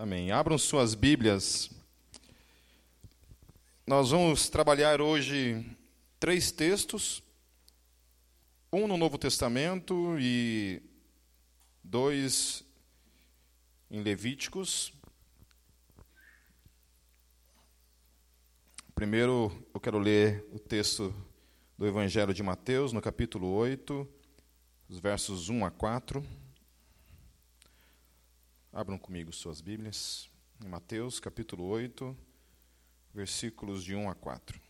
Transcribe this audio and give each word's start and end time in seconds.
Amém. 0.00 0.30
Abram 0.30 0.56
suas 0.56 0.94
Bíblias. 0.94 1.72
Nós 3.84 4.10
vamos 4.10 4.48
trabalhar 4.48 5.00
hoje 5.00 5.76
três 6.20 6.52
textos, 6.52 7.20
um 8.72 8.86
no 8.86 8.96
Novo 8.96 9.18
Testamento 9.18 10.16
e 10.20 10.80
dois 11.82 12.64
em 13.90 14.00
Levíticos. 14.00 14.92
Primeiro, 18.94 19.50
eu 19.74 19.80
quero 19.80 19.98
ler 19.98 20.46
o 20.52 20.60
texto 20.60 21.12
do 21.76 21.88
Evangelho 21.88 22.32
de 22.32 22.44
Mateus, 22.44 22.92
no 22.92 23.02
capítulo 23.02 23.48
8, 23.48 24.08
os 24.88 25.00
versos 25.00 25.48
1 25.48 25.64
a 25.64 25.72
4. 25.72 26.47
Abram 28.78 28.96
comigo 28.96 29.32
suas 29.32 29.60
Bíblias, 29.60 30.30
em 30.64 30.68
Mateus, 30.68 31.18
capítulo 31.18 31.64
8, 31.64 32.16
versículos 33.12 33.82
de 33.82 33.96
1 33.96 34.08
a 34.08 34.14
4. 34.14 34.60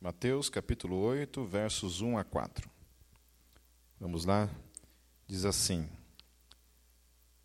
Mateus 0.00 0.48
capítulo 0.48 0.96
8, 1.00 1.44
versos 1.44 2.00
1 2.00 2.16
a 2.16 2.24
4. 2.24 2.70
Vamos 4.00 4.24
lá? 4.24 4.48
Diz 5.26 5.44
assim: 5.44 5.86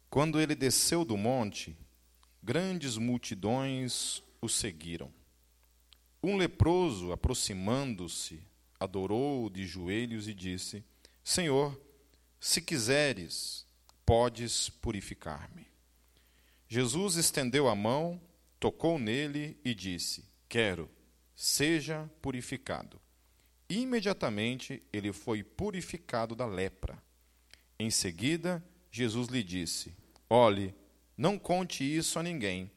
Quando 0.10 0.40
ele 0.40 0.56
desceu 0.56 1.04
do 1.04 1.18
monte, 1.18 1.78
grandes 2.42 2.96
multidões 2.96 4.24
o 4.42 4.48
seguiram. 4.48 5.12
Um 6.22 6.36
leproso, 6.38 7.12
aproximando-se, 7.12 8.42
adorou 8.80 9.50
de 9.50 9.66
joelhos 9.66 10.28
e 10.28 10.34
disse: 10.34 10.84
Senhor, 11.24 11.80
se 12.40 12.62
quiseres, 12.62 13.66
podes 14.06 14.70
purificar-me. 14.70 15.68
Jesus 16.68 17.16
estendeu 17.16 17.68
a 17.68 17.76
mão, 17.76 18.22
tocou 18.60 19.00
nele 19.00 19.58
e 19.64 19.74
disse: 19.74 20.26
Quero 20.50 20.90
seja 21.38 22.10
purificado. 22.20 23.00
Imediatamente 23.70 24.82
ele 24.92 25.14
foi 25.14 25.44
purificado 25.44 26.36
da 26.36 26.48
lepra. 26.48 27.02
Em 27.78 27.92
seguida, 27.92 28.64
Jesus 28.92 29.28
lhe 29.28 29.44
disse: 29.44 29.96
Olhe, 30.28 30.74
não 31.16 31.38
conte 31.38 31.84
isso 31.84 32.18
a 32.18 32.24
ninguém, 32.24 32.72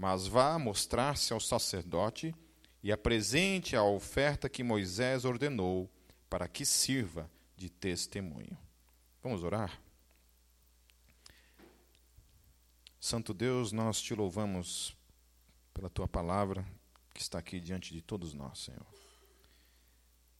mas 0.00 0.26
vá 0.26 0.58
mostrar-se 0.58 1.30
ao 1.30 1.38
sacerdote 1.38 2.34
e 2.82 2.90
apresente 2.90 3.76
a 3.76 3.84
oferta 3.84 4.48
que 4.48 4.62
Moisés 4.62 5.26
ordenou 5.26 5.90
para 6.30 6.48
que 6.48 6.64
sirva 6.64 7.30
de 7.54 7.68
testemunho. 7.68 8.56
Vamos 9.22 9.44
orar? 9.44 9.78
Santo 12.98 13.34
Deus, 13.34 13.72
nós 13.72 14.00
te 14.00 14.14
louvamos 14.14 14.96
pela 15.74 15.90
tua 15.90 16.08
palavra, 16.08 16.66
que 17.12 17.20
está 17.20 17.38
aqui 17.38 17.60
diante 17.60 17.92
de 17.92 18.00
todos 18.00 18.32
nós, 18.32 18.58
Senhor. 18.58 18.86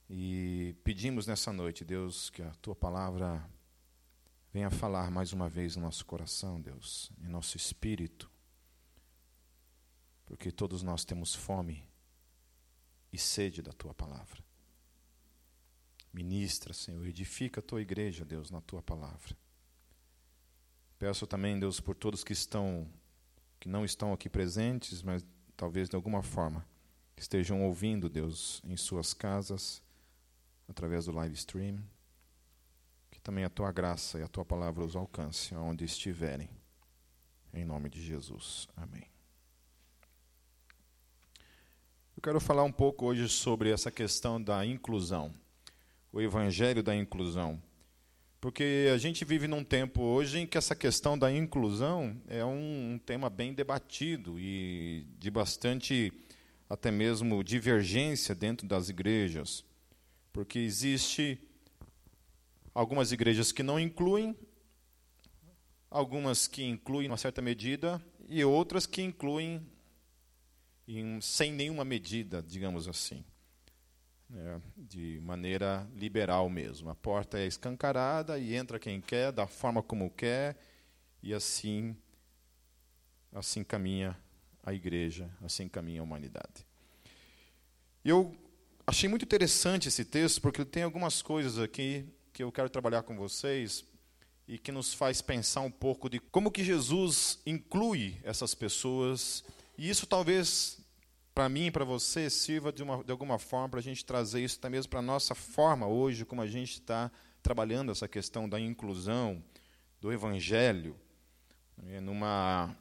E 0.09 0.75
pedimos 0.83 1.27
nessa 1.27 1.53
noite, 1.53 1.85
Deus, 1.85 2.31
que 2.31 2.41
a 2.41 2.51
tua 2.63 2.75
palavra 2.75 3.47
venha 4.55 4.71
falar 4.71 5.11
mais 5.11 5.35
uma 5.35 5.51
vez 5.51 5.77
no 5.77 5.83
nosso 5.83 6.07
coração, 6.07 6.59
Deus, 6.59 7.13
em 7.23 7.29
nosso 7.29 7.59
espírito, 7.59 8.31
porque 10.31 10.53
todos 10.53 10.81
nós 10.85 11.05
temos 11.05 11.35
fome 11.35 11.85
e 13.13 13.19
sede 13.19 13.61
da 13.61 13.73
tua 13.73 13.93
palavra. 13.93 14.41
Ministra, 16.13 16.73
Senhor, 16.73 17.05
edifica 17.05 17.59
a 17.59 17.63
tua 17.63 17.83
igreja, 17.83 18.25
Deus, 18.25 18.49
na 18.49 18.61
tua 18.61 18.81
palavra. 18.81 19.37
Peço 21.01 21.27
também, 21.27 21.59
Deus, 21.59 21.81
por 21.81 21.97
todos 21.97 22.23
que 22.23 22.33
estão 22.33 22.89
que 23.59 23.69
não 23.69 23.85
estão 23.85 24.13
aqui 24.13 24.31
presentes, 24.31 25.03
mas 25.03 25.27
talvez 25.57 25.89
de 25.89 25.97
alguma 25.97 26.23
forma 26.23 26.65
estejam 27.17 27.65
ouvindo, 27.65 28.09
Deus, 28.09 28.63
em 28.65 28.77
suas 28.77 29.13
casas, 29.13 29.83
através 30.69 31.07
do 31.07 31.13
live 31.13 31.35
stream. 31.35 31.83
Que 33.11 33.21
também 33.21 33.43
a 33.43 33.51
tua 33.51 33.73
graça 33.73 34.21
e 34.21 34.23
a 34.23 34.29
tua 34.29 34.45
palavra 34.45 34.85
os 34.85 34.95
alcance 34.95 35.57
aonde 35.57 35.85
estiverem. 35.85 36.49
Em 37.53 37.65
nome 37.65 37.91
de 37.91 38.01
Jesus. 38.01 38.69
Amém. 38.77 39.10
Eu 42.21 42.23
quero 42.23 42.39
falar 42.39 42.65
um 42.65 42.71
pouco 42.71 43.07
hoje 43.07 43.31
sobre 43.31 43.71
essa 43.71 43.91
questão 43.91 44.39
da 44.39 44.63
inclusão, 44.67 45.33
o 46.13 46.21
evangelho 46.21 46.83
da 46.83 46.95
inclusão. 46.95 47.59
Porque 48.39 48.91
a 48.93 48.99
gente 48.99 49.25
vive 49.25 49.49
num 49.49 49.65
tempo 49.65 50.03
hoje 50.03 50.41
em 50.41 50.47
que 50.47 50.59
essa 50.59 50.77
questão 50.77 51.19
da 51.19 51.33
inclusão 51.33 52.21
é 52.29 52.45
um, 52.45 52.93
um 52.93 52.99
tema 52.99 53.31
bem 53.31 53.55
debatido 53.55 54.39
e 54.39 55.07
de 55.19 55.31
bastante 55.31 56.13
até 56.69 56.91
mesmo 56.91 57.43
divergência 57.43 58.35
dentro 58.35 58.69
das 58.69 58.91
igrejas, 58.91 59.65
porque 60.31 60.59
existe 60.59 61.41
algumas 62.75 63.13
igrejas 63.13 63.51
que 63.51 63.63
não 63.63 63.81
incluem, 63.81 64.37
algumas 65.91 66.47
que 66.47 66.65
incluem 66.65 67.09
uma 67.09 67.17
certa 67.17 67.41
medida 67.41 67.99
e 68.29 68.45
outras 68.45 68.85
que 68.85 69.01
incluem 69.01 69.67
em, 70.99 71.21
sem 71.21 71.53
nenhuma 71.53 71.85
medida, 71.85 72.43
digamos 72.43 72.89
assim 72.89 73.25
é, 74.35 74.61
de 74.77 75.21
maneira 75.23 75.89
liberal 75.95 76.49
mesmo. 76.49 76.91
A 76.91 76.95
porta 76.95 77.39
é 77.39 77.47
escancarada 77.47 78.39
e 78.39 78.55
entra 78.55 78.79
quem 78.79 79.01
quer, 79.01 79.33
da 79.33 79.47
forma 79.47 79.83
como 79.83 80.11
quer, 80.11 80.57
e 81.23 81.35
assim, 81.35 81.97
assim 83.33 83.65
caminha 83.65 84.17
a 84.63 84.73
igreja, 84.73 85.31
assim 85.43 85.69
caminha 85.69 86.01
a 86.01 86.05
humanidade. 86.05 86.67
Eu 88.05 88.35
achei 88.87 89.09
muito 89.09 89.25
interessante 89.25 89.89
esse 89.89 90.05
texto, 90.05 90.41
porque 90.41 90.65
tem 90.65 90.83
algumas 90.83 91.23
coisas 91.23 91.59
aqui 91.59 92.07
que 92.33 92.43
eu 92.43 92.53
quero 92.53 92.71
trabalhar 92.71 93.03
com 93.03 93.17
vocês 93.17 93.85
e 94.47 94.59
que 94.59 94.73
nos 94.73 94.95
faz 94.95 95.21
pensar 95.21 95.61
um 95.61 95.71
pouco 95.71 96.09
de 96.09 96.19
como 96.19 96.51
que 96.51 96.65
Jesus 96.65 97.41
inclui 97.45 98.19
essas 98.25 98.55
pessoas, 98.55 99.45
e 99.77 99.89
isso 99.89 100.07
talvez 100.07 100.80
para 101.41 101.49
mim 101.49 101.69
e 101.69 101.71
para 101.71 101.87
você 101.87 102.29
sirva 102.29 102.71
de, 102.71 102.83
uma, 102.83 103.03
de 103.03 103.11
alguma 103.11 103.39
forma 103.39 103.71
para 103.71 103.81
a 103.81 103.83
gente 103.83 104.05
trazer 104.05 104.45
isso 104.45 104.59
até 104.59 104.69
mesmo 104.69 104.91
para 104.91 104.99
a 104.99 105.03
nossa 105.03 105.35
forma 105.35 105.87
hoje, 105.87 106.27
como 106.27 106.43
a 106.43 106.47
gente 106.47 106.73
está 106.73 107.11
trabalhando 107.43 107.91
essa 107.91 108.07
questão 108.07 108.47
da 108.47 108.61
inclusão, 108.61 109.43
do 110.03 110.13
evangelho. 110.13 110.95
É, 111.87 111.99
numa, 111.99 112.77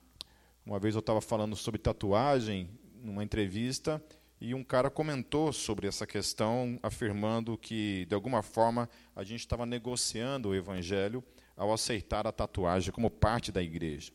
uma 0.65 0.77
vez 0.77 0.93
eu 0.93 0.99
estava 0.99 1.21
falando 1.21 1.55
sobre 1.55 1.79
tatuagem, 1.79 2.69
numa 3.01 3.23
entrevista, 3.23 4.03
e 4.41 4.53
um 4.53 4.61
cara 4.61 4.89
comentou 4.89 5.53
sobre 5.53 5.87
essa 5.87 6.05
questão, 6.05 6.77
afirmando 6.83 7.57
que, 7.57 8.05
de 8.09 8.13
alguma 8.13 8.43
forma, 8.43 8.89
a 9.15 9.23
gente 9.23 9.39
estava 9.39 9.65
negociando 9.65 10.49
o 10.49 10.55
evangelho 10.55 11.23
ao 11.55 11.71
aceitar 11.71 12.27
a 12.27 12.31
tatuagem 12.33 12.91
como 12.91 13.09
parte 13.09 13.53
da 13.53 13.63
igreja. 13.63 14.11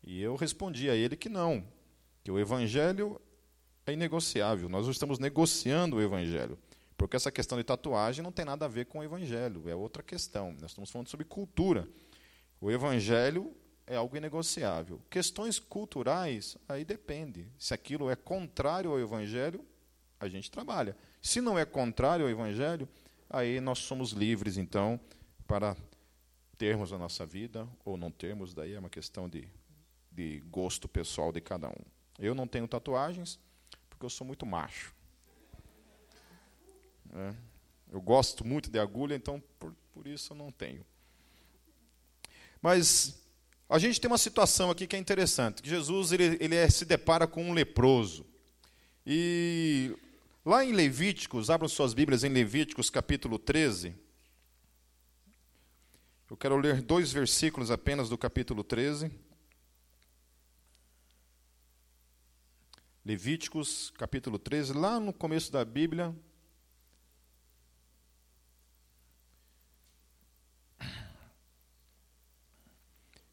E 0.00 0.22
eu 0.22 0.36
respondi 0.36 0.88
a 0.88 0.94
ele 0.94 1.16
que 1.16 1.28
não, 1.28 1.66
que 2.22 2.30
o 2.30 2.38
evangelho 2.38 3.20
é 3.86 3.92
inegociável. 3.92 4.68
Nós 4.68 4.86
estamos 4.86 5.18
negociando 5.18 5.96
o 5.96 6.02
Evangelho. 6.02 6.58
Porque 6.96 7.16
essa 7.16 7.32
questão 7.32 7.56
de 7.56 7.64
tatuagem 7.64 8.22
não 8.22 8.30
tem 8.30 8.44
nada 8.44 8.66
a 8.66 8.68
ver 8.68 8.84
com 8.84 8.98
o 8.98 9.02
Evangelho, 9.02 9.66
é 9.68 9.74
outra 9.74 10.02
questão. 10.02 10.52
Nós 10.60 10.72
estamos 10.72 10.90
falando 10.90 11.08
sobre 11.08 11.24
cultura. 11.24 11.88
O 12.60 12.70
Evangelho 12.70 13.54
é 13.86 13.96
algo 13.96 14.16
inegociável. 14.16 15.00
Questões 15.08 15.58
culturais, 15.58 16.58
aí 16.68 16.84
depende. 16.84 17.48
Se 17.58 17.72
aquilo 17.72 18.10
é 18.10 18.14
contrário 18.14 18.90
ao 18.90 19.00
Evangelho, 19.00 19.64
a 20.20 20.28
gente 20.28 20.50
trabalha. 20.50 20.94
Se 21.22 21.40
não 21.40 21.58
é 21.58 21.64
contrário 21.64 22.26
ao 22.26 22.30
Evangelho, 22.30 22.86
aí 23.30 23.60
nós 23.60 23.78
somos 23.78 24.10
livres, 24.12 24.58
então, 24.58 25.00
para 25.46 25.74
termos 26.58 26.92
a 26.92 26.98
nossa 26.98 27.24
vida 27.24 27.66
ou 27.82 27.96
não 27.96 28.10
termos, 28.10 28.52
daí 28.52 28.74
é 28.74 28.78
uma 28.78 28.90
questão 28.90 29.26
de, 29.26 29.48
de 30.12 30.40
gosto 30.50 30.86
pessoal 30.86 31.32
de 31.32 31.40
cada 31.40 31.68
um. 31.70 31.82
Eu 32.18 32.34
não 32.34 32.46
tenho 32.46 32.68
tatuagens, 32.68 33.38
porque 34.00 34.06
eu 34.06 34.10
sou 34.10 34.26
muito 34.26 34.46
macho. 34.46 34.94
É. 37.12 37.34
Eu 37.92 38.00
gosto 38.00 38.46
muito 38.46 38.70
de 38.70 38.78
agulha, 38.78 39.14
então 39.14 39.42
por, 39.58 39.74
por 39.92 40.06
isso 40.06 40.32
eu 40.32 40.36
não 40.38 40.50
tenho. 40.50 40.86
Mas 42.62 43.22
a 43.68 43.78
gente 43.78 44.00
tem 44.00 44.10
uma 44.10 44.16
situação 44.16 44.70
aqui 44.70 44.86
que 44.86 44.96
é 44.96 44.98
interessante. 44.98 45.60
Que 45.60 45.68
Jesus 45.68 46.12
ele, 46.12 46.38
ele 46.40 46.54
é, 46.54 46.70
se 46.70 46.86
depara 46.86 47.26
com 47.26 47.44
um 47.44 47.52
leproso. 47.52 48.24
E 49.04 49.94
lá 50.46 50.64
em 50.64 50.72
Levíticos, 50.72 51.50
abram 51.50 51.68
suas 51.68 51.92
Bíblias 51.92 52.24
em 52.24 52.30
Levíticos 52.30 52.88
capítulo 52.88 53.38
13. 53.38 53.94
Eu 56.30 56.38
quero 56.38 56.56
ler 56.56 56.80
dois 56.80 57.12
versículos 57.12 57.70
apenas 57.70 58.08
do 58.08 58.16
capítulo 58.16 58.64
13. 58.64 59.10
Levíticos, 63.02 63.90
capítulo 63.96 64.38
13, 64.38 64.74
lá 64.74 65.00
no 65.00 65.10
começo 65.10 65.50
da 65.50 65.64
Bíblia. 65.64 66.14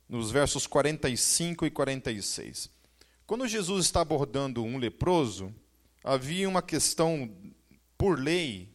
Nos 0.07 0.31
versos 0.31 0.65
45 0.65 1.65
e 1.65 1.69
46. 1.69 2.69
Quando 3.25 3.45
Jesus 3.45 3.85
está 3.85 3.99
abordando 3.99 4.63
um 4.63 4.77
leproso, 4.77 5.53
havia 6.01 6.47
uma 6.47 6.61
questão 6.61 7.29
por 7.97 8.17
lei 8.17 8.73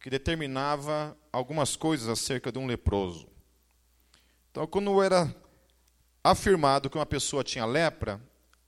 que 0.00 0.08
determinava 0.08 1.14
algumas 1.30 1.76
coisas 1.76 2.08
acerca 2.08 2.50
de 2.50 2.58
um 2.58 2.66
leproso. 2.66 3.28
Então, 4.50 4.66
quando 4.66 5.02
era 5.02 5.36
afirmado 6.24 6.88
que 6.88 6.96
uma 6.96 7.04
pessoa 7.04 7.44
tinha 7.44 7.66
lepra, 7.66 8.18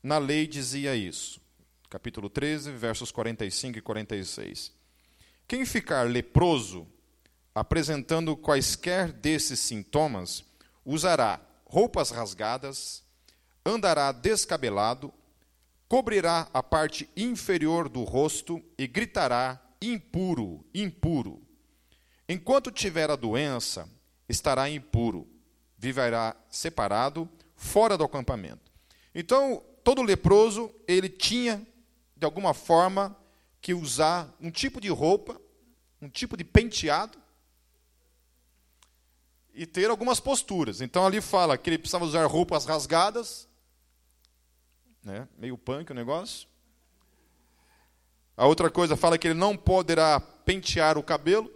na 0.02 0.18
lei 0.18 0.46
dizia 0.46 0.96
isso. 0.96 1.40
Capítulo 1.88 2.28
13, 2.28 2.72
versos 2.72 3.12
45 3.12 3.78
e 3.78 3.82
46. 3.82 4.72
Quem 5.46 5.64
ficar 5.64 6.08
leproso, 6.08 6.86
apresentando 7.54 8.36
quaisquer 8.36 9.12
desses 9.12 9.60
sintomas, 9.60 10.44
usará 10.84 11.40
roupas 11.66 12.10
rasgadas, 12.10 13.04
andará 13.64 14.10
descabelado, 14.10 15.12
cobrirá 15.86 16.48
a 16.52 16.62
parte 16.62 17.08
inferior 17.16 17.88
do 17.88 18.02
rosto 18.02 18.62
e 18.78 18.86
gritará: 18.86 19.60
impuro, 19.80 20.64
impuro. 20.74 21.42
Enquanto 22.28 22.70
tiver 22.70 23.10
a 23.10 23.16
doença, 23.16 23.88
estará 24.28 24.68
impuro, 24.70 25.28
viverá 25.76 26.34
separado, 26.48 27.28
fora 27.54 27.98
do 27.98 28.04
acampamento. 28.04 28.72
Então, 29.14 29.62
todo 29.84 30.02
leproso, 30.02 30.72
ele 30.86 31.08
tinha, 31.08 31.66
de 32.16 32.24
alguma 32.24 32.54
forma, 32.54 33.16
que 33.60 33.74
usar 33.74 34.34
um 34.40 34.50
tipo 34.50 34.80
de 34.80 34.88
roupa, 34.88 35.40
um 36.00 36.08
tipo 36.08 36.36
de 36.36 36.44
penteado, 36.44 37.18
e 39.54 39.66
ter 39.66 39.90
algumas 39.90 40.18
posturas. 40.18 40.80
Então 40.80 41.06
ali 41.06 41.20
fala 41.20 41.58
que 41.58 41.68
ele 41.68 41.78
precisava 41.78 42.04
usar 42.04 42.24
roupas 42.26 42.64
rasgadas, 42.64 43.48
né? 45.02 45.28
meio 45.36 45.58
punk 45.58 45.90
o 45.90 45.94
negócio. 45.94 46.48
A 48.36 48.46
outra 48.46 48.70
coisa 48.70 48.96
fala 48.96 49.18
que 49.18 49.28
ele 49.28 49.38
não 49.38 49.56
poderá 49.56 50.18
pentear 50.18 50.96
o 50.96 51.02
cabelo. 51.02 51.52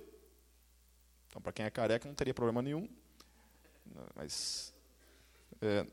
Então, 1.27 1.41
para 1.41 1.53
quem 1.53 1.65
é 1.65 1.71
careca, 1.71 2.07
não 2.07 2.15
teria 2.15 2.35
problema 2.35 2.61
nenhum. 2.61 2.89
Mas 4.15 4.75
é, 5.61 5.87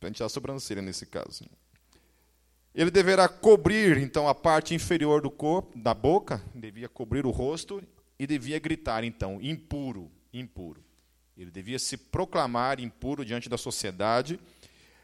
pentear 0.00 0.26
a 0.26 0.30
sobrancelha 0.30 0.80
nesse 0.80 1.06
caso. 1.06 1.44
Ele 2.74 2.90
deverá 2.90 3.28
cobrir, 3.28 3.98
então, 3.98 4.28
a 4.28 4.34
parte 4.34 4.74
inferior 4.74 5.20
do 5.20 5.30
corpo, 5.30 5.78
da 5.78 5.92
boca, 5.92 6.42
devia 6.54 6.88
cobrir 6.88 7.26
o 7.26 7.30
rosto 7.30 7.82
e 8.18 8.26
devia 8.26 8.58
gritar, 8.58 9.04
então, 9.04 9.38
impuro, 9.42 10.10
impuro. 10.32 10.82
Ele 11.36 11.50
devia 11.50 11.78
se 11.78 11.96
proclamar 11.96 12.80
impuro 12.80 13.24
diante 13.24 13.48
da 13.48 13.58
sociedade. 13.58 14.38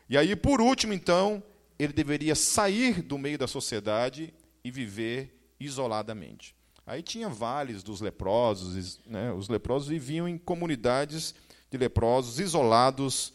E 0.09 0.17
aí, 0.17 0.37
por 0.37 0.61
último, 0.61 0.93
então, 0.93 1.43
ele 1.79 1.93
deveria 1.93 2.35
sair 2.35 3.03
do 3.03 3.19
meio 3.19 3.39
da 3.39 3.47
sociedade 3.47 4.33
e 4.63 4.71
viver 4.71 5.55
isoladamente. 5.59 6.55
Aí 6.87 7.03
tinha 7.03 7.29
vales 7.29 7.83
dos 7.83 8.01
leprosos, 8.01 9.01
né? 9.07 9.33
os 9.33 9.49
leprosos 9.49 9.89
viviam 9.89 10.29
em 10.29 10.39
comunidades 10.39 11.35
de 11.71 11.77
leprosos 11.77 12.39
isolados 12.39 13.33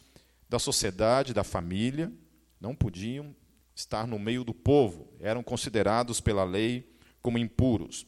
da 0.52 0.58
sociedade, 0.58 1.32
da 1.32 1.42
família, 1.42 2.12
não 2.60 2.74
podiam 2.74 3.34
estar 3.74 4.06
no 4.06 4.18
meio 4.18 4.44
do 4.44 4.52
povo, 4.52 5.10
eram 5.18 5.42
considerados 5.42 6.20
pela 6.20 6.44
lei 6.44 6.94
como 7.22 7.38
impuros. 7.38 8.06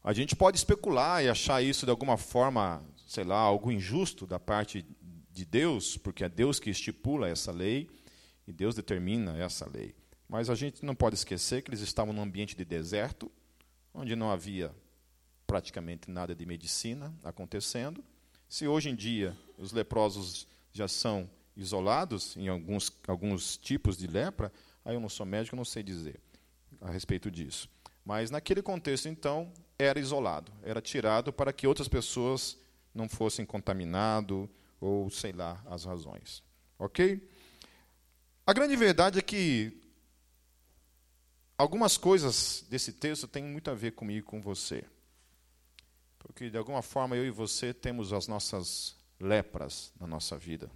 A 0.00 0.12
gente 0.12 0.36
pode 0.36 0.56
especular 0.56 1.24
e 1.24 1.28
achar 1.28 1.60
isso 1.60 1.84
de 1.84 1.90
alguma 1.90 2.16
forma, 2.16 2.84
sei 3.04 3.24
lá, 3.24 3.36
algo 3.36 3.72
injusto 3.72 4.28
da 4.28 4.38
parte 4.38 4.86
de 5.32 5.44
Deus, 5.44 5.96
porque 5.96 6.22
é 6.22 6.28
Deus 6.28 6.60
que 6.60 6.70
estipula 6.70 7.28
essa 7.28 7.50
lei 7.50 7.90
e 8.46 8.52
Deus 8.52 8.76
determina 8.76 9.36
essa 9.36 9.68
lei. 9.68 9.96
Mas 10.28 10.48
a 10.48 10.54
gente 10.54 10.84
não 10.84 10.94
pode 10.94 11.16
esquecer 11.16 11.62
que 11.62 11.70
eles 11.70 11.80
estavam 11.80 12.14
num 12.14 12.22
ambiente 12.22 12.54
de 12.54 12.64
deserto, 12.64 13.28
onde 13.92 14.14
não 14.14 14.30
havia 14.30 14.72
praticamente 15.48 16.08
nada 16.08 16.32
de 16.32 16.46
medicina 16.46 17.12
acontecendo. 17.24 18.04
Se 18.48 18.68
hoje 18.68 18.88
em 18.88 18.94
dia 18.94 19.36
os 19.58 19.72
leprosos 19.72 20.46
já 20.78 20.88
são 20.88 21.28
isolados 21.56 22.36
em 22.36 22.48
alguns, 22.48 22.92
alguns 23.06 23.56
tipos 23.56 23.96
de 23.96 24.06
lepra, 24.06 24.52
aí 24.84 24.94
eu 24.94 25.00
não 25.00 25.08
sou 25.08 25.26
médico, 25.26 25.56
não 25.56 25.64
sei 25.64 25.82
dizer 25.82 26.20
a 26.80 26.90
respeito 26.90 27.30
disso. 27.30 27.68
Mas 28.04 28.30
naquele 28.30 28.62
contexto, 28.62 29.08
então, 29.08 29.52
era 29.76 29.98
isolado, 29.98 30.52
era 30.62 30.80
tirado 30.80 31.32
para 31.32 31.52
que 31.52 31.66
outras 31.66 31.88
pessoas 31.88 32.56
não 32.94 33.08
fossem 33.08 33.44
contaminadas 33.44 34.48
ou 34.80 35.10
sei 35.10 35.32
lá 35.32 35.60
as 35.66 35.84
razões. 35.84 36.42
Ok? 36.78 37.28
A 38.46 38.52
grande 38.52 38.76
verdade 38.76 39.18
é 39.18 39.22
que 39.22 39.82
algumas 41.56 41.98
coisas 41.98 42.64
desse 42.70 42.92
texto 42.92 43.26
têm 43.26 43.42
muito 43.42 43.68
a 43.68 43.74
ver 43.74 43.92
comigo 43.92 44.20
e 44.20 44.22
com 44.22 44.40
você. 44.40 44.84
Porque, 46.20 46.48
de 46.48 46.56
alguma 46.56 46.82
forma, 46.82 47.16
eu 47.16 47.26
e 47.26 47.30
você 47.30 47.74
temos 47.74 48.12
as 48.12 48.28
nossas 48.28 48.97
lepras 49.20 49.92
na 49.98 50.06
nossa 50.06 50.36
vida. 50.36 50.70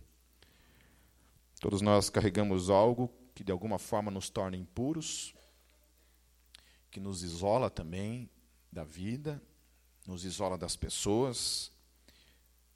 Todos 1.60 1.80
nós 1.80 2.10
carregamos 2.10 2.70
algo 2.70 3.12
que, 3.34 3.44
de 3.44 3.52
alguma 3.52 3.78
forma, 3.78 4.10
nos 4.10 4.28
torna 4.28 4.56
impuros, 4.56 5.34
que 6.90 7.00
nos 7.00 7.22
isola 7.22 7.70
também 7.70 8.28
da 8.70 8.84
vida, 8.84 9.40
nos 10.06 10.24
isola 10.24 10.58
das 10.58 10.76
pessoas, 10.76 11.70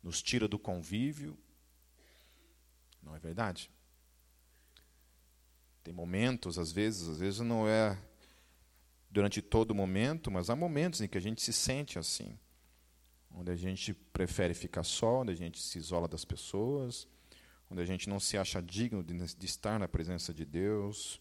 nos 0.02 0.22
tira 0.22 0.46
do 0.46 0.58
convívio. 0.58 1.36
Não 3.02 3.14
é 3.14 3.18
verdade? 3.18 3.70
Tem 5.82 5.92
momentos, 5.92 6.58
às 6.58 6.72
vezes, 6.72 7.08
às 7.08 7.18
vezes 7.18 7.40
não 7.40 7.68
é 7.68 7.98
durante 9.10 9.40
todo 9.40 9.70
o 9.70 9.74
momento, 9.74 10.30
mas 10.30 10.50
há 10.50 10.56
momentos 10.56 11.00
em 11.00 11.08
que 11.08 11.18
a 11.18 11.20
gente 11.20 11.42
se 11.42 11.52
sente 11.52 11.98
assim, 11.98 12.38
onde 13.36 13.52
a 13.52 13.56
gente 13.56 13.92
prefere 13.92 14.54
ficar 14.54 14.82
só, 14.82 15.20
onde 15.20 15.30
a 15.30 15.36
gente 15.36 15.60
se 15.60 15.78
isola 15.78 16.08
das 16.08 16.24
pessoas, 16.24 17.06
onde 17.70 17.82
a 17.82 17.84
gente 17.84 18.08
não 18.08 18.18
se 18.18 18.38
acha 18.38 18.62
digno 18.62 19.04
de, 19.04 19.14
de 19.36 19.46
estar 19.46 19.78
na 19.78 19.86
presença 19.86 20.32
de 20.32 20.46
Deus, 20.46 21.20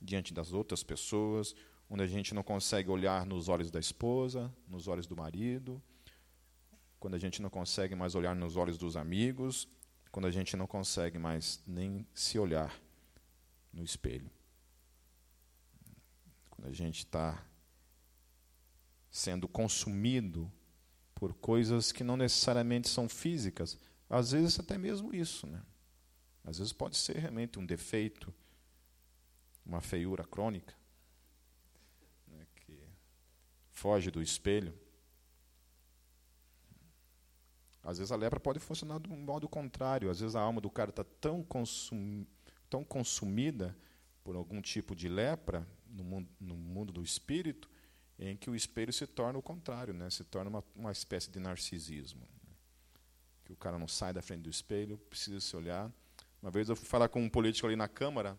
diante 0.00 0.32
das 0.32 0.52
outras 0.52 0.84
pessoas, 0.84 1.56
onde 1.90 2.02
a 2.04 2.06
gente 2.06 2.32
não 2.32 2.44
consegue 2.44 2.88
olhar 2.88 3.26
nos 3.26 3.48
olhos 3.48 3.72
da 3.72 3.80
esposa, 3.80 4.54
nos 4.68 4.86
olhos 4.86 5.06
do 5.06 5.16
marido, 5.16 5.82
quando 7.00 7.14
a 7.14 7.18
gente 7.18 7.42
não 7.42 7.50
consegue 7.50 7.94
mais 7.96 8.14
olhar 8.14 8.36
nos 8.36 8.56
olhos 8.56 8.78
dos 8.78 8.96
amigos, 8.96 9.68
quando 10.12 10.26
a 10.26 10.30
gente 10.30 10.56
não 10.56 10.66
consegue 10.66 11.18
mais 11.18 11.60
nem 11.66 12.06
se 12.14 12.38
olhar 12.38 12.72
no 13.72 13.82
espelho. 13.82 14.30
Quando 16.50 16.68
a 16.68 16.72
gente 16.72 16.98
está 16.98 17.44
sendo 19.10 19.48
consumido 19.48 20.50
por 21.18 21.34
coisas 21.34 21.90
que 21.90 22.04
não 22.04 22.16
necessariamente 22.16 22.88
são 22.88 23.08
físicas, 23.08 23.76
às 24.08 24.30
vezes 24.30 24.60
até 24.60 24.78
mesmo 24.78 25.12
isso, 25.12 25.48
né? 25.48 25.60
Às 26.44 26.58
vezes 26.58 26.72
pode 26.72 26.96
ser 26.96 27.16
realmente 27.16 27.58
um 27.58 27.66
defeito, 27.66 28.32
uma 29.66 29.80
feiura 29.80 30.24
crônica, 30.24 30.72
né, 32.28 32.46
que 32.54 32.78
foge 33.72 34.12
do 34.12 34.22
espelho. 34.22 34.72
Às 37.82 37.98
vezes 37.98 38.12
a 38.12 38.16
lepra 38.16 38.38
pode 38.38 38.60
funcionar 38.60 39.00
de 39.00 39.10
um 39.10 39.16
modo 39.16 39.48
contrário. 39.48 40.10
Às 40.10 40.20
vezes 40.20 40.36
a 40.36 40.40
alma 40.40 40.60
do 40.60 40.70
cara 40.70 40.90
está 40.90 41.02
tão 41.02 41.42
consumida 41.42 42.28
tão 42.68 42.84
consumida 42.84 43.76
por 44.22 44.36
algum 44.36 44.60
tipo 44.60 44.94
de 44.94 45.08
lepra 45.08 45.66
no 45.86 46.04
mundo, 46.04 46.28
no 46.38 46.54
mundo 46.54 46.92
do 46.92 47.02
espírito, 47.02 47.68
em 48.18 48.36
que 48.36 48.50
o 48.50 48.56
espelho 48.56 48.92
se 48.92 49.06
torna 49.06 49.38
o 49.38 49.42
contrário, 49.42 49.94
né? 49.94 50.10
se 50.10 50.24
torna 50.24 50.50
uma, 50.50 50.64
uma 50.74 50.92
espécie 50.92 51.30
de 51.30 51.38
narcisismo. 51.38 52.20
Né? 52.20 52.54
Que 53.44 53.52
o 53.52 53.56
cara 53.56 53.78
não 53.78 53.88
sai 53.88 54.12
da 54.12 54.20
frente 54.20 54.42
do 54.42 54.50
espelho, 54.50 54.98
precisa 55.08 55.40
se 55.40 55.56
olhar. 55.56 55.90
Uma 56.42 56.50
vez 56.50 56.68
eu 56.68 56.76
fui 56.76 56.86
falar 56.86 57.08
com 57.08 57.22
um 57.22 57.28
político 57.28 57.66
ali 57.66 57.76
na 57.76 57.88
Câmara, 57.88 58.38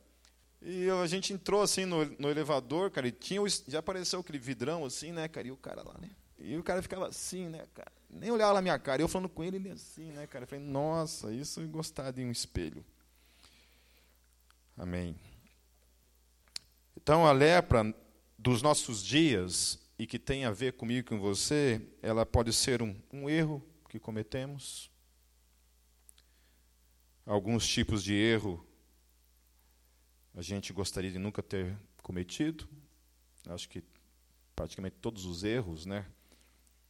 e 0.62 0.90
a 0.90 1.08
gente 1.08 1.32
entrou 1.32 1.62
assim 1.62 1.86
no, 1.86 2.04
no 2.20 2.30
elevador, 2.30 2.92
cara, 2.92 3.08
e 3.08 3.12
tinha, 3.12 3.42
já 3.68 3.80
apareceu 3.80 4.20
aquele 4.20 4.38
vidrão 4.38 4.84
assim, 4.84 5.12
né, 5.12 5.28
cara, 5.28 5.48
e 5.48 5.52
o 5.52 5.58
cara 5.58 5.82
lá, 5.82 5.96
né? 6.00 6.10
E 6.38 6.58
o 6.58 6.64
cara 6.64 6.82
ficava 6.82 7.08
assim, 7.08 7.48
né, 7.48 7.66
cara? 7.74 7.92
Nem 8.10 8.32
olhava 8.32 8.54
na 8.54 8.62
minha 8.62 8.80
cara. 8.80 9.02
Eu 9.02 9.08
falando 9.08 9.30
com 9.30 9.44
ele, 9.44 9.58
ele 9.58 9.72
assim, 9.72 10.12
né, 10.12 10.26
cara? 10.26 10.44
Eu 10.44 10.48
falei, 10.48 10.64
nossa, 10.64 11.34
isso 11.34 11.62
é 11.62 11.66
gostar 11.66 12.12
de 12.12 12.24
um 12.24 12.32
espelho. 12.32 12.84
Amém. 14.78 15.16
Então, 16.96 17.26
a 17.26 17.32
lepra 17.34 17.94
dos 18.40 18.62
nossos 18.62 19.04
dias, 19.04 19.78
e 19.98 20.08
que 20.08 20.18
tem 20.18 20.46
a 20.46 20.52
ver 20.52 20.74
comigo 20.74 21.00
e 21.00 21.04
com 21.04 21.20
você, 21.20 21.86
ela 22.02 22.26
pode 22.26 22.54
ser 22.54 22.82
um, 22.82 22.96
um 23.12 23.30
erro 23.30 23.62
que 23.90 24.00
cometemos, 24.00 24.90
alguns 27.26 27.68
tipos 27.68 28.02
de 28.02 28.14
erro 28.14 28.66
a 30.34 30.42
gente 30.42 30.72
gostaria 30.72 31.12
de 31.12 31.20
nunca 31.20 31.44
ter 31.44 31.78
cometido. 32.02 32.68
Acho 33.48 33.68
que 33.68 33.84
praticamente 34.56 34.96
todos 35.02 35.26
os 35.26 35.44
erros, 35.44 35.86
né? 35.86 36.06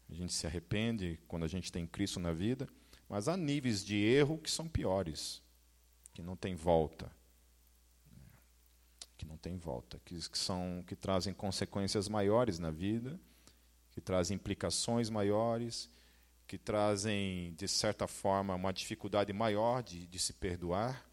A 0.08 0.14
gente 0.14 0.34
se 0.34 0.46
arrepende 0.46 1.20
quando 1.28 1.46
a 1.46 1.48
gente 1.48 1.72
tem 1.72 1.88
Cristo 1.88 2.20
na 2.20 2.32
vida, 2.32 2.70
mas 3.08 3.28
há 3.28 3.36
níveis 3.36 3.84
de 3.84 3.96
erro 3.96 4.38
que 4.38 4.52
são 4.52 4.68
piores, 4.68 5.42
que 6.14 6.22
não 6.22 6.36
tem 6.36 6.54
volta. 6.54 7.12
Que 9.20 9.26
não 9.26 9.36
tem 9.36 9.58
volta, 9.58 10.00
que, 10.06 10.16
que 10.30 10.38
são 10.38 10.82
que 10.88 10.96
trazem 10.96 11.34
consequências 11.34 12.08
maiores 12.08 12.58
na 12.58 12.72
vida, 12.72 13.20
que 13.92 14.00
trazem 14.00 14.36
implicações 14.36 15.10
maiores, 15.10 15.90
que 16.48 16.58
trazem, 16.58 17.54
de 17.56 17.68
certa 17.68 18.08
forma, 18.08 18.56
uma 18.56 18.72
dificuldade 18.72 19.34
maior 19.34 19.84
de, 19.84 20.08
de 20.08 20.18
se 20.18 20.32
perdoar. 20.32 21.06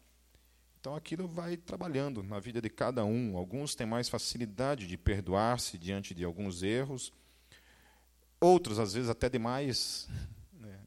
Então 0.79 0.95
aquilo 0.95 1.27
vai 1.27 1.57
trabalhando 1.57 2.23
na 2.23 2.39
vida 2.39 2.61
de 2.61 2.69
cada 2.69 3.03
um. 3.03 3.35
Alguns 3.35 3.75
têm 3.75 3.85
mais 3.85 4.07
facilidade 4.07 4.87
de 4.87 4.97
perdoar-se 4.97 5.77
diante 5.77 6.15
de 6.15 6.23
alguns 6.23 6.63
erros, 6.63 7.11
outros, 8.39 8.79
às 8.79 8.93
vezes, 8.93 9.09
até 9.09 9.29
demais. 9.29 10.07
Né? 10.53 10.79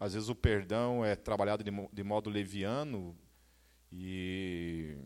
Às 0.00 0.14
vezes 0.14 0.28
o 0.30 0.34
perdão 0.34 1.04
é 1.04 1.14
trabalhado 1.14 1.62
de, 1.64 1.70
de 1.92 2.02
modo 2.02 2.30
leviano 2.30 3.14
e 3.92 4.96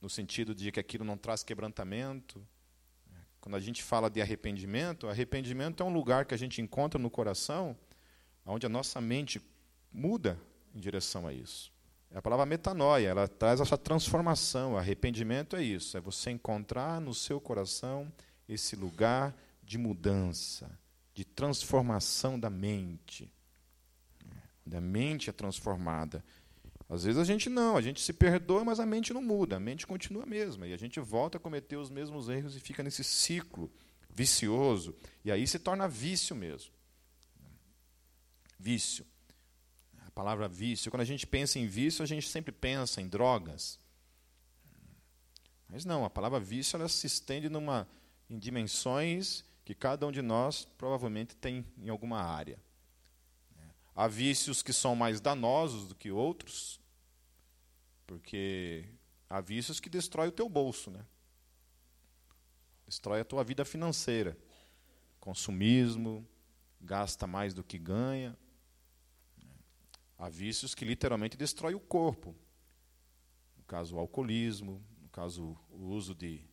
no 0.00 0.08
sentido 0.08 0.54
de 0.54 0.70
que 0.70 0.80
aquilo 0.80 1.04
não 1.04 1.16
traz 1.16 1.42
quebrantamento. 1.42 2.46
Quando 3.40 3.54
a 3.54 3.60
gente 3.60 3.82
fala 3.82 4.10
de 4.10 4.20
arrependimento, 4.20 5.08
arrependimento 5.08 5.82
é 5.82 5.86
um 5.86 5.92
lugar 5.92 6.24
que 6.24 6.34
a 6.34 6.38
gente 6.38 6.60
encontra 6.60 7.00
no 7.00 7.10
coração, 7.10 7.76
onde 8.44 8.66
a 8.66 8.68
nossa 8.68 9.00
mente 9.00 9.40
muda 9.92 10.38
em 10.74 10.80
direção 10.80 11.26
a 11.26 11.32
isso. 11.32 11.72
É 12.10 12.18
a 12.18 12.22
palavra 12.22 12.46
metanoia, 12.46 13.08
ela 13.08 13.28
traz 13.28 13.60
essa 13.60 13.76
transformação. 13.76 14.76
Arrependimento 14.76 15.56
é 15.56 15.62
isso, 15.62 15.96
é 15.96 16.00
você 16.00 16.30
encontrar 16.30 17.00
no 17.00 17.14
seu 17.14 17.40
coração 17.40 18.12
esse 18.48 18.76
lugar 18.76 19.34
de 19.62 19.76
mudança, 19.76 20.70
de 21.12 21.24
transformação 21.24 22.38
da 22.38 22.48
mente. 22.48 23.30
Da 24.64 24.80
mente 24.80 25.30
é 25.30 25.32
transformada. 25.32 26.24
Às 26.88 27.04
vezes 27.04 27.20
a 27.20 27.24
gente 27.24 27.48
não, 27.50 27.76
a 27.76 27.82
gente 27.82 28.00
se 28.00 28.12
perdoa, 28.12 28.64
mas 28.64 28.78
a 28.78 28.86
mente 28.86 29.12
não 29.12 29.22
muda, 29.22 29.56
a 29.56 29.60
mente 29.60 29.86
continua 29.86 30.22
a 30.22 30.26
mesma. 30.26 30.66
E 30.66 30.72
a 30.72 30.76
gente 30.76 31.00
volta 31.00 31.38
a 31.38 31.40
cometer 31.40 31.76
os 31.76 31.90
mesmos 31.90 32.28
erros 32.28 32.54
e 32.56 32.60
fica 32.60 32.82
nesse 32.82 33.02
ciclo 33.02 33.70
vicioso. 34.08 34.94
E 35.24 35.32
aí 35.32 35.46
se 35.46 35.58
torna 35.58 35.88
vício 35.88 36.34
mesmo. 36.36 36.72
Vício 38.58 39.04
palavra 40.16 40.48
vício. 40.48 40.90
Quando 40.90 41.02
a 41.02 41.04
gente 41.04 41.26
pensa 41.26 41.58
em 41.58 41.66
vício, 41.66 42.02
a 42.02 42.06
gente 42.06 42.26
sempre 42.26 42.50
pensa 42.50 43.02
em 43.02 43.06
drogas. 43.06 43.78
Mas 45.68 45.84
não, 45.84 46.06
a 46.06 46.10
palavra 46.10 46.40
vício 46.40 46.78
ela 46.78 46.88
se 46.88 47.06
estende 47.06 47.50
numa, 47.50 47.86
em 48.30 48.38
dimensões 48.38 49.44
que 49.62 49.74
cada 49.74 50.06
um 50.06 50.10
de 50.10 50.22
nós 50.22 50.66
provavelmente 50.78 51.36
tem 51.36 51.66
em 51.76 51.90
alguma 51.90 52.22
área. 52.22 52.58
Há 53.98 54.06
vícios 54.06 54.62
que 54.62 54.74
são 54.74 54.94
mais 54.94 55.22
danosos 55.22 55.88
do 55.88 55.94
que 55.94 56.10
outros, 56.10 56.78
porque 58.06 58.86
há 59.26 59.40
vícios 59.40 59.80
que 59.80 59.88
destroem 59.88 60.28
o 60.28 60.32
teu 60.32 60.50
bolso, 60.50 60.90
né? 60.90 61.02
Destrói 62.84 63.20
a 63.20 63.24
tua 63.24 63.42
vida 63.42 63.64
financeira. 63.64 64.36
Consumismo, 65.18 66.28
gasta 66.78 67.26
mais 67.26 67.54
do 67.54 67.64
que 67.64 67.78
ganha. 67.78 68.36
Há 70.18 70.28
vícios 70.28 70.74
que 70.74 70.84
literalmente 70.84 71.34
destroem 71.34 71.74
o 71.74 71.80
corpo. 71.80 72.36
No 73.56 73.64
caso, 73.64 73.96
o 73.96 73.98
alcoolismo, 73.98 74.84
no 75.00 75.08
caso, 75.08 75.58
o 75.70 75.86
uso 75.86 76.14
de, 76.14 76.44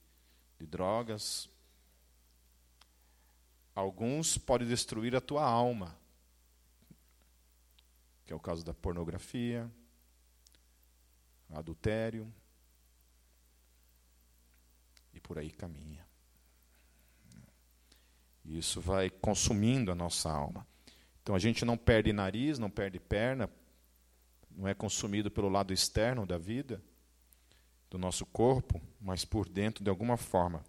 de 0.58 0.66
drogas. 0.66 1.50
Alguns 3.76 4.38
podem 4.38 4.68
destruir 4.68 5.14
a 5.14 5.22
tua 5.22 5.44
alma, 5.44 6.02
que 8.26 8.34
é 8.34 8.36
o 8.36 8.40
caso 8.40 8.64
da 8.64 8.74
pornografia, 8.74 9.70
adultério, 11.50 12.34
e 15.14 15.20
por 15.20 15.38
aí 15.38 15.52
caminha. 15.52 16.06
Isso 18.44 18.82
vai 18.82 19.10
consumindo 19.10 19.92
a 19.92 19.96
nossa 19.96 20.32
alma. 20.32 20.68
Então 21.22 21.36
a 21.36 21.40
gente 21.40 21.64
não 21.64 21.78
perde 21.78 22.12
nariz, 22.12 22.60
não 22.60 22.70
perde 22.70 23.00
perna, 23.00 23.50
não 24.52 24.68
é 24.68 24.74
consumido 24.74 25.32
pelo 25.32 25.50
lado 25.50 25.74
externo 25.74 26.26
da 26.26 26.38
vida, 26.38 26.84
do 27.90 27.98
nosso 27.98 28.26
corpo, 28.26 28.82
mas 29.00 29.24
por 29.24 29.48
dentro 29.48 29.84
de 29.84 29.90
alguma 29.90 30.18
forma. 30.18 30.64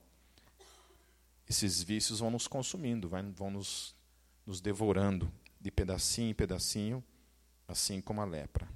Esses 1.49 1.83
vícios 1.83 2.21
vão 2.21 2.31
nos 2.31 2.47
consumindo, 2.47 3.09
vão 3.09 3.51
nos, 3.51 3.95
nos 4.47 4.61
devorando 4.61 5.33
de 5.61 5.71
pedacinho 5.71 6.31
em 6.31 6.35
pedacinho, 6.35 7.03
assim 7.69 8.01
como 8.01 8.21
a 8.21 8.25
lepra. 8.25 8.69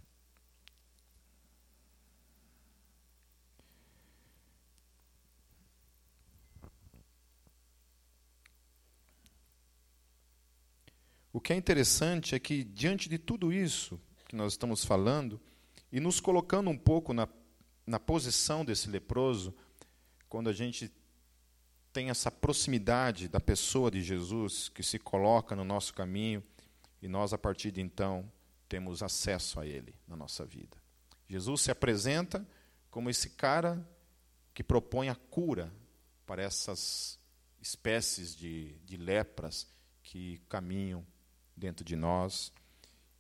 O 11.33 11.41
que 11.41 11.53
é 11.53 11.57
interessante 11.57 12.35
é 12.35 12.39
que, 12.41 12.65
diante 12.65 13.09
de 13.09 13.17
tudo 13.17 13.53
isso 13.53 14.01
que 14.27 14.35
nós 14.35 14.55
estamos 14.55 14.85
falando, 14.85 15.41
e 15.93 16.01
nos 16.01 16.21
colocando 16.21 16.69
um 16.69 16.77
pouco 16.77 17.13
na, 17.13 17.29
na 17.87 18.01
posição 18.01 18.65
desse 18.65 18.91
leproso, 18.91 19.55
quando 20.29 20.51
a 20.51 20.53
gente 20.53 20.93
tem 21.93 22.11
essa 22.11 22.31
proximidade 22.31 23.29
da 23.29 23.41
pessoa 23.41 23.91
de 23.91 24.03
Jesus 24.03 24.69
que 24.69 24.83
se 24.83 24.99
coloca 24.99 25.55
no 25.55 25.65
nosso 25.65 25.95
caminho, 25.95 26.43
e 27.01 27.09
nós, 27.09 27.33
a 27.33 27.39
partir 27.39 27.71
de 27.71 27.81
então, 27.81 28.31
temos 28.69 29.03
acesso 29.03 29.59
a 29.59 29.67
Ele 29.67 29.95
na 30.07 30.17
nossa 30.17 30.45
vida. 30.45 30.77
Jesus 31.29 31.63
se 31.63 31.71
apresenta 31.71 32.47
como 32.91 33.11
esse 33.11 33.31
cara 33.31 33.87
que 34.55 34.63
propõe 34.63 35.09
a 35.09 35.15
cura 35.15 35.73
para 36.27 36.43
essas 36.43 37.19
espécies 37.61 38.35
de, 38.35 38.75
de 38.85 38.97
lepras 38.97 39.67
que 40.03 40.39
caminham 40.49 41.07
dentro 41.57 41.85
de 41.85 41.97
nós 41.97 42.53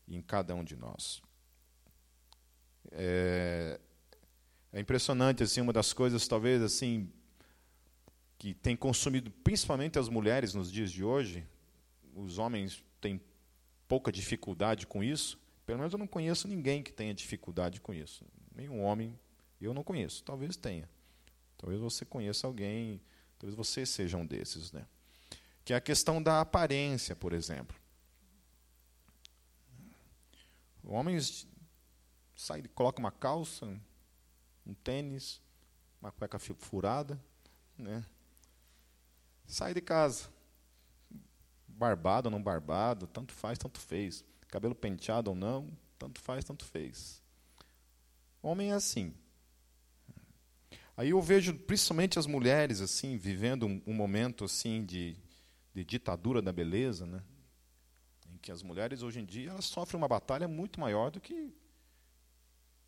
e 0.06 0.16
em 0.16 0.22
cada 0.22 0.54
um 0.54 0.64
de 0.64 0.76
nós. 0.76 1.22
É, 2.90 3.78
é 4.72 4.80
impressionante 4.80 5.42
assim 5.42 5.60
uma 5.60 5.72
das 5.72 5.92
coisas 5.92 6.26
talvez 6.26 6.62
assim 6.62 7.12
que 8.38 8.54
tem 8.54 8.76
consumido 8.76 9.30
principalmente 9.30 9.98
as 9.98 10.08
mulheres 10.08 10.54
nos 10.54 10.70
dias 10.70 10.90
de 10.90 11.02
hoje. 11.02 11.46
Os 12.14 12.38
homens 12.38 12.82
têm 13.00 13.20
pouca 13.88 14.12
dificuldade 14.12 14.86
com 14.86 15.02
isso. 15.02 15.40
Pelo 15.66 15.78
menos 15.78 15.92
eu 15.92 15.98
não 15.98 16.06
conheço 16.06 16.46
ninguém 16.46 16.82
que 16.82 16.92
tenha 16.92 17.12
dificuldade 17.14 17.80
com 17.80 17.92
isso. 17.92 18.24
Nenhum 18.54 18.82
homem 18.82 19.18
eu 19.60 19.74
não 19.74 19.82
conheço. 19.82 20.22
Talvez 20.22 20.56
tenha. 20.56 20.88
Talvez 21.56 21.80
você 21.80 22.04
conheça 22.04 22.46
alguém. 22.46 23.00
Talvez 23.38 23.56
você 23.56 23.84
seja 23.84 24.16
um 24.16 24.26
desses, 24.26 24.70
né? 24.70 24.86
Que 25.64 25.72
é 25.72 25.76
a 25.76 25.80
questão 25.80 26.22
da 26.22 26.40
aparência, 26.40 27.16
por 27.16 27.32
exemplo. 27.32 27.76
Homens 30.84 31.46
sai, 32.34 32.62
coloca 32.74 32.98
uma 32.98 33.10
calça, 33.10 33.66
um 34.66 34.72
tênis, 34.72 35.42
uma 36.00 36.10
cueca 36.12 36.38
furada, 36.38 37.20
né? 37.76 38.04
Sai 39.46 39.74
de 39.74 39.80
casa. 39.80 40.28
Barbado 41.78 42.26
ou 42.26 42.30
não 42.30 42.42
barbado, 42.42 43.06
tanto 43.06 43.32
faz, 43.32 43.56
tanto 43.58 43.78
fez. 43.78 44.24
Cabelo 44.48 44.74
penteado 44.74 45.30
ou 45.30 45.36
não, 45.36 45.70
tanto 45.98 46.20
faz, 46.20 46.44
tanto 46.44 46.64
fez. 46.64 47.22
Homem 48.42 48.72
é 48.72 48.74
assim. 48.74 49.14
Aí 50.96 51.10
eu 51.10 51.22
vejo 51.22 51.54
principalmente 51.54 52.18
as 52.18 52.26
mulheres 52.26 52.80
assim 52.80 53.16
vivendo 53.16 53.66
um, 53.66 53.80
um 53.86 53.94
momento 53.94 54.44
assim 54.44 54.84
de, 54.84 55.16
de 55.72 55.84
ditadura 55.84 56.42
da 56.42 56.52
beleza, 56.52 57.06
né? 57.06 57.22
que 58.40 58.52
as 58.52 58.62
mulheres 58.62 59.02
hoje 59.02 59.20
em 59.20 59.24
dia 59.24 59.50
elas 59.50 59.66
sofrem 59.66 59.98
uma 59.98 60.08
batalha 60.08 60.48
muito 60.48 60.80
maior 60.80 61.10
do 61.10 61.20
que 61.20 61.52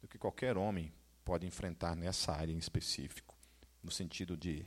do 0.01 0.09
que 0.09 0.17
qualquer 0.17 0.57
homem 0.57 0.93
pode 1.25 1.47
enfrentar 1.47 1.95
nessa 1.95 2.33
área 2.33 2.53
em 2.53 2.57
específico, 2.57 3.37
no 3.83 3.91
sentido 3.91 4.37
de 4.37 4.65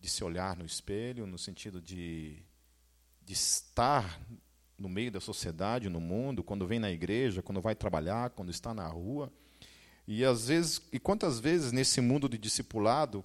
de 0.00 0.10
se 0.10 0.22
olhar 0.24 0.56
no 0.56 0.66
espelho, 0.66 1.26
no 1.26 1.38
sentido 1.38 1.80
de 1.80 2.42
de 3.24 3.32
estar 3.32 4.20
no 4.78 4.88
meio 4.88 5.10
da 5.10 5.20
sociedade, 5.20 5.88
no 5.88 6.00
mundo, 6.00 6.42
quando 6.42 6.66
vem 6.66 6.78
na 6.78 6.90
igreja, 6.90 7.42
quando 7.42 7.60
vai 7.60 7.74
trabalhar, 7.74 8.30
quando 8.30 8.50
está 8.50 8.74
na 8.74 8.86
rua. 8.86 9.32
E 10.06 10.24
às 10.24 10.48
vezes, 10.48 10.82
e 10.92 10.98
quantas 10.98 11.40
vezes 11.40 11.72
nesse 11.72 12.00
mundo 12.00 12.28
de 12.28 12.36
discipulado, 12.36 13.24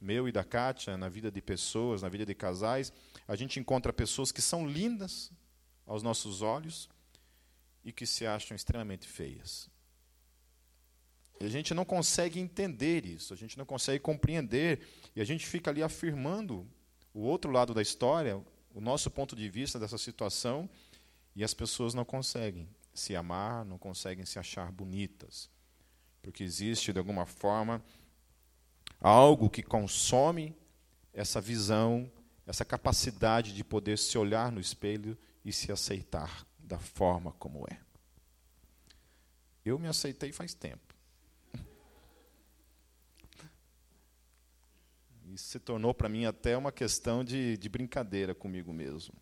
meu 0.00 0.28
e 0.28 0.32
da 0.32 0.44
Kátia, 0.44 0.96
na 0.96 1.08
vida 1.08 1.30
de 1.30 1.42
pessoas, 1.42 2.02
na 2.02 2.08
vida 2.08 2.24
de 2.24 2.34
casais, 2.34 2.92
a 3.26 3.34
gente 3.34 3.58
encontra 3.58 3.92
pessoas 3.92 4.30
que 4.30 4.40
são 4.40 4.66
lindas, 4.66 5.30
aos 5.90 6.04
nossos 6.04 6.40
olhos 6.40 6.88
e 7.84 7.90
que 7.90 8.06
se 8.06 8.24
acham 8.24 8.54
extremamente 8.54 9.08
feias. 9.08 9.68
E 11.40 11.44
a 11.44 11.48
gente 11.48 11.74
não 11.74 11.84
consegue 11.84 12.38
entender 12.38 13.04
isso, 13.04 13.34
a 13.34 13.36
gente 13.36 13.58
não 13.58 13.64
consegue 13.64 13.98
compreender, 13.98 14.86
e 15.16 15.20
a 15.20 15.24
gente 15.24 15.44
fica 15.44 15.68
ali 15.68 15.82
afirmando 15.82 16.64
o 17.12 17.22
outro 17.22 17.50
lado 17.50 17.74
da 17.74 17.82
história, 17.82 18.40
o 18.74 18.80
nosso 18.80 19.10
ponto 19.10 19.34
de 19.34 19.48
vista 19.48 19.78
dessa 19.78 19.98
situação, 19.98 20.68
e 21.34 21.44
as 21.44 21.54
pessoas 21.54 21.94
não 21.94 22.04
conseguem 22.04 22.68
se 22.92 23.14
amar, 23.14 23.64
não 23.64 23.78
conseguem 23.78 24.24
se 24.24 24.38
achar 24.38 24.70
bonitas. 24.70 25.48
Porque 26.22 26.42
existe, 26.42 26.92
de 26.92 26.98
alguma 26.98 27.24
forma, 27.24 27.82
algo 29.00 29.48
que 29.48 29.62
consome 29.62 30.56
essa 31.12 31.40
visão, 31.40 32.10
essa 32.46 32.64
capacidade 32.64 33.54
de 33.54 33.64
poder 33.64 33.98
se 33.98 34.18
olhar 34.18 34.52
no 34.52 34.60
espelho 34.60 35.16
e 35.44 35.52
se 35.52 35.72
aceitar 35.72 36.46
da 36.58 36.78
forma 36.78 37.32
como 37.32 37.64
é. 37.70 37.80
Eu 39.64 39.78
me 39.78 39.88
aceitei 39.88 40.32
faz 40.32 40.54
tempo. 40.54 40.89
Isso 45.32 45.44
se 45.44 45.60
tornou 45.60 45.94
para 45.94 46.08
mim 46.08 46.24
até 46.24 46.56
uma 46.56 46.72
questão 46.72 47.22
de, 47.22 47.56
de 47.56 47.68
brincadeira 47.68 48.34
comigo 48.34 48.72
mesmo, 48.72 49.14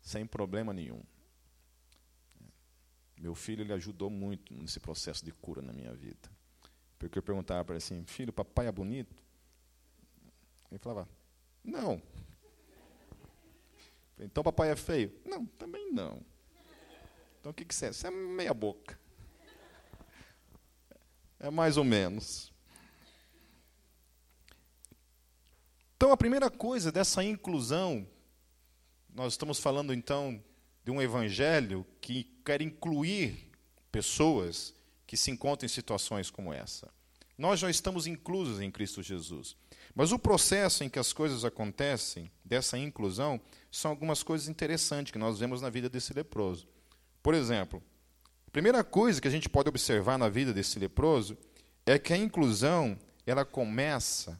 sem 0.00 0.26
problema 0.26 0.72
nenhum. 0.72 1.00
Meu 3.16 3.34
filho 3.34 3.62
ele 3.62 3.72
ajudou 3.72 4.10
muito 4.10 4.52
nesse 4.52 4.80
processo 4.80 5.24
de 5.24 5.30
cura 5.30 5.62
na 5.62 5.72
minha 5.72 5.94
vida. 5.94 6.28
Porque 6.98 7.18
eu 7.18 7.22
perguntava 7.22 7.64
para 7.64 7.74
ele 7.74 7.84
assim, 7.84 8.04
filho, 8.04 8.32
papai 8.32 8.66
é 8.66 8.72
bonito? 8.72 9.22
Ele 10.70 10.78
falava, 10.78 11.08
não. 11.62 12.02
Então 14.18 14.42
papai 14.42 14.70
é 14.70 14.76
feio? 14.76 15.12
Não, 15.24 15.46
também 15.46 15.92
não. 15.92 16.20
Então 17.38 17.52
o 17.52 17.54
que, 17.54 17.64
que 17.64 17.74
você 17.74 17.86
é? 17.86 17.92
Você 17.92 18.08
é 18.08 18.10
meia 18.10 18.52
boca. 18.52 18.98
É 21.38 21.50
mais 21.50 21.76
ou 21.76 21.84
menos. 21.84 22.53
Então 26.04 26.12
a 26.12 26.18
primeira 26.18 26.50
coisa 26.50 26.92
dessa 26.92 27.24
inclusão, 27.24 28.06
nós 29.14 29.32
estamos 29.32 29.58
falando 29.58 29.94
então 29.94 30.38
de 30.84 30.90
um 30.90 31.00
evangelho 31.00 31.86
que 31.98 32.24
quer 32.44 32.60
incluir 32.60 33.50
pessoas 33.90 34.74
que 35.06 35.16
se 35.16 35.30
encontram 35.30 35.64
em 35.64 35.70
situações 35.70 36.28
como 36.28 36.52
essa. 36.52 36.92
Nós 37.38 37.58
já 37.58 37.70
estamos 37.70 38.06
inclusos 38.06 38.60
em 38.60 38.70
Cristo 38.70 39.02
Jesus. 39.02 39.56
Mas 39.94 40.12
o 40.12 40.18
processo 40.18 40.84
em 40.84 40.90
que 40.90 40.98
as 40.98 41.10
coisas 41.10 41.42
acontecem, 41.42 42.30
dessa 42.44 42.76
inclusão, 42.76 43.40
são 43.70 43.90
algumas 43.90 44.22
coisas 44.22 44.46
interessantes 44.46 45.10
que 45.10 45.18
nós 45.18 45.38
vemos 45.38 45.62
na 45.62 45.70
vida 45.70 45.88
desse 45.88 46.12
leproso. 46.12 46.68
Por 47.22 47.32
exemplo, 47.32 47.82
a 48.46 48.50
primeira 48.50 48.84
coisa 48.84 49.22
que 49.22 49.28
a 49.28 49.30
gente 49.30 49.48
pode 49.48 49.70
observar 49.70 50.18
na 50.18 50.28
vida 50.28 50.52
desse 50.52 50.78
leproso 50.78 51.34
é 51.86 51.98
que 51.98 52.12
a 52.12 52.18
inclusão 52.18 52.98
ela 53.26 53.42
começa 53.42 54.38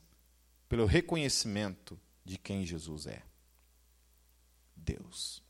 pelo 0.68 0.87
reconhecimento 0.87 1.99
de 2.25 2.38
quem 2.38 2.64
Jesus 2.64 3.06
é. 3.06 3.23
Deus. 4.76 5.42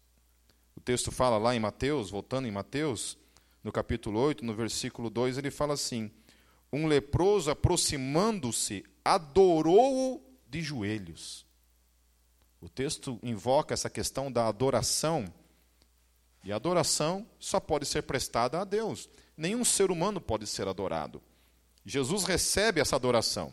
O 0.76 0.80
texto 0.80 1.11
fala 1.11 1.38
lá 1.38 1.54
em 1.54 1.61
Mateus, 1.61 2.11
voltando 2.11 2.47
em 2.47 2.50
Mateus, 2.50 3.16
no 3.62 3.73
capítulo 3.73 4.21
8, 4.21 4.44
no 4.44 4.54
versículo 4.54 5.09
2, 5.09 5.38
ele 5.38 5.50
fala 5.50 5.75
assim: 5.75 6.11
Um 6.73 6.87
leproso 6.87 7.50
aproximando-se, 7.50 8.85
adorou-o 9.04 10.23
de 10.49 10.61
joelhos. 10.61 11.47
O 12.61 12.68
texto 12.68 13.18
invoca 13.23 13.75
essa 13.75 13.90
questão 13.90 14.30
da 14.30 14.47
adoração. 14.47 15.25
E 16.44 16.52
a 16.52 16.56
adoração 16.56 17.26
só 17.38 17.59
pode 17.59 17.87
ser 17.87 18.02
prestada 18.02 18.61
a 18.61 18.64
Deus. 18.64 19.09
Nenhum 19.37 19.64
ser 19.64 19.90
humano 19.90 20.21
pode 20.21 20.47
ser 20.47 20.68
adorado. 20.68 21.23
Jesus 21.85 22.25
recebe 22.25 22.80
essa 22.80 22.97
adoração. 22.97 23.52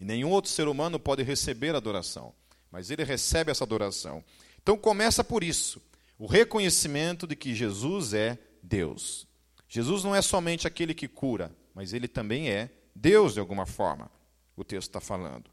E 0.00 0.04
nenhum 0.04 0.30
outro 0.30 0.50
ser 0.50 0.68
humano 0.68 0.98
pode 0.98 1.22
receber 1.22 1.74
adoração. 1.74 2.34
Mas 2.70 2.90
ele 2.90 3.04
recebe 3.04 3.50
essa 3.50 3.64
adoração. 3.64 4.22
Então 4.62 4.76
começa 4.76 5.22
por 5.22 5.44
isso, 5.44 5.80
o 6.18 6.26
reconhecimento 6.26 7.26
de 7.26 7.36
que 7.36 7.54
Jesus 7.54 8.12
é 8.12 8.38
Deus. 8.62 9.26
Jesus 9.68 10.04
não 10.04 10.14
é 10.14 10.22
somente 10.22 10.66
aquele 10.66 10.94
que 10.94 11.08
cura, 11.08 11.54
mas 11.74 11.92
ele 11.92 12.08
também 12.08 12.50
é 12.50 12.70
Deus 12.94 13.34
de 13.34 13.40
alguma 13.40 13.66
forma. 13.66 14.10
O 14.56 14.64
texto 14.64 14.88
está 14.88 15.00
falando. 15.00 15.50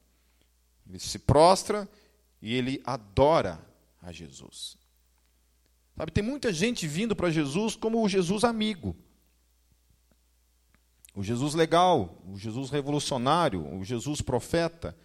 Ele 0.87 0.99
se 0.99 1.19
prostra 1.19 1.87
e 2.41 2.53
ele 2.53 2.81
adora 2.85 3.59
a 4.01 4.11
Jesus. 4.11 4.77
Sabe, 5.95 6.11
tem 6.11 6.23
muita 6.23 6.51
gente 6.51 6.87
vindo 6.87 7.15
para 7.15 7.29
Jesus 7.29 7.75
como 7.75 8.03
o 8.03 8.09
Jesus 8.09 8.43
amigo. 8.43 8.95
O 11.13 11.21
Jesus 11.21 11.53
legal, 11.53 12.21
o 12.27 12.37
Jesus 12.37 12.71
revolucionário, 12.71 13.71
o 13.75 13.83
Jesus 13.83 14.21
profeta. 14.21 14.97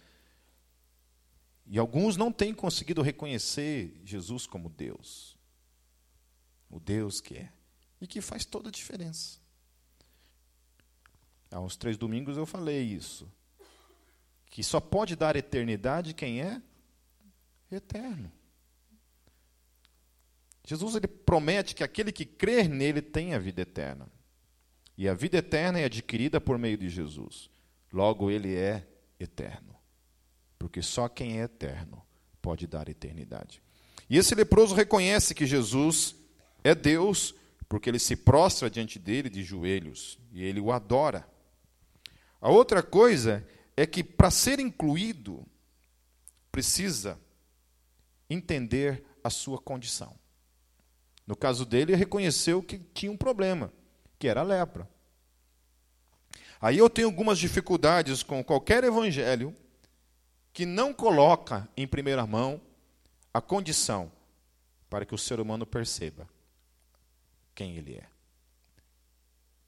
E 1.67 1.77
alguns 1.77 2.17
não 2.17 2.31
têm 2.31 2.53
conseguido 2.53 3.01
reconhecer 3.03 4.01
Jesus 4.03 4.47
como 4.47 4.69
Deus. 4.69 5.37
O 6.69 6.79
Deus 6.79 7.21
que 7.21 7.35
é. 7.35 7.51
E 8.01 8.07
que 8.07 8.21
faz 8.21 8.43
toda 8.43 8.69
a 8.69 8.71
diferença. 8.71 9.39
Há 11.51 11.59
uns 11.59 11.75
três 11.75 11.95
domingos 11.95 12.37
eu 12.37 12.45
falei 12.45 12.81
isso. 12.81 13.31
Que 14.47 14.63
só 14.63 14.79
pode 14.79 15.15
dar 15.15 15.35
eternidade 15.35 16.15
quem 16.15 16.41
é 16.41 16.59
eterno. 17.71 18.31
Jesus 20.65 20.95
ele 20.95 21.07
promete 21.07 21.75
que 21.75 21.83
aquele 21.83 22.11
que 22.11 22.25
crer 22.25 22.67
nele 22.67 23.01
tem 23.01 23.33
a 23.33 23.39
vida 23.39 23.61
eterna. 23.61 24.11
E 24.99 25.09
a 25.09 25.15
vida 25.15 25.37
eterna 25.37 25.79
é 25.79 25.85
adquirida 25.85 26.39
por 26.39 26.59
meio 26.59 26.77
de 26.77 26.89
Jesus. 26.89 27.49
Logo, 27.91 28.29
ele 28.29 28.55
é 28.55 28.87
eterno 29.19 29.79
porque 30.59 30.81
só 30.81 31.07
quem 31.07 31.39
é 31.39 31.45
eterno 31.45 32.05
pode 32.41 32.67
dar 32.67 32.89
eternidade. 32.89 33.63
E 34.09 34.17
esse 34.17 34.35
leproso 34.35 34.75
reconhece 34.75 35.33
que 35.33 35.45
Jesus 35.45 36.15
é 36.63 36.75
Deus, 36.75 37.33
porque 37.69 37.89
ele 37.89 37.99
se 37.99 38.15
prostra 38.15 38.69
diante 38.69 38.99
dele 38.99 39.29
de 39.29 39.41
joelhos 39.41 40.19
e 40.33 40.43
ele 40.43 40.59
o 40.59 40.71
adora. 40.71 41.25
A 42.41 42.49
outra 42.49 42.83
coisa 42.83 43.47
é 43.77 43.85
que 43.85 44.03
para 44.03 44.29
ser 44.29 44.59
incluído 44.59 45.45
precisa 46.51 47.17
entender 48.29 49.03
a 49.23 49.29
sua 49.29 49.59
condição. 49.59 50.13
No 51.25 51.35
caso 51.35 51.65
dele, 51.65 51.93
ele 51.93 51.99
reconheceu 51.99 52.61
que 52.61 52.79
tinha 52.93 53.11
um 53.11 53.17
problema, 53.17 53.71
que 54.19 54.27
era 54.27 54.41
a 54.41 54.43
lepra. 54.43 54.87
Aí 56.61 56.77
eu 56.77 56.89
tenho 56.89 57.07
algumas 57.07 57.39
dificuldades 57.39 58.21
com 58.21 58.43
qualquer 58.43 58.83
evangelho 58.83 59.55
que 60.51 60.65
não 60.65 60.93
coloca 60.93 61.67
em 61.77 61.87
primeira 61.87 62.27
mão 62.27 62.61
a 63.33 63.39
condição 63.39 64.11
para 64.89 65.05
que 65.05 65.15
o 65.15 65.17
ser 65.17 65.39
humano 65.39 65.65
perceba 65.65 66.27
quem 67.55 67.77
ele 67.77 67.95
é. 67.95 68.07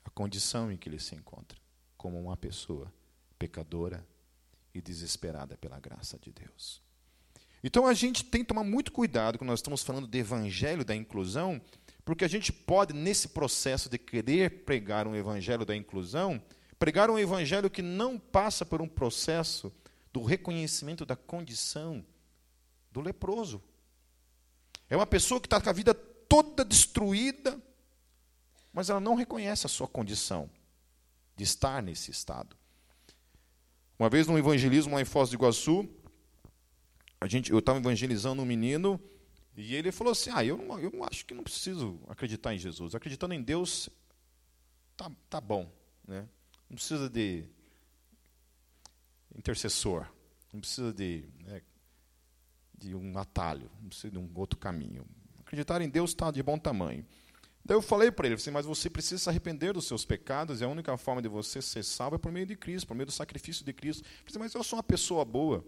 A 0.03 0.09
condição 0.09 0.69
em 0.69 0.75
que 0.75 0.89
ele 0.89 0.99
se 0.99 1.15
encontra, 1.15 1.57
como 1.95 2.19
uma 2.19 2.35
pessoa 2.35 2.91
pecadora 3.39 4.05
e 4.73 4.81
desesperada 4.81 5.55
pela 5.57 5.79
graça 5.79 6.19
de 6.19 6.31
Deus. 6.31 6.81
Então 7.63 7.85
a 7.85 7.93
gente 7.93 8.25
tem 8.25 8.41
que 8.41 8.47
tomar 8.47 8.63
muito 8.63 8.91
cuidado 8.91 9.37
quando 9.37 9.49
nós 9.49 9.59
estamos 9.59 9.83
falando 9.83 10.07
de 10.07 10.17
evangelho 10.17 10.83
da 10.83 10.95
inclusão, 10.95 11.61
porque 12.11 12.25
a 12.25 12.27
gente 12.27 12.51
pode, 12.51 12.91
nesse 12.91 13.29
processo 13.29 13.87
de 13.87 13.97
querer 13.97 14.65
pregar 14.65 15.07
um 15.07 15.15
evangelho 15.15 15.63
da 15.63 15.73
inclusão, 15.73 16.43
pregar 16.77 17.09
um 17.09 17.17
evangelho 17.17 17.69
que 17.69 17.81
não 17.81 18.19
passa 18.19 18.65
por 18.65 18.81
um 18.81 18.87
processo 18.87 19.71
do 20.11 20.21
reconhecimento 20.21 21.05
da 21.05 21.15
condição 21.15 22.05
do 22.91 22.99
leproso. 22.99 23.63
É 24.89 24.95
uma 24.97 25.07
pessoa 25.07 25.39
que 25.39 25.47
está 25.47 25.61
com 25.61 25.69
a 25.69 25.71
vida 25.71 25.93
toda 25.93 26.65
destruída, 26.65 27.57
mas 28.73 28.89
ela 28.89 28.99
não 28.99 29.15
reconhece 29.15 29.65
a 29.65 29.69
sua 29.69 29.87
condição 29.87 30.49
de 31.37 31.45
estar 31.45 31.81
nesse 31.81 32.11
estado. 32.11 32.57
Uma 33.97 34.09
vez 34.09 34.27
no 34.27 34.37
evangelismo 34.37 34.95
lá 34.95 35.01
em 35.01 35.05
Foz 35.05 35.29
do 35.29 35.35
Iguaçu, 35.35 35.87
a 37.21 37.27
gente, 37.29 37.51
eu 37.51 37.59
estava 37.59 37.79
evangelizando 37.79 38.41
um 38.41 38.45
menino 38.45 38.99
e 39.55 39.75
ele 39.75 39.91
falou 39.91 40.11
assim: 40.11 40.29
Ah, 40.33 40.43
eu 40.43 40.57
não, 40.57 40.79
eu 40.79 40.91
acho 41.03 41.25
que 41.25 41.33
não 41.33 41.43
preciso 41.43 41.99
acreditar 42.07 42.53
em 42.53 42.57
Jesus. 42.57 42.95
Acreditando 42.95 43.33
em 43.33 43.41
Deus, 43.41 43.89
tá, 44.95 45.11
tá 45.29 45.41
bom. 45.41 45.71
Né? 46.07 46.27
Não 46.69 46.75
precisa 46.75 47.09
de 47.09 47.45
intercessor. 49.35 50.07
Não 50.51 50.59
precisa 50.59 50.91
de, 50.91 51.23
né, 51.45 51.61
de 52.77 52.93
um 52.93 53.17
atalho, 53.17 53.71
não 53.79 53.87
precisa 53.87 54.11
de 54.11 54.17
um 54.17 54.29
outro 54.35 54.59
caminho. 54.59 55.05
Acreditar 55.39 55.81
em 55.81 55.89
Deus 55.89 56.11
está 56.11 56.29
de 56.29 56.43
bom 56.43 56.57
tamanho. 56.57 57.05
Daí 57.63 57.77
eu 57.77 57.81
falei 57.81 58.11
para 58.11 58.25
ele, 58.25 58.35
assim, 58.35 58.51
mas 58.51 58.65
você 58.65 58.89
precisa 58.89 59.17
se 59.21 59.29
arrepender 59.29 59.73
dos 59.73 59.85
seus 59.85 60.03
pecados, 60.03 60.59
e 60.59 60.63
a 60.63 60.67
única 60.67 60.97
forma 60.97 61.21
de 61.21 61.27
você 61.27 61.61
ser 61.61 61.83
salvo 61.83 62.15
é 62.15 62.19
por 62.19 62.31
meio 62.31 62.45
de 62.45 62.55
Cristo, 62.55 62.87
por 62.87 62.95
meio 62.95 63.05
do 63.05 63.11
sacrifício 63.11 63.63
de 63.63 63.71
Cristo. 63.71 64.03
Disse, 64.25 64.39
mas 64.39 64.53
eu 64.53 64.63
sou 64.63 64.77
uma 64.77 64.83
pessoa 64.83 65.23
boa, 65.23 65.63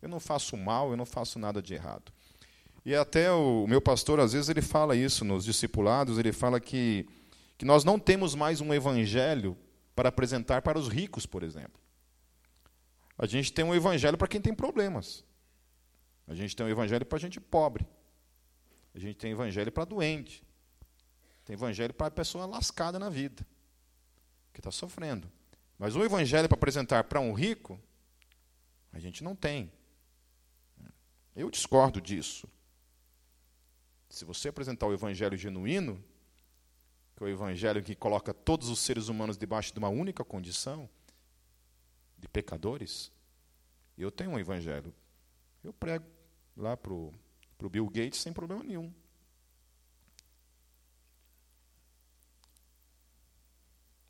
eu 0.00 0.08
não 0.08 0.20
faço 0.20 0.56
mal, 0.56 0.90
eu 0.90 0.96
não 0.96 1.04
faço 1.04 1.38
nada 1.38 1.60
de 1.60 1.74
errado. 1.74 2.12
E 2.86 2.94
até 2.94 3.32
o 3.32 3.66
meu 3.66 3.82
pastor, 3.82 4.20
às 4.20 4.32
vezes, 4.32 4.48
ele 4.48 4.62
fala 4.62 4.94
isso 4.94 5.24
nos 5.24 5.44
discipulados, 5.44 6.18
ele 6.18 6.32
fala 6.32 6.60
que, 6.60 7.04
que 7.58 7.64
nós 7.64 7.82
não 7.82 7.98
temos 7.98 8.32
mais 8.32 8.60
um 8.60 8.72
evangelho 8.72 9.58
para 9.92 10.08
apresentar 10.08 10.62
para 10.62 10.78
os 10.78 10.86
ricos, 10.86 11.26
por 11.26 11.42
exemplo. 11.42 11.80
A 13.18 13.26
gente 13.26 13.52
tem 13.52 13.64
um 13.64 13.74
evangelho 13.74 14.16
para 14.16 14.28
quem 14.28 14.40
tem 14.40 14.54
problemas. 14.54 15.24
A 16.28 16.34
gente 16.34 16.54
tem 16.54 16.64
um 16.64 16.68
evangelho 16.68 17.04
para 17.04 17.18
gente 17.18 17.40
pobre. 17.40 17.84
A 18.94 19.00
gente 19.00 19.16
tem 19.16 19.32
evangelho 19.32 19.72
para 19.72 19.84
doente. 19.84 20.44
Tem 21.44 21.54
evangelho 21.54 21.92
para 21.92 22.08
pessoa 22.08 22.46
lascada 22.46 23.00
na 23.00 23.10
vida, 23.10 23.44
que 24.52 24.60
está 24.60 24.70
sofrendo. 24.70 25.28
Mas 25.76 25.96
o 25.96 26.04
evangelho 26.04 26.48
para 26.48 26.56
apresentar 26.56 27.02
para 27.02 27.18
um 27.18 27.32
rico, 27.32 27.80
a 28.92 29.00
gente 29.00 29.24
não 29.24 29.34
tem. 29.34 29.72
Eu 31.34 31.50
discordo 31.50 32.00
disso. 32.00 32.48
Se 34.16 34.24
você 34.24 34.48
apresentar 34.48 34.86
o 34.86 34.94
evangelho 34.94 35.36
genuíno, 35.36 36.02
que 37.14 37.22
é 37.22 37.26
o 37.26 37.28
evangelho 37.28 37.82
que 37.82 37.94
coloca 37.94 38.32
todos 38.32 38.70
os 38.70 38.78
seres 38.78 39.08
humanos 39.08 39.36
debaixo 39.36 39.74
de 39.74 39.78
uma 39.78 39.90
única 39.90 40.24
condição, 40.24 40.88
de 42.16 42.26
pecadores, 42.26 43.12
eu 43.94 44.10
tenho 44.10 44.30
um 44.30 44.38
evangelho. 44.38 44.90
Eu 45.62 45.70
prego 45.70 46.06
lá 46.56 46.78
para 46.78 46.94
o 46.94 47.12
Bill 47.68 47.84
Gates 47.90 48.18
sem 48.18 48.32
problema 48.32 48.64
nenhum. 48.64 48.90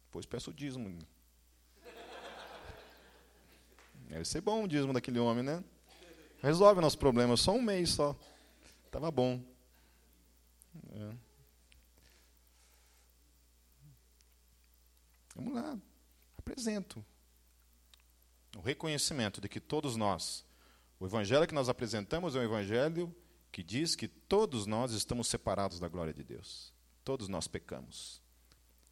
Depois 0.04 0.24
peço 0.24 0.52
o 0.52 0.54
dízimo. 0.54 0.96
Deve 4.08 4.24
ser 4.24 4.40
bom 4.40 4.62
o 4.62 4.68
dízimo 4.68 4.92
daquele 4.92 5.18
homem, 5.18 5.42
né? 5.42 5.64
Resolve 6.40 6.80
nosso 6.80 6.96
problema, 6.96 7.36
só 7.36 7.50
um 7.50 7.60
mês 7.60 7.90
só. 7.90 8.16
Tava 8.88 9.10
bom. 9.10 9.55
É. 10.96 11.16
Vamos 15.34 15.52
lá, 15.52 15.78
apresento. 16.38 17.04
O 18.56 18.60
reconhecimento 18.60 19.38
de 19.38 19.48
que 19.48 19.60
todos 19.60 19.94
nós, 19.96 20.44
o 20.98 21.04
evangelho 21.04 21.46
que 21.46 21.54
nós 21.54 21.68
apresentamos 21.68 22.34
é 22.34 22.38
um 22.38 22.42
evangelho 22.42 23.14
que 23.52 23.62
diz 23.62 23.94
que 23.94 24.08
todos 24.08 24.64
nós 24.66 24.92
estamos 24.92 25.28
separados 25.28 25.78
da 25.78 25.88
glória 25.88 26.14
de 26.14 26.24
Deus. 26.24 26.72
Todos 27.04 27.28
nós 27.28 27.46
pecamos. 27.46 28.22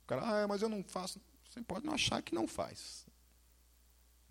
O 0.03 0.07
cara, 0.07 0.45
ah, 0.45 0.47
mas 0.47 0.61
eu 0.61 0.69
não 0.69 0.85
faço. 0.85 1.19
Você 1.49 1.63
pode 1.63 1.87
não 1.87 1.95
achar 1.95 2.23
que 2.23 2.35
não 2.35 2.47
faz. 2.47 3.07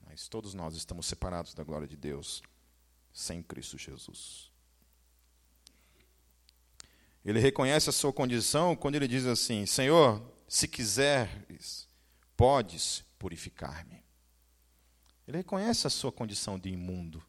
Mas 0.05 0.27
todos 0.27 0.53
nós 0.53 0.75
estamos 0.75 1.07
separados 1.07 1.55
da 1.55 1.63
glória 1.63 1.87
de 1.87 1.97
Deus 1.97 2.43
sem 3.11 3.41
Cristo 3.41 3.77
Jesus. 3.77 4.52
Ele 7.23 7.39
reconhece 7.39 7.89
a 7.89 7.93
sua 7.93 8.11
condição 8.11 8.75
quando 8.75 8.95
ele 8.95 9.07
diz 9.07 9.25
assim: 9.25 9.65
Senhor, 9.65 10.21
se 10.47 10.67
quiseres, 10.67 11.87
podes 12.35 13.03
purificar-me. 13.17 14.03
Ele 15.27 15.37
reconhece 15.37 15.87
a 15.87 15.89
sua 15.89 16.11
condição 16.11 16.59
de 16.59 16.69
imundo 16.69 17.23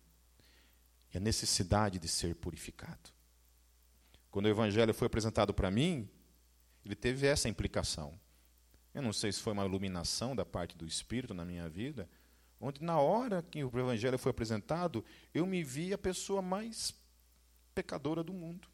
e 1.13 1.17
a 1.17 1.21
necessidade 1.21 1.99
de 1.99 2.09
ser 2.09 2.35
purificado. 2.35 3.11
Quando 4.31 4.47
o 4.47 4.49
Evangelho 4.49 4.93
foi 4.93 5.07
apresentado 5.07 5.55
para 5.55 5.71
mim, 5.71 6.09
ele 6.85 6.97
teve 6.97 7.27
essa 7.27 7.49
implicação. 7.49 8.19
Eu 8.93 9.01
não 9.01 9.13
sei 9.13 9.31
se 9.31 9.41
foi 9.41 9.53
uma 9.53 9.65
iluminação 9.65 10.35
da 10.35 10.45
parte 10.45 10.77
do 10.77 10.87
Espírito 10.87 11.33
na 11.33 11.45
minha 11.45 11.69
vida, 11.69 12.09
onde 12.61 12.83
na 12.83 12.99
hora 12.99 13.43
que 13.43 13.63
o 13.63 13.79
Evangelho 13.79 14.19
foi 14.19 14.31
apresentado, 14.31 15.05
eu 15.33 15.47
me 15.47 15.63
vi 15.63 15.93
a 15.93 15.99
pessoa 15.99 16.43
mais 16.43 16.93
pecadora 17.75 18.25
do 18.25 18.33
mundo. 18.33 18.74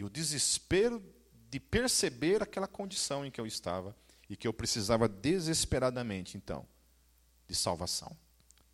E 0.00 0.02
o 0.02 0.08
desespero 0.08 1.04
de 1.50 1.60
perceber 1.60 2.42
aquela 2.42 2.66
condição 2.66 3.22
em 3.22 3.30
que 3.30 3.38
eu 3.38 3.46
estava 3.46 3.94
e 4.30 4.34
que 4.34 4.48
eu 4.48 4.52
precisava 4.52 5.06
desesperadamente, 5.06 6.38
então, 6.38 6.66
de 7.46 7.54
salvação, 7.54 8.16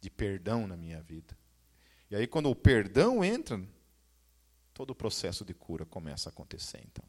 de 0.01 0.09
perdão 0.09 0.69
na 0.69 0.77
minha 0.77 1.03
vida. 1.03 1.37
E 2.09 2.15
aí, 2.15 2.29
quando 2.29 2.49
o 2.49 2.55
perdão 2.55 3.25
entra, 3.25 3.61
todo 4.73 4.91
o 4.91 4.95
processo 4.95 5.45
de 5.45 5.53
cura 5.53 5.85
começa 5.85 6.29
a 6.29 6.31
acontecer, 6.31 6.81
então. 6.87 7.05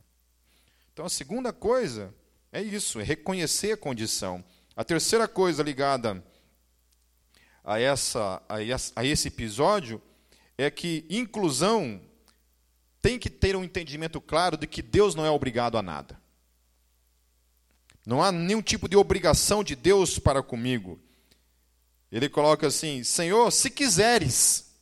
Então, 0.91 1.05
a 1.05 1.09
segunda 1.09 1.53
coisa 1.53 2.11
é 2.51 2.59
isso, 2.59 2.99
é 2.99 3.03
reconhecer 3.03 3.73
a 3.73 3.77
condição. 3.77 4.43
A 4.75 4.83
terceira 4.83 5.27
coisa 5.27 5.61
ligada 5.61 6.25
a, 7.63 7.79
essa, 7.79 8.41
a 8.95 9.05
esse 9.05 9.27
episódio 9.27 10.01
é 10.57 10.71
que 10.71 11.05
inclusão 11.07 12.01
tem 13.07 13.17
que 13.17 13.29
ter 13.29 13.55
um 13.55 13.63
entendimento 13.63 14.19
claro 14.19 14.57
de 14.57 14.67
que 14.67 14.81
Deus 14.81 15.15
não 15.15 15.25
é 15.25 15.31
obrigado 15.31 15.77
a 15.77 15.81
nada. 15.81 16.19
Não 18.05 18.21
há 18.21 18.33
nenhum 18.33 18.61
tipo 18.61 18.89
de 18.89 18.97
obrigação 18.97 19.63
de 19.63 19.77
Deus 19.77 20.19
para 20.19 20.43
comigo. 20.43 20.99
Ele 22.11 22.27
coloca 22.27 22.67
assim: 22.67 23.05
Senhor, 23.05 23.49
se 23.49 23.69
quiseres. 23.69 24.75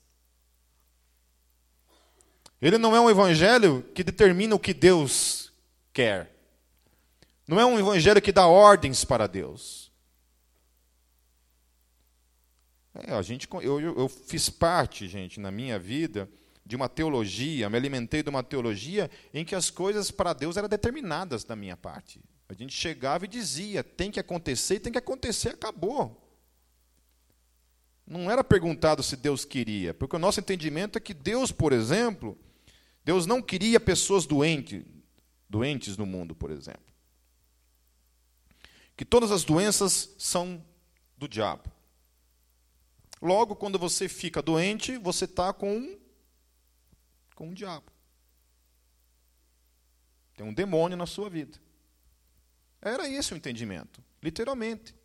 Ele 2.59 2.79
não 2.79 2.95
é 2.95 2.99
um 2.99 3.11
evangelho 3.11 3.83
que 3.93 4.03
determina 4.03 4.55
o 4.55 4.59
que 4.59 4.73
Deus 4.73 5.53
quer. 5.93 6.35
Não 7.47 7.59
é 7.59 7.65
um 7.65 7.77
evangelho 7.77 8.19
que 8.19 8.31
dá 8.31 8.47
ordens 8.47 9.05
para 9.05 9.27
Deus. 9.27 9.91
É, 12.95 13.13
a 13.13 13.21
gente, 13.21 13.47
eu, 13.61 13.79
eu 13.79 14.09
fiz 14.09 14.49
parte, 14.49 15.07
gente, 15.07 15.39
na 15.39 15.51
minha 15.51 15.77
vida, 15.77 16.27
de 16.65 16.75
uma 16.75 16.89
teologia, 16.89 17.69
me 17.69 17.77
alimentei 17.77 18.23
de 18.23 18.29
uma 18.29 18.41
teologia 18.41 19.09
em 19.33 19.45
que 19.45 19.53
as 19.53 19.69
coisas 19.69 20.09
para 20.09 20.33
Deus 20.33 20.57
eram 20.57 20.67
determinadas 20.67 21.43
da 21.43 21.55
minha 21.55 21.77
parte. 21.77 22.19
A 22.49 22.53
gente 22.53 22.73
chegava 22.73 23.25
e 23.25 23.27
dizia: 23.27 23.83
tem 23.83 24.09
que 24.09 24.19
acontecer, 24.19 24.79
tem 24.79 24.91
que 24.91 24.97
acontecer, 24.97 25.49
acabou. 25.49 26.21
Não 28.05 28.29
era 28.29 28.43
perguntado 28.43 29.01
se 29.03 29.15
Deus 29.15 29.45
queria, 29.45 29.93
porque 29.93 30.15
o 30.15 30.19
nosso 30.19 30.39
entendimento 30.39 30.97
é 30.97 31.01
que 31.01 31.13
Deus, 31.13 31.51
por 31.51 31.71
exemplo, 31.71 32.37
Deus 33.03 33.25
não 33.25 33.41
queria 33.41 33.79
pessoas 33.79 34.25
doentes, 34.25 34.83
doentes 35.49 35.97
no 35.97 36.05
mundo, 36.05 36.35
por 36.35 36.51
exemplo. 36.51 36.93
Que 38.95 39.05
todas 39.05 39.31
as 39.31 39.43
doenças 39.43 40.15
são 40.17 40.63
do 41.17 41.27
diabo. 41.27 41.71
Logo, 43.21 43.55
quando 43.55 43.79
você 43.79 44.07
fica 44.07 44.41
doente, 44.41 44.97
você 44.97 45.25
está 45.25 45.51
com 45.51 45.77
um, 45.77 45.97
com 47.35 47.49
um 47.49 47.53
diabo. 47.53 47.91
Tem 50.35 50.45
um 50.45 50.53
demônio 50.53 50.97
na 50.97 51.05
sua 51.05 51.29
vida. 51.29 51.59
Era 52.81 53.07
esse 53.09 53.33
o 53.33 53.37
entendimento, 53.37 54.03
literalmente. 54.21 54.95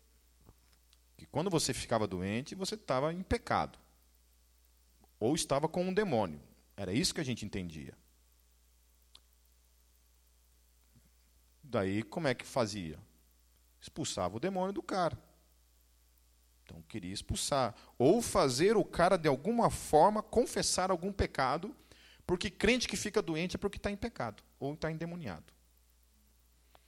Que 1.17 1.25
quando 1.25 1.49
você 1.49 1.73
ficava 1.73 2.07
doente, 2.07 2.55
você 2.55 2.75
estava 2.75 3.13
em 3.13 3.21
pecado. 3.21 3.77
Ou 5.19 5.35
estava 5.35 5.67
com 5.67 5.83
um 5.83 5.93
demônio. 5.93 6.41
Era 6.75 6.93
isso 6.93 7.13
que 7.13 7.21
a 7.21 7.25
gente 7.25 7.45
entendia. 7.45 7.95
Daí, 11.63 12.03
como 12.03 12.27
é 12.27 12.33
que 12.33 12.45
fazia? 12.45 12.99
Expulsava 13.79 14.37
o 14.37 14.39
demônio 14.39 14.73
do 14.73 14.83
cara. 14.83 15.17
Então, 16.63 16.81
queria 16.83 17.13
expulsar. 17.13 17.75
Ou 17.97 18.21
fazer 18.21 18.75
o 18.75 18.83
cara, 18.83 19.17
de 19.17 19.27
alguma 19.27 19.69
forma, 19.69 20.21
confessar 20.21 20.91
algum 20.91 21.11
pecado, 21.11 21.75
porque 22.25 22.49
crente 22.49 22.87
que 22.87 22.95
fica 22.95 23.21
doente 23.21 23.55
é 23.55 23.59
porque 23.59 23.77
está 23.77 23.91
em 23.91 23.97
pecado, 23.97 24.43
ou 24.59 24.73
está 24.73 24.91
endemoniado. 24.91 25.53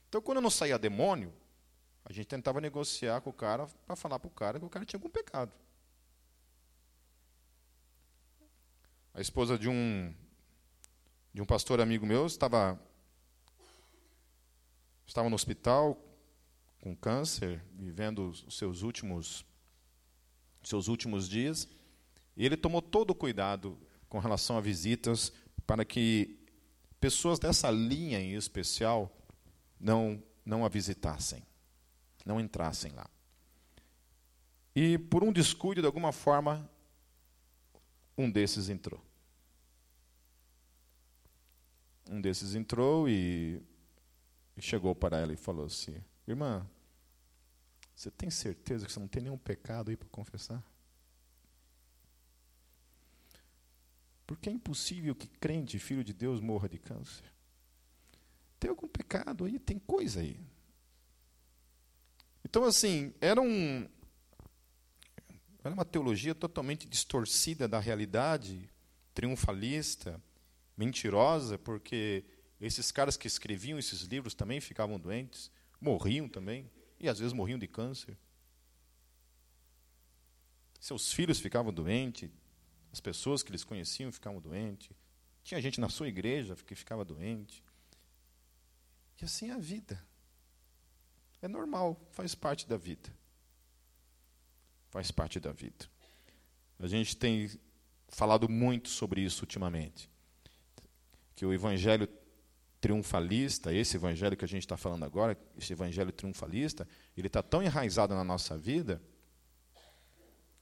Então, 0.08 0.22
quando 0.22 0.42
não 0.42 0.50
saía 0.50 0.78
demônio, 0.78 1.34
a 2.06 2.14
gente 2.14 2.28
tentava 2.28 2.62
negociar 2.62 3.22
com 3.22 3.30
o 3.30 3.34
cara 3.34 3.68
para 3.86 3.96
falar 3.96 4.20
para 4.20 4.28
o 4.28 4.32
cara 4.32 4.60
que 4.60 4.66
o 4.66 4.70
cara 4.70 4.86
tinha 4.86 4.98
algum 4.98 5.10
pecado. 5.10 5.52
A 9.14 9.22
esposa 9.22 9.58
de 9.58 9.70
um 9.70 10.14
de 11.34 11.42
um 11.42 11.46
pastor 11.46 11.82
amigo 11.82 12.06
meu 12.06 12.26
estava 12.28 12.80
estava 15.06 15.30
no 15.30 15.36
hospital 15.36 16.00
com 16.80 16.96
câncer, 16.96 17.64
vivendo 17.74 18.30
os 18.30 18.58
seus 18.58 18.82
últimos 18.82 19.46
seus 20.62 20.88
últimos 20.88 21.28
dias, 21.28 21.68
e 22.36 22.46
ele 22.46 22.56
tomou 22.56 22.82
todo 22.82 23.12
o 23.12 23.16
cuidado 23.16 23.80
com 24.14 24.20
relação 24.20 24.56
a 24.56 24.62
visitas 24.62 25.34
para 25.66 25.84
que 25.84 26.40
pessoas 27.00 27.40
dessa 27.40 27.72
linha 27.72 28.20
em 28.20 28.36
especial 28.36 29.12
não, 29.80 30.22
não 30.46 30.64
a 30.64 30.70
visitassem, 30.70 31.42
não 32.24 32.40
entrassem 32.40 32.92
lá. 32.92 33.10
E 34.76 35.00
por 35.00 35.24
um 35.24 35.34
descuido, 35.34 35.82
de 35.82 35.88
alguma 35.88 36.12
forma, 36.12 36.70
um 38.16 38.30
desses 38.30 38.70
entrou. 38.70 39.04
Um 42.08 42.22
desses 42.22 42.54
entrou 42.54 43.10
e 43.10 43.64
chegou 44.60 44.94
para 44.94 45.18
ela 45.18 45.34
e 45.34 45.38
falou 45.38 45.66
assim: 45.66 46.00
Irmã, 46.28 46.70
você 47.96 48.12
tem 48.12 48.30
certeza 48.30 48.86
que 48.86 48.94
você 48.94 49.00
não 49.00 49.08
tem 49.08 49.24
nenhum 49.24 49.40
pecado 49.40 49.90
aí 49.90 49.98
para 49.98 50.08
confessar? 50.10 50.64
Porque 54.34 54.50
é 54.50 54.54
impossível 54.54 55.14
que 55.14 55.28
crente, 55.28 55.78
filho 55.78 56.04
de 56.04 56.12
Deus, 56.12 56.42
morra 56.42 56.68
de 56.68 56.80
câncer. 56.80 57.24
Tem 58.60 58.70
algum 58.70 58.88
pecado 58.88 59.46
aí, 59.46 59.60
tem 59.60 59.78
coisa 59.78 60.22
aí. 60.22 60.40
Então, 62.44 62.64
assim, 62.64 63.14
era 63.22 63.40
um. 63.40 63.88
Era 65.64 65.74
uma 65.74 65.86
teologia 65.86 66.34
totalmente 66.34 66.88
distorcida 66.88 67.68
da 67.68 67.80
realidade, 67.80 68.70
triunfalista, 69.14 70.20
mentirosa, 70.76 71.58
porque 71.58 72.26
esses 72.60 72.92
caras 72.92 73.16
que 73.16 73.28
escreviam 73.28 73.78
esses 73.78 74.02
livros 74.02 74.34
também 74.34 74.60
ficavam 74.60 75.00
doentes, 75.00 75.52
morriam 75.80 76.28
também, 76.28 76.70
e 77.00 77.08
às 77.08 77.20
vezes 77.20 77.34
morriam 77.34 77.60
de 77.60 77.68
câncer. 77.68 78.18
Seus 80.80 81.14
filhos 81.14 81.40
ficavam 81.40 81.72
doentes, 81.72 82.30
as 82.94 83.00
pessoas 83.00 83.42
que 83.42 83.50
eles 83.50 83.64
conheciam 83.64 84.12
ficavam 84.12 84.40
doentes. 84.40 84.92
Tinha 85.44 85.60
gente 85.60 85.82
na 85.82 85.90
sua 85.90 86.08
igreja 86.08 86.56
que 86.56 86.76
ficava 86.76 87.04
doente. 87.04 87.64
E 89.20 89.26
assim 89.26 89.50
é 89.50 89.54
a 89.54 89.58
vida. 89.58 90.00
É 91.42 91.48
normal, 91.48 92.00
faz 92.12 92.36
parte 92.36 92.68
da 92.68 92.78
vida. 92.78 93.10
Faz 94.92 95.10
parte 95.10 95.40
da 95.40 95.52
vida. 95.52 95.90
A 96.80 96.88
gente 96.88 97.18
tem 97.18 97.50
falado 98.10 98.48
muito 98.48 98.90
sobre 98.90 99.22
isso 99.22 99.42
ultimamente. 99.42 100.08
Que 101.36 101.48
o 101.48 101.52
evangelho 101.52 102.08
triunfalista, 102.80 103.74
esse 103.74 103.98
evangelho 103.98 104.38
que 104.38 104.46
a 104.46 104.48
gente 104.48 104.64
está 104.64 104.78
falando 104.78 105.04
agora, 105.04 105.36
esse 105.58 105.74
evangelho 105.74 106.12
triunfalista, 106.12 106.88
ele 107.18 107.26
está 107.26 107.42
tão 107.42 107.64
enraizado 107.64 108.14
na 108.14 108.24
nossa 108.24 108.56
vida 108.56 109.02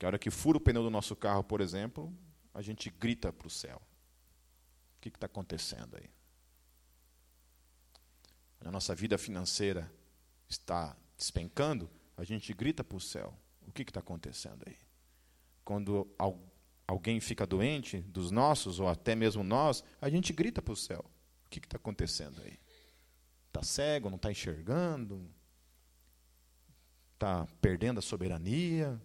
que 0.01 0.05
a 0.05 0.07
hora 0.07 0.17
que 0.17 0.31
fura 0.31 0.57
o 0.57 0.59
pneu 0.59 0.81
do 0.81 0.89
nosso 0.89 1.15
carro, 1.15 1.43
por 1.43 1.61
exemplo, 1.61 2.11
a 2.55 2.61
gente 2.63 2.89
grita 2.89 3.31
para 3.31 3.45
o 3.45 3.51
céu. 3.51 3.79
O 4.97 4.99
que 4.99 5.09
está 5.09 5.27
acontecendo 5.27 5.95
aí? 5.95 6.09
A 8.61 8.71
nossa 8.71 8.95
vida 8.95 9.15
financeira 9.19 9.93
está 10.49 10.97
despencando, 11.15 11.87
a 12.17 12.23
gente 12.23 12.51
grita 12.51 12.83
para 12.83 12.97
o 12.97 12.99
céu. 12.99 13.31
O 13.67 13.71
que 13.71 13.83
está 13.83 13.99
acontecendo 13.99 14.63
aí? 14.65 14.75
Quando 15.63 16.11
alguém 16.87 17.19
fica 17.19 17.45
doente, 17.45 18.01
dos 18.01 18.31
nossos, 18.31 18.79
ou 18.79 18.87
até 18.87 19.13
mesmo 19.13 19.43
nós, 19.43 19.83
a 20.01 20.09
gente 20.09 20.33
grita 20.33 20.63
para 20.63 20.73
o 20.73 20.75
céu. 20.75 21.05
O 21.45 21.49
que 21.51 21.59
está 21.59 21.77
acontecendo 21.77 22.41
aí? 22.41 22.59
Está 23.49 23.61
cego, 23.61 24.09
não 24.09 24.15
está 24.15 24.31
enxergando? 24.31 25.29
Está 27.13 27.45
perdendo 27.61 27.99
a 27.99 28.01
soberania? 28.01 28.99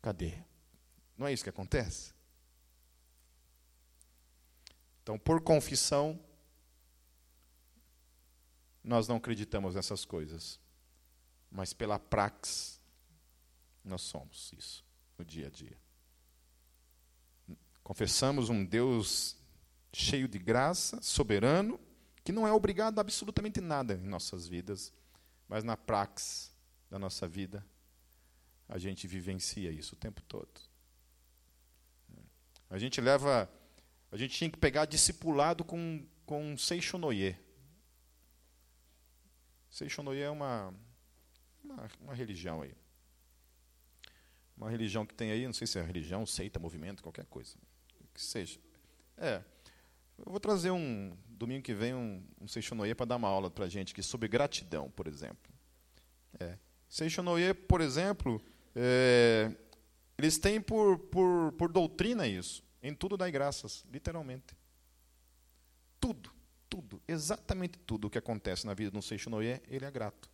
Cadê? 0.00 0.34
Não 1.16 1.26
é 1.26 1.32
isso 1.32 1.42
que 1.42 1.50
acontece? 1.50 2.12
Então, 5.02 5.18
por 5.18 5.40
confissão, 5.40 6.18
nós 8.84 9.08
não 9.08 9.16
acreditamos 9.16 9.74
nessas 9.74 10.04
coisas. 10.04 10.60
Mas 11.50 11.72
pela 11.72 11.98
prax, 11.98 12.80
nós 13.84 14.02
somos 14.02 14.52
isso 14.56 14.84
no 15.16 15.24
dia 15.24 15.46
a 15.46 15.50
dia. 15.50 15.76
Confessamos 17.82 18.50
um 18.50 18.64
Deus 18.64 19.36
cheio 19.92 20.28
de 20.28 20.38
graça, 20.38 21.00
soberano, 21.00 21.80
que 22.22 22.32
não 22.32 22.46
é 22.46 22.52
obrigado 22.52 22.98
a 22.98 23.00
absolutamente 23.00 23.60
nada 23.60 23.94
em 23.94 24.06
nossas 24.06 24.46
vidas, 24.46 24.92
mas 25.48 25.64
na 25.64 25.76
prax 25.76 26.54
da 26.90 26.98
nossa 26.98 27.26
vida, 27.26 27.66
a 28.68 28.78
gente 28.78 29.06
vivencia 29.06 29.70
isso 29.70 29.94
o 29.94 29.98
tempo 29.98 30.22
todo. 30.22 30.60
A 32.70 32.78
gente 32.78 33.00
leva. 33.00 33.50
A 34.10 34.16
gente 34.16 34.36
tinha 34.36 34.50
que 34.50 34.58
pegar 34.58 34.84
discipulado 34.84 35.64
com, 35.64 36.06
com 36.26 36.56
Seixonoye. 36.56 37.36
Seixonoye 39.70 40.20
é 40.20 40.30
uma, 40.30 40.74
uma, 41.62 41.90
uma 42.00 42.14
religião 42.14 42.62
aí. 42.62 42.74
Uma 44.56 44.70
religião 44.70 45.06
que 45.06 45.14
tem 45.14 45.30
aí, 45.30 45.46
não 45.46 45.52
sei 45.52 45.66
se 45.66 45.78
é 45.78 45.82
religião, 45.82 46.26
seita, 46.26 46.58
movimento, 46.58 47.02
qualquer 47.02 47.26
coisa. 47.26 47.54
Que 48.12 48.20
seja. 48.20 48.58
É. 49.16 49.42
Eu 50.18 50.32
vou 50.32 50.40
trazer 50.40 50.70
um, 50.70 51.16
domingo 51.28 51.62
que 51.62 51.72
vem, 51.72 51.94
um, 51.94 52.26
um 52.40 52.48
Seixonoye 52.48 52.94
para 52.94 53.06
dar 53.06 53.16
uma 53.16 53.28
aula 53.28 53.50
para 53.50 53.66
a 53.66 53.68
gente 53.68 53.92
aqui 53.92 54.02
sobre 54.02 54.26
gratidão, 54.26 54.90
por 54.90 55.06
exemplo. 55.06 55.52
É. 56.40 56.58
Seixonoye, 56.88 57.54
por 57.54 57.80
exemplo, 57.80 58.42
é, 58.80 59.50
eles 60.16 60.38
têm 60.38 60.60
por, 60.60 60.98
por, 60.98 61.52
por 61.52 61.72
doutrina 61.72 62.28
isso. 62.28 62.62
Em 62.80 62.94
tudo 62.94 63.16
dai 63.16 63.32
graças, 63.32 63.84
literalmente. 63.90 64.56
Tudo, 66.00 66.30
tudo, 66.70 67.02
exatamente 67.08 67.76
tudo 67.78 68.06
o 68.06 68.10
que 68.10 68.18
acontece 68.18 68.64
na 68.64 68.74
vida 68.74 68.92
de 68.92 68.96
um 68.96 69.02
Seixonoye, 69.02 69.60
ele 69.66 69.84
é 69.84 69.90
grato. 69.90 70.30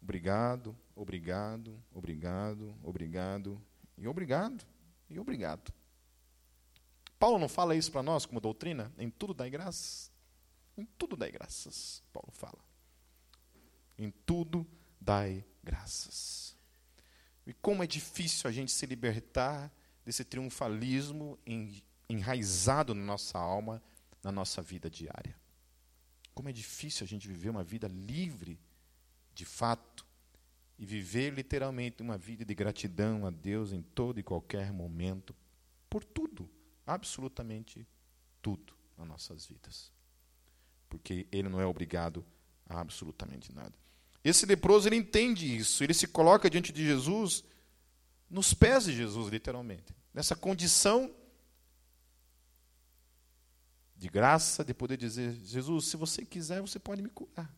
Obrigado, 0.00 0.76
obrigado, 0.94 1.82
obrigado, 1.92 2.72
obrigado, 2.84 3.60
e 3.98 4.06
obrigado, 4.06 4.64
e 5.10 5.18
obrigado. 5.18 5.72
Paulo 7.18 7.38
não 7.38 7.48
fala 7.48 7.74
isso 7.74 7.90
para 7.90 8.04
nós 8.04 8.24
como 8.24 8.40
doutrina? 8.40 8.92
Em 8.96 9.10
tudo 9.10 9.34
dai 9.34 9.50
graças? 9.50 10.12
Em 10.76 10.84
tudo 10.84 11.16
dai 11.16 11.32
graças, 11.32 12.00
Paulo 12.12 12.30
fala. 12.30 12.62
Em 13.98 14.12
tudo 14.24 14.64
dai 15.00 15.44
graças. 15.64 16.45
E 17.46 17.54
como 17.54 17.82
é 17.82 17.86
difícil 17.86 18.48
a 18.48 18.52
gente 18.52 18.72
se 18.72 18.84
libertar 18.86 19.72
desse 20.04 20.24
triunfalismo 20.24 21.38
enraizado 22.08 22.94
na 22.94 23.04
nossa 23.04 23.38
alma, 23.38 23.82
na 24.22 24.32
nossa 24.32 24.60
vida 24.60 24.90
diária. 24.90 25.36
Como 26.34 26.48
é 26.48 26.52
difícil 26.52 27.04
a 27.04 27.06
gente 27.06 27.26
viver 27.26 27.50
uma 27.50 27.64
vida 27.64 27.88
livre, 27.88 28.58
de 29.32 29.44
fato, 29.44 30.06
e 30.78 30.84
viver 30.84 31.32
literalmente 31.32 32.02
uma 32.02 32.18
vida 32.18 32.44
de 32.44 32.54
gratidão 32.54 33.24
a 33.26 33.30
Deus 33.30 33.72
em 33.72 33.82
todo 33.82 34.20
e 34.20 34.22
qualquer 34.22 34.72
momento, 34.72 35.34
por 35.88 36.04
tudo, 36.04 36.50
absolutamente 36.86 37.86
tudo 38.42 38.76
nas 38.96 39.08
nossas 39.08 39.46
vidas. 39.46 39.90
Porque 40.88 41.26
Ele 41.32 41.48
não 41.48 41.60
é 41.60 41.66
obrigado 41.66 42.24
a 42.68 42.80
absolutamente 42.80 43.52
nada. 43.52 43.74
Esse 44.28 44.44
leproso 44.44 44.88
ele 44.88 44.96
entende 44.96 45.56
isso, 45.56 45.84
ele 45.84 45.94
se 45.94 46.08
coloca 46.08 46.50
diante 46.50 46.72
de 46.72 46.84
Jesus, 46.84 47.44
nos 48.28 48.52
pés 48.52 48.86
de 48.86 48.92
Jesus, 48.92 49.28
literalmente, 49.28 49.94
nessa 50.12 50.34
condição 50.34 51.14
de 53.94 54.08
graça, 54.08 54.64
de 54.64 54.74
poder 54.74 54.96
dizer: 54.96 55.32
Jesus, 55.44 55.84
se 55.86 55.96
você 55.96 56.24
quiser, 56.24 56.60
você 56.60 56.76
pode 56.76 57.02
me 57.02 57.08
curar. 57.08 57.54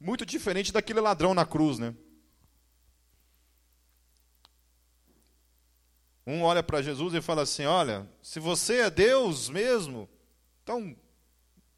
Muito 0.00 0.26
diferente 0.26 0.72
daquele 0.72 1.00
ladrão 1.00 1.34
na 1.34 1.46
cruz, 1.46 1.78
né? 1.78 1.94
Um 6.26 6.42
olha 6.42 6.64
para 6.64 6.82
Jesus 6.82 7.14
e 7.14 7.20
fala 7.20 7.42
assim: 7.42 7.64
Olha, 7.64 8.10
se 8.20 8.40
você 8.40 8.80
é 8.80 8.90
Deus 8.90 9.48
mesmo, 9.48 10.08
então 10.64 10.96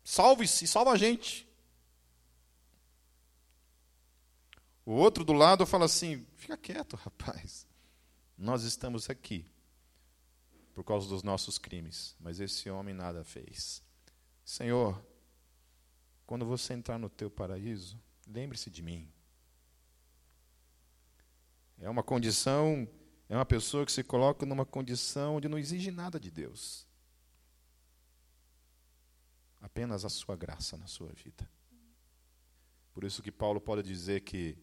salve-se, 0.03 0.67
salva 0.67 0.93
a 0.93 0.97
gente. 0.97 1.47
O 4.85 4.93
outro 4.93 5.25
do 5.25 5.33
lado 5.33 5.65
fala 5.65 5.85
assim: 5.85 6.27
fica 6.37 6.57
quieto, 6.57 6.97
rapaz. 6.97 7.67
Nós 8.37 8.65
estamos 8.65 9.09
aqui 9.09 9.47
por 10.75 10.83
causa 10.83 11.09
dos 11.09 11.23
nossos 11.23 11.59
crimes, 11.59 12.17
mas 12.19 12.41
esse 12.41 12.69
homem 12.71 12.95
nada 12.95 13.23
fez. 13.23 13.83
Senhor, 14.45 15.01
quando 16.27 16.45
você 16.45 16.73
entrar 16.73 16.99
no 16.99 17.09
teu 17.09 17.31
paraíso, 17.31 18.01
lembre-se 18.27 18.71
de 18.71 18.83
mim. 18.83 19.09
É 21.79 21.89
uma 21.89 22.03
condição, 22.03 22.89
é 23.29 23.37
uma 23.37 23.45
pessoa 23.45 23.85
que 23.85 23.93
se 23.93 24.03
coloca 24.03 24.47
numa 24.47 24.65
condição 24.65 25.37
onde 25.37 25.49
não 25.49 25.59
exige 25.59 25.91
nada 25.91 26.19
de 26.19 26.31
Deus. 26.31 26.87
Apenas 29.61 30.05
a 30.05 30.09
sua 30.09 30.35
graça 30.35 30.77
na 30.77 30.87
sua 30.87 31.13
vida. 31.13 31.49
Por 32.93 33.05
isso 33.05 33.23
que 33.23 33.31
Paulo 33.31 33.61
pode 33.61 33.83
dizer 33.83 34.21
que 34.23 34.57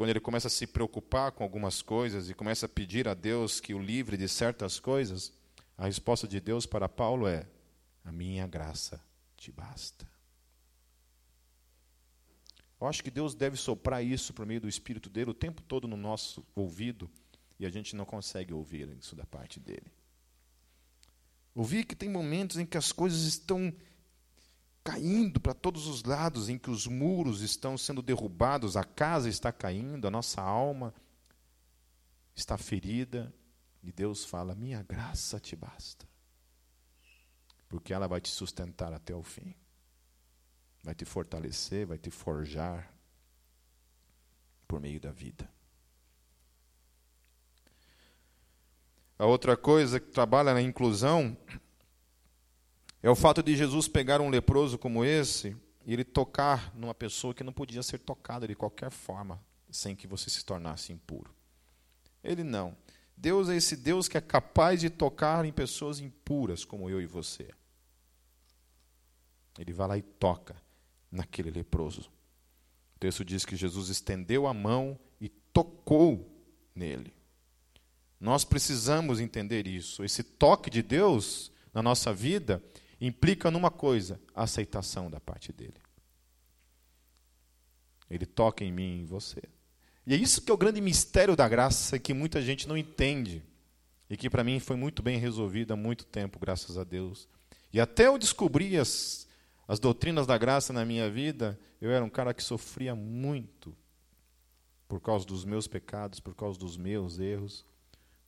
quando 0.00 0.08
ele 0.08 0.20
começa 0.20 0.46
a 0.46 0.50
se 0.50 0.66
preocupar 0.66 1.30
com 1.30 1.44
algumas 1.44 1.82
coisas 1.82 2.30
e 2.30 2.34
começa 2.34 2.64
a 2.64 2.68
pedir 2.70 3.06
a 3.06 3.12
Deus 3.12 3.60
que 3.60 3.74
o 3.74 3.78
livre 3.78 4.16
de 4.16 4.26
certas 4.30 4.80
coisas, 4.80 5.30
a 5.76 5.84
resposta 5.84 6.26
de 6.26 6.40
Deus 6.40 6.64
para 6.64 6.88
Paulo 6.88 7.28
é: 7.28 7.46
A 8.02 8.10
minha 8.10 8.46
graça 8.46 8.98
te 9.36 9.52
basta. 9.52 10.08
Eu 12.80 12.86
acho 12.86 13.04
que 13.04 13.10
Deus 13.10 13.34
deve 13.34 13.58
soprar 13.58 14.02
isso 14.02 14.32
por 14.32 14.46
meio 14.46 14.62
do 14.62 14.68
Espírito 14.70 15.10
dele 15.10 15.32
o 15.32 15.34
tempo 15.34 15.60
todo 15.60 15.86
no 15.86 15.98
nosso 15.98 16.42
ouvido 16.54 17.10
e 17.58 17.66
a 17.66 17.68
gente 17.68 17.94
não 17.94 18.06
consegue 18.06 18.54
ouvir 18.54 18.88
isso 18.98 19.14
da 19.14 19.26
parte 19.26 19.60
dele. 19.60 19.92
Ouvir 21.54 21.84
que 21.84 21.94
tem 21.94 22.08
momentos 22.08 22.56
em 22.56 22.64
que 22.64 22.78
as 22.78 22.90
coisas 22.90 23.24
estão 23.24 23.70
caindo 24.82 25.40
para 25.40 25.54
todos 25.54 25.86
os 25.86 26.02
lados, 26.04 26.48
em 26.48 26.58
que 26.58 26.70
os 26.70 26.86
muros 26.86 27.42
estão 27.42 27.76
sendo 27.76 28.02
derrubados, 28.02 28.76
a 28.76 28.84
casa 28.84 29.28
está 29.28 29.52
caindo, 29.52 30.06
a 30.06 30.10
nossa 30.10 30.40
alma 30.40 30.94
está 32.34 32.56
ferida, 32.56 33.32
e 33.82 33.92
Deus 33.92 34.24
fala: 34.24 34.54
Minha 34.54 34.82
graça 34.82 35.38
te 35.38 35.54
basta, 35.54 36.06
porque 37.68 37.92
ela 37.92 38.08
vai 38.08 38.20
te 38.20 38.28
sustentar 38.28 38.92
até 38.92 39.14
o 39.14 39.22
fim. 39.22 39.54
vai 40.82 40.94
te 40.94 41.04
fortalecer, 41.04 41.86
vai 41.86 41.98
te 41.98 42.10
forjar 42.10 42.92
por 44.66 44.80
meio 44.80 45.00
da 45.00 45.10
vida. 45.10 45.50
A 49.18 49.26
outra 49.26 49.54
coisa 49.54 50.00
que 50.00 50.10
trabalha 50.10 50.54
na 50.54 50.62
inclusão 50.62 51.36
é 53.02 53.08
o 53.10 53.16
fato 53.16 53.42
de 53.42 53.56
Jesus 53.56 53.88
pegar 53.88 54.20
um 54.20 54.28
leproso 54.28 54.78
como 54.78 55.04
esse 55.04 55.56
e 55.86 55.92
ele 55.92 56.04
tocar 56.04 56.74
numa 56.74 56.94
pessoa 56.94 57.34
que 57.34 57.42
não 57.42 57.52
podia 57.52 57.82
ser 57.82 57.98
tocada 57.98 58.46
de 58.46 58.54
qualquer 58.54 58.90
forma 58.90 59.42
sem 59.70 59.96
que 59.96 60.06
você 60.06 60.28
se 60.28 60.44
tornasse 60.44 60.92
impuro. 60.92 61.34
Ele 62.22 62.44
não. 62.44 62.76
Deus 63.16 63.48
é 63.48 63.56
esse 63.56 63.76
Deus 63.76 64.08
que 64.08 64.16
é 64.16 64.20
capaz 64.20 64.80
de 64.80 64.90
tocar 64.90 65.44
em 65.44 65.52
pessoas 65.52 66.00
impuras 66.00 66.64
como 66.64 66.90
eu 66.90 67.00
e 67.00 67.06
você. 67.06 67.48
Ele 69.58 69.72
vai 69.72 69.88
lá 69.88 69.98
e 69.98 70.02
toca 70.02 70.56
naquele 71.10 71.50
leproso. 71.50 72.10
O 72.96 72.98
texto 72.98 73.24
diz 73.24 73.44
que 73.44 73.56
Jesus 73.56 73.88
estendeu 73.88 74.46
a 74.46 74.54
mão 74.54 74.98
e 75.20 75.28
tocou 75.28 76.30
nele. 76.74 77.14
Nós 78.18 78.44
precisamos 78.44 79.20
entender 79.20 79.66
isso. 79.66 80.04
Esse 80.04 80.22
toque 80.22 80.68
de 80.68 80.82
Deus 80.82 81.50
na 81.72 81.82
nossa 81.82 82.12
vida 82.12 82.62
implica 83.00 83.50
numa 83.50 83.70
coisa: 83.70 84.20
a 84.34 84.42
aceitação 84.42 85.10
da 85.10 85.20
parte 85.20 85.52
dele. 85.52 85.80
Ele 88.10 88.26
toca 88.26 88.64
em 88.64 88.72
mim 88.72 88.98
e 88.98 89.00
em 89.02 89.04
você. 89.06 89.42
E 90.06 90.14
é 90.14 90.16
isso 90.16 90.42
que 90.42 90.50
é 90.50 90.54
o 90.54 90.58
grande 90.58 90.80
mistério 90.80 91.36
da 91.36 91.48
graça 91.48 91.98
que 91.98 92.12
muita 92.12 92.42
gente 92.42 92.66
não 92.66 92.76
entende. 92.76 93.42
E 94.08 94.16
que 94.16 94.28
para 94.28 94.42
mim 94.42 94.58
foi 94.58 94.74
muito 94.74 95.02
bem 95.02 95.18
resolvido 95.18 95.72
há 95.72 95.76
muito 95.76 96.04
tempo, 96.04 96.40
graças 96.40 96.76
a 96.76 96.82
Deus. 96.82 97.28
E 97.72 97.80
até 97.80 98.08
eu 98.08 98.18
descobri 98.18 98.76
as, 98.76 99.28
as 99.68 99.78
doutrinas 99.78 100.26
da 100.26 100.36
graça 100.36 100.72
na 100.72 100.84
minha 100.84 101.08
vida, 101.08 101.56
eu 101.80 101.92
era 101.92 102.04
um 102.04 102.10
cara 102.10 102.34
que 102.34 102.42
sofria 102.42 102.94
muito 102.94 103.76
por 104.88 105.00
causa 105.00 105.24
dos 105.24 105.44
meus 105.44 105.68
pecados, 105.68 106.18
por 106.18 106.34
causa 106.34 106.58
dos 106.58 106.76
meus 106.76 107.20
erros. 107.20 107.64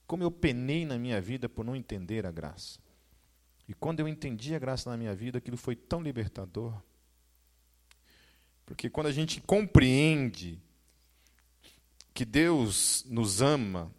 Como 0.06 0.22
eu 0.22 0.30
penei 0.30 0.86
na 0.86 0.96
minha 0.96 1.20
vida 1.20 1.48
por 1.48 1.64
não 1.64 1.74
entender 1.74 2.24
a 2.24 2.30
graça. 2.30 2.78
E 3.68 3.74
quando 3.74 4.00
eu 4.00 4.08
entendi 4.08 4.54
a 4.54 4.58
graça 4.58 4.90
na 4.90 4.96
minha 4.96 5.14
vida, 5.14 5.38
aquilo 5.38 5.56
foi 5.56 5.76
tão 5.76 6.02
libertador. 6.02 6.74
Porque 8.66 8.90
quando 8.90 9.06
a 9.06 9.12
gente 9.12 9.40
compreende 9.40 10.60
que 12.14 12.24
Deus 12.24 13.04
nos 13.08 13.40
ama 13.40 13.90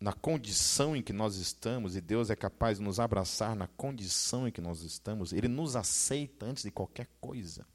na 0.00 0.12
condição 0.12 0.96
em 0.96 1.02
que 1.02 1.12
nós 1.12 1.36
estamos, 1.36 1.94
e 1.94 2.00
Deus 2.00 2.30
é 2.30 2.36
capaz 2.36 2.78
de 2.78 2.84
nos 2.84 2.98
abraçar 2.98 3.54
na 3.54 3.66
condição 3.66 4.48
em 4.48 4.50
que 4.50 4.60
nós 4.60 4.82
estamos, 4.82 5.32
Ele 5.32 5.48
nos 5.48 5.76
aceita 5.76 6.46
antes 6.46 6.62
de 6.62 6.70
qualquer 6.70 7.06
coisa. 7.20 7.66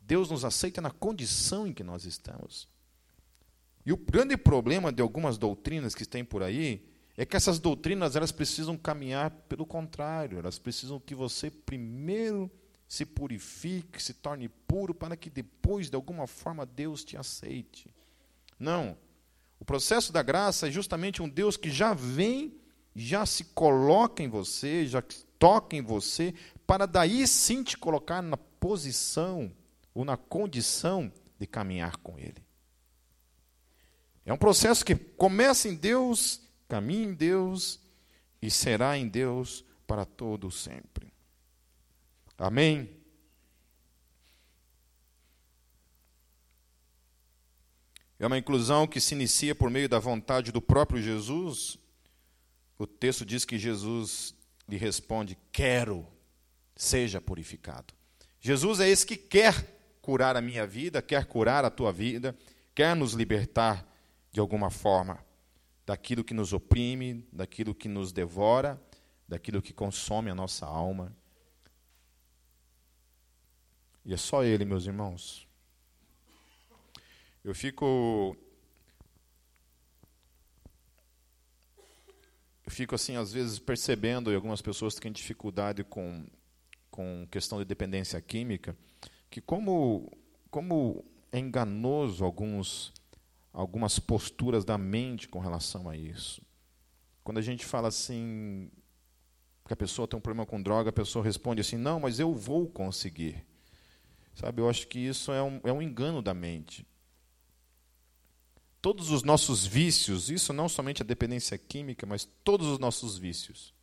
Deus 0.00 0.28
nos 0.28 0.44
aceita 0.44 0.80
na 0.80 0.90
condição 0.90 1.66
em 1.66 1.72
que 1.72 1.84
nós 1.84 2.04
estamos. 2.04 2.68
E 3.86 3.92
o 3.92 3.96
grande 3.96 4.36
problema 4.36 4.92
de 4.92 5.00
algumas 5.00 5.38
doutrinas 5.38 5.94
que 5.94 6.04
tem 6.04 6.24
por 6.24 6.42
aí 6.42 6.89
é 7.16 7.24
que 7.24 7.36
essas 7.36 7.58
doutrinas 7.58 8.16
elas 8.16 8.32
precisam 8.32 8.76
caminhar 8.76 9.30
pelo 9.48 9.66
contrário, 9.66 10.38
elas 10.38 10.58
precisam 10.58 10.98
que 10.98 11.14
você 11.14 11.50
primeiro 11.50 12.50
se 12.88 13.06
purifique, 13.06 14.02
se 14.02 14.14
torne 14.14 14.48
puro, 14.48 14.92
para 14.92 15.16
que 15.16 15.30
depois, 15.30 15.88
de 15.88 15.94
alguma 15.94 16.26
forma, 16.26 16.66
Deus 16.66 17.04
te 17.04 17.16
aceite. 17.16 17.94
Não. 18.58 18.96
O 19.60 19.64
processo 19.64 20.12
da 20.12 20.22
graça 20.22 20.66
é 20.66 20.70
justamente 20.72 21.22
um 21.22 21.28
Deus 21.28 21.56
que 21.56 21.70
já 21.70 21.94
vem, 21.94 22.52
já 22.96 23.24
se 23.24 23.44
coloca 23.44 24.24
em 24.24 24.28
você, 24.28 24.86
já 24.86 25.02
toca 25.38 25.76
em 25.76 25.82
você, 25.82 26.34
para 26.66 26.84
daí 26.84 27.26
sim 27.28 27.62
te 27.62 27.78
colocar 27.78 28.20
na 28.20 28.36
posição 28.36 29.52
ou 29.94 30.04
na 30.04 30.16
condição 30.16 31.12
de 31.38 31.46
caminhar 31.46 31.96
com 31.98 32.18
Ele. 32.18 32.42
É 34.26 34.32
um 34.32 34.36
processo 34.36 34.84
que 34.84 34.94
começa 34.94 35.68
em 35.68 35.74
Deus, 35.74 36.40
caminha 36.70 37.08
em 37.08 37.12
Deus 37.12 37.80
e 38.40 38.48
será 38.48 38.96
em 38.96 39.08
Deus 39.08 39.64
para 39.88 40.04
todo 40.04 40.52
sempre. 40.52 41.12
Amém? 42.38 42.88
É 48.20 48.26
uma 48.26 48.38
inclusão 48.38 48.86
que 48.86 49.00
se 49.00 49.16
inicia 49.16 49.52
por 49.52 49.68
meio 49.68 49.88
da 49.88 49.98
vontade 49.98 50.52
do 50.52 50.62
próprio 50.62 51.02
Jesus. 51.02 51.76
O 52.78 52.86
texto 52.86 53.24
diz 53.24 53.44
que 53.44 53.58
Jesus 53.58 54.32
lhe 54.68 54.76
responde: 54.76 55.36
Quero, 55.50 56.06
seja 56.76 57.20
purificado. 57.20 57.92
Jesus 58.40 58.78
é 58.78 58.88
esse 58.88 59.04
que 59.04 59.16
quer 59.16 59.98
curar 60.00 60.36
a 60.36 60.40
minha 60.40 60.66
vida, 60.66 61.02
quer 61.02 61.24
curar 61.24 61.64
a 61.64 61.70
tua 61.70 61.92
vida, 61.92 62.36
quer 62.74 62.94
nos 62.94 63.12
libertar 63.12 63.84
de 64.30 64.38
alguma 64.38 64.70
forma 64.70 65.28
daquilo 65.90 66.22
que 66.22 66.32
nos 66.32 66.52
oprime, 66.52 67.26
daquilo 67.32 67.74
que 67.74 67.88
nos 67.88 68.12
devora, 68.12 68.80
daquilo 69.26 69.60
que 69.60 69.72
consome 69.72 70.30
a 70.30 70.34
nossa 70.36 70.64
alma. 70.64 71.12
E 74.04 74.14
é 74.14 74.16
só 74.16 74.44
Ele, 74.44 74.64
meus 74.64 74.86
irmãos, 74.86 75.48
eu 77.42 77.52
fico. 77.52 78.36
Eu 82.64 82.70
fico 82.70 82.94
assim, 82.94 83.16
às 83.16 83.32
vezes, 83.32 83.58
percebendo, 83.58 84.30
e 84.30 84.36
algumas 84.36 84.62
pessoas 84.62 84.94
têm 84.94 85.10
dificuldade 85.10 85.82
com, 85.82 86.24
com 86.88 87.26
questão 87.32 87.58
de 87.58 87.64
dependência 87.64 88.20
química, 88.20 88.76
que 89.28 89.40
como, 89.40 90.08
como 90.52 91.04
é 91.32 91.40
enganoso 91.40 92.24
alguns, 92.24 92.92
algumas 93.52 93.98
posturas 93.98 94.64
da 94.64 94.78
mente 94.78 95.28
com 95.28 95.38
relação 95.38 95.88
a 95.88 95.96
isso. 95.96 96.42
Quando 97.24 97.38
a 97.38 97.42
gente 97.42 97.64
fala 97.64 97.88
assim, 97.88 98.70
que 99.66 99.72
a 99.72 99.76
pessoa 99.76 100.08
tem 100.08 100.18
um 100.18 100.22
problema 100.22 100.46
com 100.46 100.62
droga, 100.62 100.90
a 100.90 100.92
pessoa 100.92 101.24
responde 101.24 101.60
assim, 101.60 101.76
não, 101.76 102.00
mas 102.00 102.18
eu 102.18 102.34
vou 102.34 102.68
conseguir. 102.68 103.44
Sabe, 104.34 104.62
eu 104.62 104.68
acho 104.68 104.86
que 104.86 104.98
isso 104.98 105.32
é 105.32 105.42
um, 105.42 105.60
é 105.64 105.72
um 105.72 105.82
engano 105.82 106.22
da 106.22 106.32
mente 106.32 106.86
todos 108.80 109.10
os 109.10 109.22
nossos 109.22 109.66
vícios, 109.66 110.30
isso 110.30 110.52
não 110.52 110.68
somente 110.68 111.02
a 111.02 111.04
dependência 111.04 111.56
química, 111.58 112.06
mas 112.06 112.24
todos 112.42 112.66
os 112.66 112.78
nossos 112.78 113.18
vícios, 113.18 113.74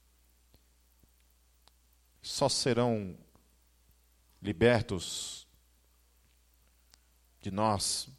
só 2.21 2.49
serão 2.49 3.17
libertos 4.41 5.47
de 7.41 7.51
nós 7.51 8.09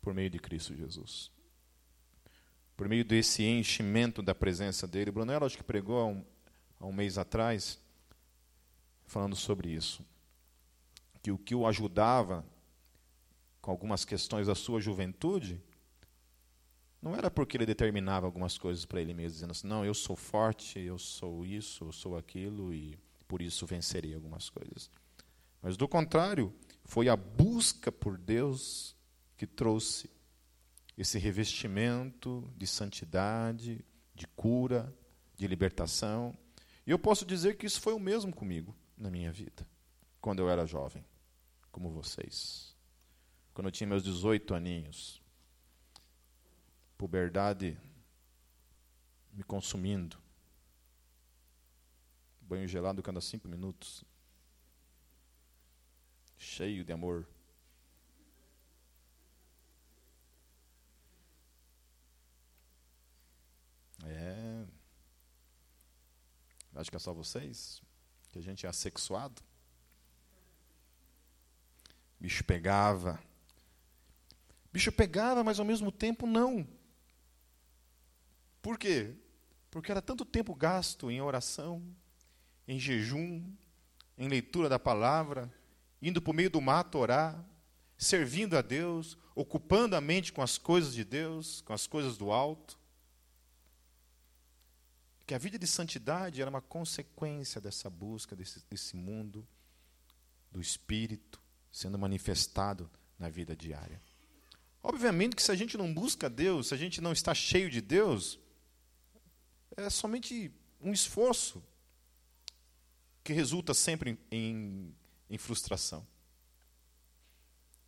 por 0.00 0.14
meio 0.14 0.30
de 0.30 0.38
Cristo 0.38 0.74
Jesus. 0.74 1.30
Por 2.76 2.88
meio 2.88 3.04
desse 3.04 3.42
enchimento 3.42 4.22
da 4.22 4.34
presença 4.34 4.86
dele. 4.86 5.10
Brunello 5.10 5.44
acho 5.44 5.56
que 5.56 5.62
pregou 5.62 5.98
há 5.98 6.06
um, 6.06 6.24
há 6.78 6.86
um 6.86 6.92
mês 6.92 7.18
atrás, 7.18 7.78
falando 9.06 9.36
sobre 9.36 9.70
isso. 9.70 10.04
Que 11.22 11.30
o 11.30 11.38
que 11.38 11.54
o 11.54 11.66
ajudava 11.66 12.44
com 13.60 13.70
algumas 13.70 14.04
questões 14.04 14.46
da 14.46 14.54
sua 14.54 14.80
juventude, 14.80 15.60
não 17.00 17.14
era 17.14 17.30
porque 17.30 17.56
ele 17.56 17.66
determinava 17.66 18.26
algumas 18.26 18.58
coisas 18.58 18.84
para 18.84 19.00
ele 19.00 19.14
mesmo, 19.14 19.34
dizendo 19.34 19.50
assim: 19.50 19.66
não, 19.66 19.84
eu 19.84 19.94
sou 19.94 20.16
forte, 20.16 20.78
eu 20.78 20.98
sou 20.98 21.44
isso, 21.44 21.84
eu 21.84 21.92
sou 21.92 22.16
aquilo, 22.16 22.72
e 22.72 22.98
por 23.28 23.42
isso 23.42 23.66
vencerei 23.66 24.14
algumas 24.14 24.48
coisas. 24.48 24.90
Mas, 25.62 25.76
do 25.76 25.86
contrário, 25.86 26.52
foi 26.84 27.08
a 27.08 27.16
busca 27.16 27.92
por 27.92 28.16
Deus 28.16 28.96
que 29.40 29.46
trouxe 29.46 30.10
esse 30.98 31.18
revestimento 31.18 32.52
de 32.58 32.66
santidade, 32.66 33.82
de 34.14 34.26
cura, 34.26 34.94
de 35.34 35.46
libertação. 35.46 36.36
E 36.86 36.90
eu 36.90 36.98
posso 36.98 37.24
dizer 37.24 37.56
que 37.56 37.64
isso 37.64 37.80
foi 37.80 37.94
o 37.94 37.98
mesmo 37.98 38.34
comigo 38.34 38.76
na 38.98 39.10
minha 39.10 39.32
vida, 39.32 39.66
quando 40.20 40.40
eu 40.40 40.50
era 40.50 40.66
jovem, 40.66 41.02
como 41.72 41.90
vocês 41.90 42.70
quando 43.60 43.66
eu 43.66 43.72
tinha 43.72 43.86
meus 43.86 44.02
18 44.02 44.54
aninhos. 44.54 45.22
Puberdade 46.96 47.78
me 49.32 49.42
consumindo. 49.42 50.16
Banho 52.40 52.66
gelado 52.66 53.02
cada 53.02 53.20
cinco 53.20 53.48
minutos. 53.48 54.02
Cheio 56.38 56.84
de 56.84 56.92
amor. 56.92 57.28
É. 64.04 64.64
Acho 66.74 66.90
que 66.90 66.96
é 66.96 67.00
só 67.00 67.12
vocês 67.12 67.82
que 68.30 68.38
a 68.38 68.42
gente 68.42 68.64
é 68.66 68.68
assexuado. 68.68 69.42
Bicho 72.18 72.44
pegava. 72.44 73.20
Bicho 74.72 74.92
pegava, 74.92 75.42
mas 75.42 75.58
ao 75.58 75.64
mesmo 75.64 75.90
tempo 75.90 76.26
não. 76.26 76.66
Por 78.62 78.78
quê? 78.78 79.14
Porque 79.70 79.90
era 79.90 80.02
tanto 80.02 80.24
tempo 80.24 80.54
gasto 80.54 81.10
em 81.10 81.20
oração, 81.20 81.82
em 82.66 82.78
jejum, 82.78 83.52
em 84.16 84.28
leitura 84.28 84.68
da 84.68 84.78
palavra, 84.78 85.52
indo 86.00 86.20
para 86.20 86.30
o 86.30 86.34
meio 86.34 86.50
do 86.50 86.60
mato 86.60 86.98
orar, 86.98 87.44
servindo 87.96 88.56
a 88.56 88.62
Deus, 88.62 89.16
ocupando 89.34 89.94
a 89.96 90.00
mente 90.00 90.32
com 90.32 90.42
as 90.42 90.56
coisas 90.56 90.94
de 90.94 91.04
Deus, 91.04 91.60
com 91.62 91.72
as 91.72 91.86
coisas 91.86 92.16
do 92.16 92.30
alto. 92.30 92.79
Que 95.30 95.34
a 95.36 95.38
vida 95.38 95.56
de 95.56 95.66
santidade 95.68 96.40
era 96.40 96.50
uma 96.50 96.60
consequência 96.60 97.60
dessa 97.60 97.88
busca, 97.88 98.34
desse, 98.34 98.64
desse 98.68 98.96
mundo 98.96 99.46
do 100.50 100.60
Espírito 100.60 101.40
sendo 101.70 101.96
manifestado 101.96 102.90
na 103.16 103.28
vida 103.28 103.54
diária. 103.54 104.02
Obviamente 104.82 105.36
que 105.36 105.42
se 105.44 105.52
a 105.52 105.54
gente 105.54 105.78
não 105.78 105.94
busca 105.94 106.28
Deus, 106.28 106.66
se 106.66 106.74
a 106.74 106.76
gente 106.76 107.00
não 107.00 107.12
está 107.12 107.32
cheio 107.32 107.70
de 107.70 107.80
Deus, 107.80 108.40
é 109.76 109.88
somente 109.88 110.52
um 110.80 110.92
esforço 110.92 111.62
que 113.22 113.32
resulta 113.32 113.72
sempre 113.72 114.10
em, 114.10 114.18
em, 114.32 114.96
em 115.30 115.38
frustração. 115.38 116.04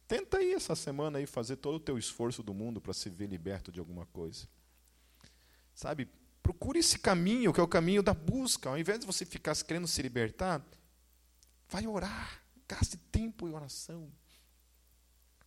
Tenta 0.06 0.38
aí 0.38 0.54
essa 0.54 0.76
semana 0.76 1.18
aí 1.18 1.26
fazer 1.26 1.56
todo 1.56 1.74
o 1.74 1.80
teu 1.80 1.98
esforço 1.98 2.40
do 2.40 2.54
mundo 2.54 2.80
para 2.80 2.92
se 2.92 3.10
ver 3.10 3.26
liberto 3.26 3.72
de 3.72 3.80
alguma 3.80 4.06
coisa. 4.06 4.46
Sabe? 5.74 6.08
Procure 6.42 6.80
esse 6.80 6.98
caminho, 6.98 7.52
que 7.52 7.60
é 7.60 7.62
o 7.62 7.68
caminho 7.68 8.02
da 8.02 8.12
busca. 8.12 8.68
Ao 8.68 8.78
invés 8.78 8.98
de 8.98 9.06
você 9.06 9.24
ficar 9.24 9.56
querendo 9.62 9.86
se 9.86 10.02
libertar, 10.02 10.64
vai 11.68 11.86
orar. 11.86 12.42
Gaste 12.68 12.96
tempo 12.96 13.48
em 13.48 13.54
oração. 13.54 14.10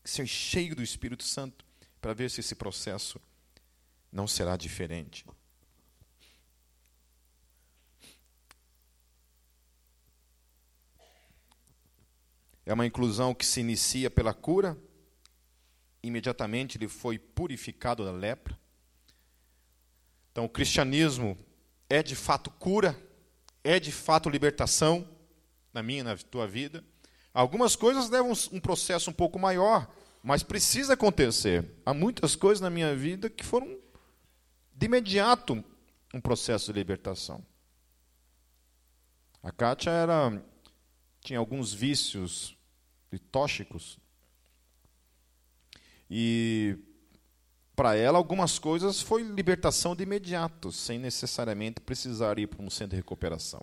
Ser 0.04 0.28
cheio 0.28 0.76
do 0.76 0.84
Espírito 0.84 1.24
Santo 1.24 1.66
para 2.00 2.14
ver 2.14 2.30
se 2.30 2.39
esse 2.39 2.56
processo 2.56 3.20
não 4.12 4.28
será 4.28 4.56
diferente. 4.56 5.26
É 12.66 12.74
uma 12.74 12.86
inclusão 12.86 13.36
que 13.36 13.46
se 13.46 13.60
inicia 13.60 14.10
pela 14.10 14.34
cura. 14.34 14.78
Imediatamente 16.02 16.78
ele 16.78 16.88
foi 16.88 17.20
purificado 17.20 18.04
da 18.04 18.12
lepra. 18.12 18.58
Então, 20.36 20.43
o 20.43 20.49
cristianismo 20.49 21.38
é 21.89 22.03
de 22.03 22.13
fato 22.13 22.49
cura, 22.49 22.93
é 23.63 23.79
de 23.79 23.89
fato 23.89 24.29
libertação 24.29 25.07
na 25.71 25.81
minha 25.81 26.03
na 26.03 26.17
tua 26.17 26.45
vida. 26.45 26.83
Algumas 27.33 27.73
coisas 27.77 28.09
levam 28.09 28.33
um 28.51 28.59
processo 28.59 29.09
um 29.09 29.13
pouco 29.13 29.39
maior, 29.39 29.89
mas 30.21 30.43
precisa 30.43 30.95
acontecer. 30.95 31.65
Há 31.86 31.93
muitas 31.93 32.36
coisas 32.36 32.59
na 32.59 32.69
minha 32.69 32.93
vida 32.93 33.29
que 33.29 33.45
foram 33.45 33.79
de 34.73 34.86
imediato 34.88 35.63
um 36.13 36.19
processo 36.19 36.73
de 36.73 36.79
libertação. 36.79 37.41
A 39.41 39.53
Kátia 39.53 39.89
era 39.89 40.43
tinha 41.21 41.39
alguns 41.39 41.73
vícios 41.73 42.57
tóxicos. 43.31 43.97
E 46.09 46.77
para 47.76 47.95
ela, 47.95 48.17
algumas 48.17 48.57
coisas 48.57 49.01
foi 49.01 49.21
libertação 49.21 49.95
de 49.95 50.03
imediato, 50.03 50.71
sem 50.71 50.97
necessariamente 50.97 51.82
precisar 51.82 52.39
ir 52.39 52.47
para 52.47 52.63
um 52.63 52.69
centro 52.69 52.91
de 52.91 52.95
recuperação. 52.95 53.61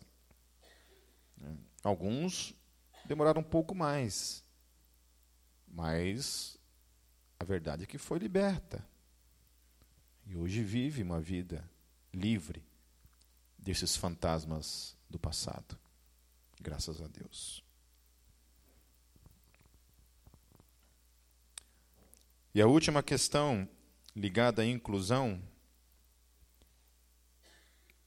Alguns 1.83 2.55
demoraram 3.07 3.41
um 3.41 3.45
pouco 3.45 3.75
mais, 3.75 4.45
mas 5.67 6.59
a 7.41 7.45
verdade 7.45 7.85
é 7.85 7.87
que 7.87 7.99
foi 7.99 8.19
liberta. 8.19 8.87
E 10.27 10.37
hoje 10.37 10.63
vive 10.63 11.03
uma 11.03 11.21
vida 11.21 11.69
livre 12.13 12.63
desses 13.59 13.97
fantasmas 13.97 14.97
do 15.09 15.19
passado. 15.19 15.79
Graças 16.61 17.01
a 17.01 17.07
Deus. 17.09 17.65
E 22.55 22.61
a 22.61 22.67
última 22.67 23.03
questão 23.03 23.67
ligada 24.15 24.63
à 24.63 24.67
inclusão, 24.67 25.41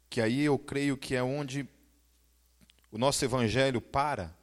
que 0.09 0.21
aí 0.21 0.41
eu 0.41 0.57
creio 0.57 0.97
que 0.97 1.15
é 1.15 1.23
onde 1.23 1.67
o 2.91 2.97
nosso 2.97 3.23
evangelho 3.25 3.81
para, 3.81 4.33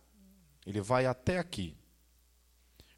ele 0.66 0.80
vai 0.80 1.06
até 1.06 1.38
aqui. 1.38 1.76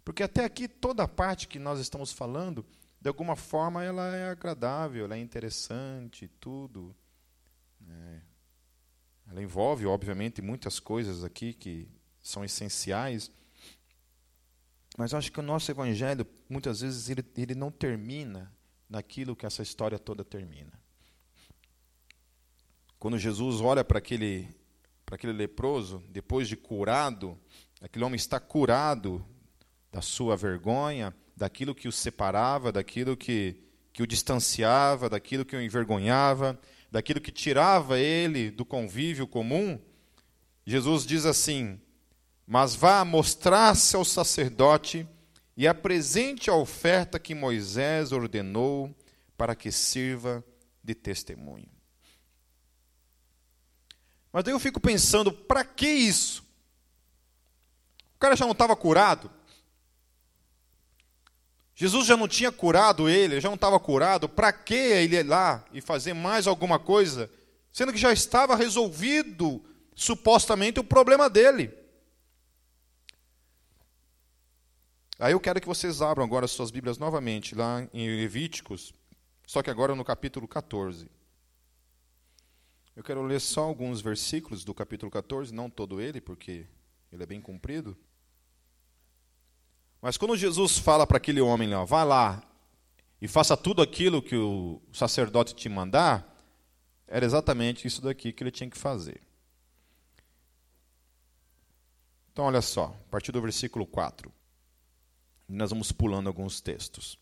Porque 0.04 0.22
até 0.22 0.44
aqui 0.44 0.68
toda 0.68 1.04
a 1.04 1.08
parte 1.08 1.48
que 1.48 1.58
nós 1.58 1.78
estamos 1.80 2.12
falando, 2.12 2.64
de 3.00 3.08
alguma 3.08 3.36
forma 3.36 3.84
ela 3.84 4.14
é 4.14 4.28
agradável, 4.30 5.04
ela 5.04 5.16
é 5.16 5.20
interessante, 5.20 6.28
tudo. 6.40 6.94
É. 7.88 8.20
Ela 9.30 9.42
envolve, 9.42 9.86
obviamente, 9.86 10.42
muitas 10.42 10.78
coisas 10.78 11.24
aqui 11.24 11.54
que 11.54 11.88
são 12.22 12.44
essenciais. 12.44 13.30
Mas 14.96 15.12
eu 15.12 15.18
acho 15.18 15.32
que 15.32 15.40
o 15.40 15.42
nosso 15.42 15.70
evangelho, 15.70 16.26
muitas 16.48 16.80
vezes, 16.80 17.08
ele, 17.08 17.24
ele 17.36 17.54
não 17.54 17.70
termina 17.70 18.52
naquilo 18.88 19.34
que 19.34 19.44
essa 19.44 19.62
história 19.62 19.98
toda 19.98 20.24
termina. 20.24 20.72
Quando 22.98 23.18
Jesus 23.18 23.60
olha 23.60 23.84
para 23.84 23.98
aquele, 23.98 24.48
para 25.04 25.16
aquele 25.16 25.32
leproso, 25.32 26.02
depois 26.08 26.48
de 26.48 26.56
curado, 26.56 27.38
aquele 27.80 28.04
homem 28.04 28.16
está 28.16 28.38
curado 28.38 29.24
da 29.92 30.00
sua 30.00 30.36
vergonha, 30.36 31.14
daquilo 31.36 31.74
que 31.74 31.88
o 31.88 31.92
separava, 31.92 32.70
daquilo 32.70 33.16
que, 33.16 33.56
que 33.92 34.02
o 34.02 34.06
distanciava, 34.06 35.10
daquilo 35.10 35.44
que 35.44 35.56
o 35.56 35.60
envergonhava, 35.60 36.58
daquilo 36.90 37.20
que 37.20 37.32
tirava 37.32 37.98
ele 37.98 38.50
do 38.50 38.64
convívio 38.64 39.26
comum. 39.26 39.80
Jesus 40.64 41.04
diz 41.04 41.26
assim: 41.26 41.80
mas 42.46 42.74
vá 42.74 43.04
mostrar-se 43.04 43.96
ao 43.96 44.04
sacerdote 44.04 45.06
e 45.56 45.66
apresente 45.66 46.50
a 46.50 46.54
oferta 46.54 47.18
que 47.18 47.34
Moisés 47.34 48.12
ordenou 48.12 48.94
para 49.36 49.54
que 49.54 49.70
sirva 49.72 50.44
de 50.82 50.94
testemunho. 50.94 51.68
Mas 54.32 54.44
daí 54.44 54.52
eu 54.52 54.58
fico 54.58 54.80
pensando, 54.80 55.32
para 55.32 55.64
que 55.64 55.88
isso? 55.88 56.44
O 58.16 58.18
cara 58.18 58.34
já 58.34 58.44
não 58.44 58.52
estava 58.52 58.74
curado? 58.74 59.30
Jesus 61.74 62.06
já 62.06 62.16
não 62.16 62.28
tinha 62.28 62.52
curado 62.52 63.08
ele, 63.08 63.40
já 63.40 63.48
não 63.48 63.54
estava 63.54 63.78
curado, 63.80 64.28
para 64.28 64.52
que 64.52 64.74
ele 64.74 65.16
ir 65.16 65.26
lá 65.26 65.64
e 65.72 65.80
fazer 65.80 66.14
mais 66.14 66.46
alguma 66.46 66.78
coisa, 66.78 67.30
sendo 67.72 67.92
que 67.92 67.98
já 67.98 68.12
estava 68.12 68.54
resolvido 68.54 69.64
supostamente 69.94 70.78
o 70.78 70.84
problema 70.84 71.28
dele? 71.30 71.83
Aí 75.18 75.32
eu 75.32 75.40
quero 75.40 75.60
que 75.60 75.66
vocês 75.66 76.02
abram 76.02 76.24
agora 76.24 76.48
suas 76.48 76.72
Bíblias 76.72 76.98
novamente, 76.98 77.54
lá 77.54 77.86
em 77.92 78.08
Levíticos, 78.08 78.92
só 79.46 79.62
que 79.62 79.70
agora 79.70 79.94
no 79.94 80.04
capítulo 80.04 80.48
14. 80.48 81.08
Eu 82.96 83.02
quero 83.02 83.22
ler 83.22 83.40
só 83.40 83.62
alguns 83.62 84.00
versículos 84.00 84.64
do 84.64 84.74
capítulo 84.74 85.10
14, 85.10 85.54
não 85.54 85.70
todo 85.70 86.00
ele, 86.00 86.20
porque 86.20 86.66
ele 87.12 87.22
é 87.22 87.26
bem 87.26 87.40
comprido. 87.40 87.96
Mas 90.02 90.16
quando 90.16 90.36
Jesus 90.36 90.78
fala 90.78 91.06
para 91.06 91.16
aquele 91.16 91.40
homem 91.40 91.70
lá, 91.70 91.84
vá 91.84 92.02
lá 92.02 92.42
e 93.20 93.28
faça 93.28 93.56
tudo 93.56 93.82
aquilo 93.82 94.20
que 94.20 94.36
o 94.36 94.82
sacerdote 94.92 95.54
te 95.54 95.68
mandar, 95.68 96.30
era 97.06 97.24
exatamente 97.24 97.86
isso 97.86 98.02
daqui 98.02 98.32
que 98.32 98.42
ele 98.42 98.50
tinha 98.50 98.68
que 98.68 98.76
fazer. 98.76 99.20
Então, 102.32 102.46
olha 102.46 102.60
só, 102.60 102.86
a 103.06 103.10
partir 103.10 103.30
do 103.30 103.40
versículo 103.40 103.86
4. 103.86 104.30
Nós 105.48 105.70
vamos 105.70 105.92
pulando 105.92 106.26
alguns 106.26 106.60
textos. 106.60 107.18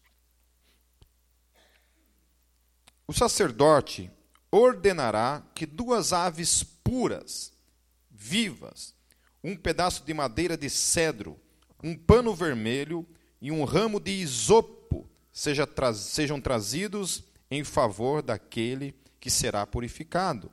O 3.07 3.13
sacerdote 3.13 4.11
ordenará 4.51 5.43
que 5.55 5.67
duas 5.67 6.13
aves 6.13 6.63
puras, 6.63 7.53
vivas, 8.11 8.95
um 9.43 9.57
pedaço 9.57 10.05
de 10.05 10.15
madeira 10.15 10.57
de 10.57 10.71
cedro, 10.71 11.39
um 11.83 11.97
pano 11.97 12.35
vermelho 12.35 13.07
e 13.41 13.51
um 13.51 13.65
ramo 13.65 13.99
de 13.99 14.13
isopo 14.13 15.09
seja 15.33 15.67
tra 15.67 15.93
sejam 15.93 16.41
trazidos 16.41 17.25
em 17.51 17.65
favor 17.65 18.23
daquele 18.23 18.95
que 19.19 19.31
será 19.31 19.67
purificado. 19.67 20.51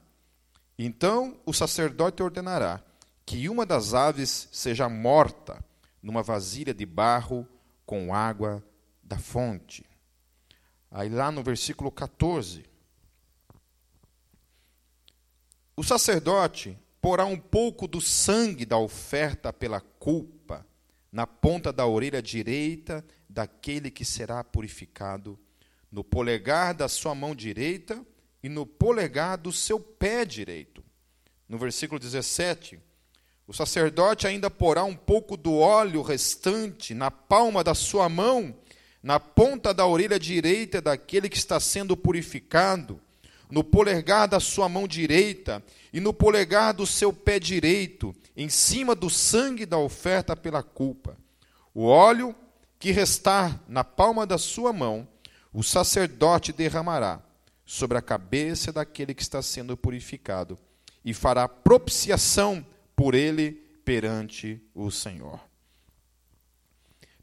Então 0.77 1.39
o 1.45 1.53
sacerdote 1.53 2.23
ordenará 2.23 2.81
que 3.25 3.47
uma 3.47 3.65
das 3.65 3.93
aves 3.93 4.47
seja 4.51 4.89
morta 4.89 5.63
numa 6.01 6.23
vasilha 6.23 6.73
de 6.73 6.85
barro 6.85 7.47
com 7.89 8.13
água 8.13 8.63
da 9.01 9.17
fonte. 9.17 9.83
Aí 10.91 11.09
lá 11.09 11.31
no 11.31 11.41
versículo 11.41 11.91
14. 11.91 12.63
O 15.75 15.83
sacerdote 15.83 16.77
porá 17.01 17.25
um 17.25 17.39
pouco 17.39 17.87
do 17.87 17.99
sangue 17.99 18.63
da 18.63 18.77
oferta 18.77 19.51
pela 19.51 19.81
culpa 19.81 20.63
na 21.11 21.25
ponta 21.25 21.73
da 21.73 21.87
orelha 21.87 22.21
direita 22.21 23.03
daquele 23.27 23.89
que 23.89 24.05
será 24.05 24.43
purificado, 24.43 25.39
no 25.91 26.03
polegar 26.03 26.75
da 26.75 26.87
sua 26.87 27.15
mão 27.15 27.33
direita 27.33 28.05
e 28.43 28.49
no 28.49 28.67
polegar 28.67 29.35
do 29.35 29.51
seu 29.51 29.79
pé 29.79 30.25
direito. 30.25 30.85
No 31.47 31.57
versículo 31.57 31.99
17, 31.99 32.79
O 33.49 33.53
sacerdote 33.53 34.27
ainda 34.27 34.47
porá 34.47 34.83
um 34.83 34.95
pouco 34.95 35.35
do 35.35 35.57
óleo 35.57 36.03
restante 36.03 36.93
na 36.93 37.09
palma 37.09 37.63
da 37.63 37.73
sua 37.73 38.07
mão, 38.07 38.55
na 39.01 39.19
ponta 39.19 39.73
da 39.73 39.87
orelha 39.87 40.19
direita 40.19 40.79
daquele 40.79 41.27
que 41.27 41.37
está 41.37 41.59
sendo 41.59 41.97
purificado, 41.97 43.01
no 43.49 43.63
polegar 43.63 44.27
da 44.27 44.39
sua 44.39 44.69
mão 44.69 44.87
direita 44.87 45.63
e 45.91 45.99
no 45.99 46.13
polegar 46.13 46.75
do 46.75 46.85
seu 46.85 47.11
pé 47.11 47.39
direito, 47.39 48.15
em 48.37 48.49
cima 48.49 48.93
do 48.93 49.09
sangue 49.09 49.65
da 49.65 49.79
oferta 49.79 50.35
pela 50.35 50.61
culpa. 50.61 51.17
O 51.73 51.85
óleo 51.85 52.35
que 52.77 52.91
restar 52.91 53.59
na 53.67 53.83
palma 53.83 54.27
da 54.27 54.37
sua 54.37 54.71
mão, 54.71 55.07
o 55.51 55.63
sacerdote 55.63 56.53
derramará 56.53 57.19
sobre 57.65 57.97
a 57.97 58.01
cabeça 58.03 58.71
daquele 58.71 59.15
que 59.15 59.23
está 59.23 59.41
sendo 59.41 59.75
purificado 59.75 60.55
e 61.03 61.15
fará 61.15 61.47
propiciação 61.47 62.63
por 62.99 63.15
ele 63.15 63.53
perante 63.85 64.61
o 64.75 64.91
Senhor. 64.91 65.39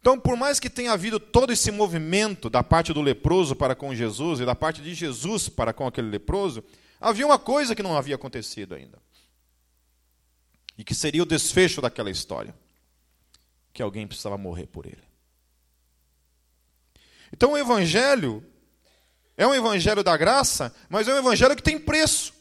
Então, 0.00 0.18
por 0.18 0.34
mais 0.34 0.58
que 0.58 0.70
tenha 0.70 0.90
havido 0.90 1.20
todo 1.20 1.52
esse 1.52 1.70
movimento 1.70 2.48
da 2.48 2.64
parte 2.64 2.94
do 2.94 3.02
leproso 3.02 3.54
para 3.54 3.74
com 3.74 3.94
Jesus 3.94 4.40
e 4.40 4.46
da 4.46 4.54
parte 4.54 4.80
de 4.80 4.94
Jesus 4.94 5.50
para 5.50 5.74
com 5.74 5.86
aquele 5.86 6.08
leproso, 6.08 6.64
havia 6.98 7.26
uma 7.26 7.38
coisa 7.38 7.74
que 7.74 7.82
não 7.82 7.94
havia 7.94 8.14
acontecido 8.14 8.74
ainda. 8.74 8.98
E 10.78 10.82
que 10.82 10.94
seria 10.94 11.22
o 11.22 11.26
desfecho 11.26 11.82
daquela 11.82 12.10
história: 12.10 12.54
que 13.70 13.82
alguém 13.82 14.06
precisava 14.06 14.38
morrer 14.38 14.68
por 14.68 14.86
ele. 14.86 15.04
Então, 17.30 17.52
o 17.52 17.58
Evangelho 17.58 18.42
é 19.36 19.46
um 19.46 19.54
Evangelho 19.54 20.02
da 20.02 20.16
graça, 20.16 20.74
mas 20.88 21.06
é 21.06 21.12
um 21.12 21.18
Evangelho 21.18 21.54
que 21.54 21.62
tem 21.62 21.78
preço. 21.78 22.32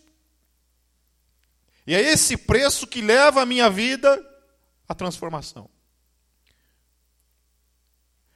E 1.86 1.94
é 1.94 2.02
esse 2.02 2.36
preço 2.36 2.88
que 2.88 3.02
leva 3.02 3.42
a 3.42 3.46
minha 3.46 3.70
vida 3.70 4.20
à 4.88 4.96
transformação. 4.96 5.70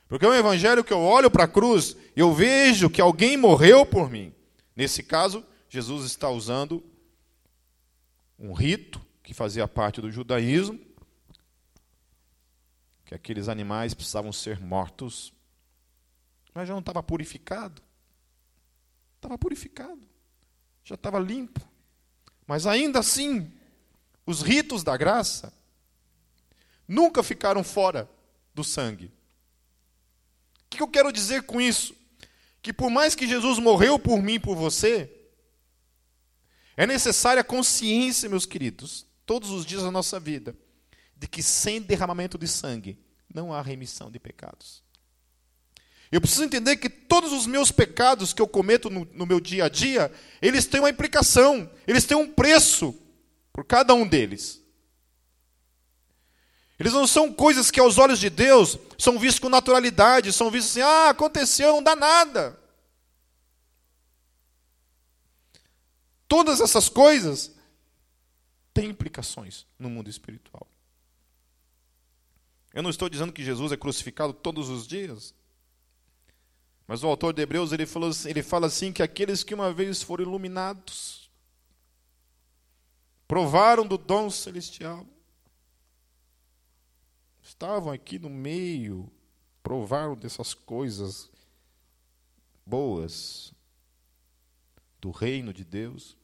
Porque 0.07 0.25
é 0.25 0.29
um 0.29 0.33
evangelho 0.33 0.83
que 0.83 0.93
eu 0.93 0.99
olho 0.99 1.29
para 1.29 1.43
a 1.43 1.47
cruz 1.47 1.95
eu 2.19 2.33
vejo 2.33 2.89
que 2.89 2.99
alguém 2.99 3.37
morreu 3.37 3.85
por 3.85 4.09
mim. 4.09 4.35
Nesse 4.75 5.01
caso, 5.01 5.45
Jesus 5.69 6.05
está 6.05 6.29
usando 6.29 6.83
um 8.37 8.51
rito 8.51 8.99
que 9.23 9.33
fazia 9.33 9.65
parte 9.69 10.01
do 10.01 10.11
judaísmo, 10.11 10.77
que 13.05 13.15
aqueles 13.15 13.47
animais 13.47 13.93
precisavam 13.93 14.33
ser 14.33 14.59
mortos, 14.59 15.31
mas 16.53 16.67
já 16.67 16.73
não 16.73 16.81
estava 16.81 17.01
purificado. 17.01 17.81
Estava 19.15 19.37
purificado, 19.37 20.05
já 20.83 20.95
estava 20.95 21.19
limpo. 21.19 21.68
Mas 22.49 22.65
ainda 22.65 22.97
assim, 22.97 23.47
os 24.25 24.41
ritos 24.41 24.83
da 24.83 24.97
graça 24.97 25.53
nunca 26.87 27.21
ficaram 27.21 27.63
fora 27.63 28.09
do 28.55 28.63
sangue. 28.63 29.05
O 30.65 30.69
que 30.71 30.81
eu 30.81 30.87
quero 30.87 31.11
dizer 31.13 31.43
com 31.43 31.61
isso? 31.61 31.95
Que 32.59 32.73
por 32.73 32.89
mais 32.89 33.13
que 33.13 33.27
Jesus 33.27 33.59
morreu 33.59 33.99
por 33.99 34.19
mim 34.19 34.33
e 34.33 34.39
por 34.39 34.55
você, 34.55 35.15
é 36.75 36.87
necessária 36.87 37.43
consciência, 37.43 38.27
meus 38.27 38.47
queridos, 38.47 39.05
todos 39.27 39.51
os 39.51 39.63
dias 39.63 39.83
da 39.83 39.91
nossa 39.91 40.19
vida, 40.19 40.57
de 41.15 41.27
que 41.27 41.43
sem 41.43 41.79
derramamento 41.79 42.35
de 42.35 42.47
sangue 42.47 42.97
não 43.31 43.53
há 43.53 43.61
remissão 43.61 44.09
de 44.09 44.17
pecados. 44.19 44.81
Eu 46.11 46.19
preciso 46.19 46.43
entender 46.43 46.77
que 46.77 46.89
todos 46.89 47.31
os 47.31 47.45
meus 47.45 47.71
pecados 47.71 48.33
que 48.33 48.41
eu 48.41 48.47
cometo 48.47 48.89
no, 48.89 49.05
no, 49.13 49.25
meu 49.27 49.39
dia 49.39 49.65
a 49.65 49.69
dia, 49.69 50.11
eles 50.41 50.65
têm 50.65 50.79
uma 50.79 50.89
implicação, 50.89 51.69
eles 51.85 52.03
têm 52.03 52.17
um 52.17 52.31
preço 52.31 52.95
por 53.53 53.63
cada 53.63 53.93
um 53.93 54.07
deles. 54.07 54.59
Eles 56.79 56.93
não 56.93 57.05
são 57.05 57.31
coisas 57.31 57.69
que 57.69 57.79
aos 57.79 57.97
olhos 57.97 58.19
de 58.19 58.29
Deus 58.29 58.79
são 58.97 59.19
vistos 59.19 59.39
com 59.39 59.49
naturalidade, 59.49 60.33
são 60.33 60.49
vistos 60.49 60.71
assim, 60.71 60.81
ah, 60.81 61.09
aconteceu, 61.09 61.73
não 61.73 61.83
dá 61.83 61.95
nada. 61.95 62.59
Todas 66.27 66.61
essas 66.61 66.89
coisas 66.89 67.51
têm 68.73 68.89
implicações 68.89 69.67
no 69.77 69.89
mundo 69.89 70.09
espiritual. 70.09 70.65
Eu 72.73 72.81
não 72.81 72.89
estou 72.89 73.09
dizendo 73.09 73.33
que 73.33 73.43
Jesus 73.43 73.71
é 73.71 73.77
crucificado 73.77 74.31
todos 74.31 74.69
os 74.69 74.87
dias. 74.87 75.33
Mas 76.89 77.03
o 77.03 77.07
autor 77.07 77.33
de 77.33 77.43
Hebreus 77.43 77.71
ele, 77.71 77.85
falou, 77.85 78.09
assim, 78.09 78.31
ele 78.31 78.41
fala 78.41 78.65
assim 78.65 78.91
que 78.91 79.03
aqueles 79.03 79.43
que 79.43 79.53
uma 79.53 79.71
vez 79.71 80.01
foram 80.01 80.23
iluminados, 80.23 81.29
provaram 83.27 83.85
do 83.85 83.95
dom 83.95 84.27
celestial, 84.31 85.05
estavam 87.43 87.93
aqui 87.93 88.17
no 88.17 88.27
meio, 88.27 89.07
provaram 89.61 90.15
dessas 90.15 90.55
coisas 90.55 91.29
boas 92.65 93.53
do 94.99 95.11
reino 95.11 95.53
de 95.53 95.63
Deus. 95.63 96.17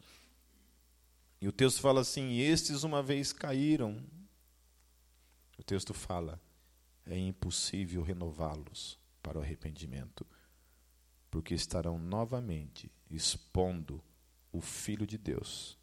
E 1.39 1.47
o 1.47 1.51
texto 1.51 1.79
fala 1.79 2.01
assim: 2.01 2.39
estes 2.39 2.81
uma 2.81 3.03
vez 3.03 3.31
caíram. 3.31 4.03
O 5.59 5.63
texto 5.63 5.93
fala: 5.93 6.41
é 7.05 7.15
impossível 7.15 8.01
renová-los 8.01 8.97
para 9.21 9.37
o 9.37 9.43
arrependimento 9.43 10.25
porque 11.35 11.53
estarão 11.53 11.99
novamente 11.99 12.89
expondo 13.11 14.01
o 14.53 14.61
Filho 14.61 15.05
de 15.05 15.17
Deus 15.17 15.77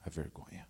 à 0.00 0.10
vergonha. 0.10 0.68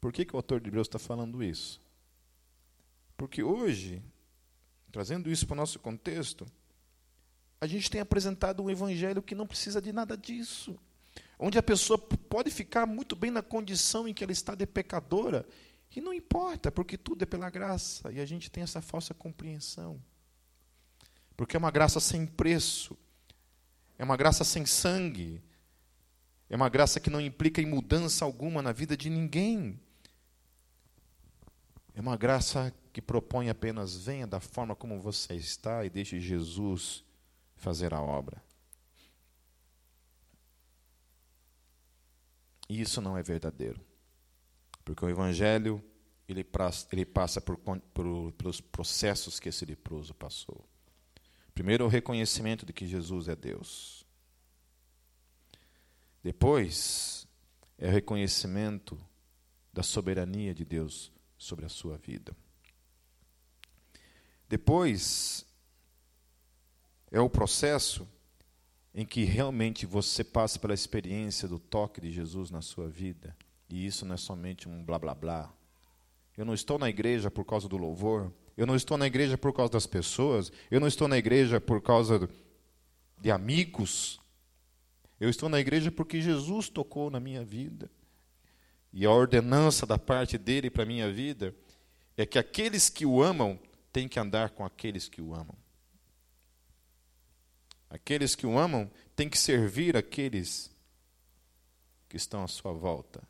Por 0.00 0.12
que, 0.12 0.24
que 0.24 0.32
o 0.32 0.36
autor 0.36 0.60
de 0.60 0.68
Hebreus 0.68 0.86
está 0.86 1.00
falando 1.00 1.42
isso? 1.42 1.80
Porque 3.16 3.42
hoje, 3.42 4.00
trazendo 4.92 5.28
isso 5.28 5.48
para 5.48 5.54
o 5.54 5.56
nosso 5.56 5.80
contexto, 5.80 6.46
a 7.60 7.66
gente 7.66 7.90
tem 7.90 8.00
apresentado 8.00 8.62
um 8.62 8.70
evangelho 8.70 9.20
que 9.20 9.34
não 9.34 9.48
precisa 9.48 9.82
de 9.82 9.92
nada 9.92 10.16
disso. 10.16 10.78
Onde 11.36 11.58
a 11.58 11.62
pessoa 11.62 11.98
pode 11.98 12.52
ficar 12.52 12.86
muito 12.86 13.16
bem 13.16 13.32
na 13.32 13.42
condição 13.42 14.06
em 14.06 14.14
que 14.14 14.22
ela 14.22 14.32
está 14.32 14.54
de 14.54 14.64
pecadora 14.64 15.44
e 15.94 16.00
não 16.00 16.14
importa, 16.14 16.70
porque 16.70 16.96
tudo 16.96 17.22
é 17.22 17.26
pela 17.26 17.50
graça. 17.50 18.12
E 18.12 18.20
a 18.20 18.26
gente 18.26 18.50
tem 18.50 18.62
essa 18.62 18.80
falsa 18.80 19.12
compreensão. 19.12 20.00
Porque 21.36 21.56
é 21.56 21.58
uma 21.58 21.70
graça 21.70 21.98
sem 21.98 22.26
preço. 22.26 22.96
É 23.98 24.04
uma 24.04 24.16
graça 24.16 24.44
sem 24.44 24.64
sangue. 24.64 25.42
É 26.48 26.54
uma 26.54 26.68
graça 26.68 27.00
que 27.00 27.10
não 27.10 27.20
implica 27.20 27.60
em 27.60 27.66
mudança 27.66 28.24
alguma 28.24 28.62
na 28.62 28.72
vida 28.72 28.96
de 28.96 29.10
ninguém. 29.10 29.80
É 31.94 32.00
uma 32.00 32.16
graça 32.16 32.72
que 32.92 33.02
propõe 33.02 33.48
apenas 33.48 33.96
venha 33.96 34.26
da 34.26 34.40
forma 34.40 34.76
como 34.76 35.00
você 35.00 35.34
está 35.34 35.84
e 35.84 35.90
deixe 35.90 36.20
Jesus 36.20 37.04
fazer 37.56 37.92
a 37.92 38.00
obra. 38.00 38.42
E 42.68 42.80
isso 42.80 43.00
não 43.00 43.18
é 43.18 43.22
verdadeiro. 43.22 43.89
Porque 44.90 45.04
o 45.04 45.08
Evangelho 45.08 45.80
ele, 46.28 46.44
ele 46.90 47.04
passa 47.06 47.40
por, 47.40 47.56
por, 47.56 48.32
pelos 48.32 48.60
processos 48.60 49.38
que 49.38 49.48
esse 49.48 49.64
leproso 49.64 50.12
passou. 50.12 50.68
Primeiro, 51.54 51.84
o 51.84 51.88
reconhecimento 51.88 52.66
de 52.66 52.72
que 52.72 52.88
Jesus 52.88 53.28
é 53.28 53.36
Deus. 53.36 54.04
Depois, 56.24 57.24
é 57.78 57.86
o 57.86 57.92
reconhecimento 57.92 59.00
da 59.72 59.84
soberania 59.84 60.52
de 60.52 60.64
Deus 60.64 61.12
sobre 61.38 61.64
a 61.64 61.68
sua 61.68 61.96
vida. 61.96 62.36
Depois, 64.48 65.46
é 67.12 67.20
o 67.20 67.30
processo 67.30 68.08
em 68.92 69.06
que 69.06 69.22
realmente 69.22 69.86
você 69.86 70.24
passa 70.24 70.58
pela 70.58 70.74
experiência 70.74 71.46
do 71.46 71.60
toque 71.60 72.00
de 72.00 72.10
Jesus 72.10 72.50
na 72.50 72.60
sua 72.60 72.88
vida 72.88 73.36
e 73.70 73.86
isso 73.86 74.04
não 74.04 74.14
é 74.14 74.18
somente 74.18 74.68
um 74.68 74.84
blá 74.84 74.98
blá 74.98 75.14
blá. 75.14 75.52
Eu 76.36 76.44
não 76.44 76.54
estou 76.54 76.78
na 76.78 76.88
igreja 76.88 77.30
por 77.30 77.44
causa 77.44 77.68
do 77.68 77.76
louvor. 77.76 78.32
Eu 78.56 78.66
não 78.66 78.74
estou 78.74 78.96
na 78.96 79.06
igreja 79.06 79.36
por 79.36 79.52
causa 79.52 79.72
das 79.72 79.86
pessoas. 79.86 80.50
Eu 80.70 80.80
não 80.80 80.88
estou 80.88 81.06
na 81.06 81.18
igreja 81.18 81.60
por 81.60 81.80
causa 81.82 82.28
de 83.18 83.30
amigos. 83.30 84.20
Eu 85.18 85.28
estou 85.28 85.48
na 85.48 85.60
igreja 85.60 85.90
porque 85.90 86.20
Jesus 86.20 86.68
tocou 86.68 87.10
na 87.10 87.20
minha 87.20 87.44
vida. 87.44 87.90
E 88.92 89.04
a 89.04 89.10
ordenança 89.10 89.86
da 89.86 89.98
parte 89.98 90.36
dele 90.36 90.70
para 90.70 90.82
a 90.82 90.86
minha 90.86 91.12
vida 91.12 91.54
é 92.16 92.26
que 92.26 92.38
aqueles 92.38 92.88
que 92.88 93.06
o 93.06 93.22
amam 93.22 93.58
têm 93.92 94.08
que 94.08 94.18
andar 94.18 94.50
com 94.50 94.64
aqueles 94.64 95.08
que 95.08 95.20
o 95.20 95.34
amam. 95.34 95.56
Aqueles 97.88 98.34
que 98.34 98.46
o 98.46 98.58
amam 98.58 98.90
têm 99.14 99.28
que 99.28 99.38
servir 99.38 99.96
aqueles 99.96 100.70
que 102.08 102.16
estão 102.16 102.42
à 102.42 102.48
sua 102.48 102.72
volta. 102.72 103.22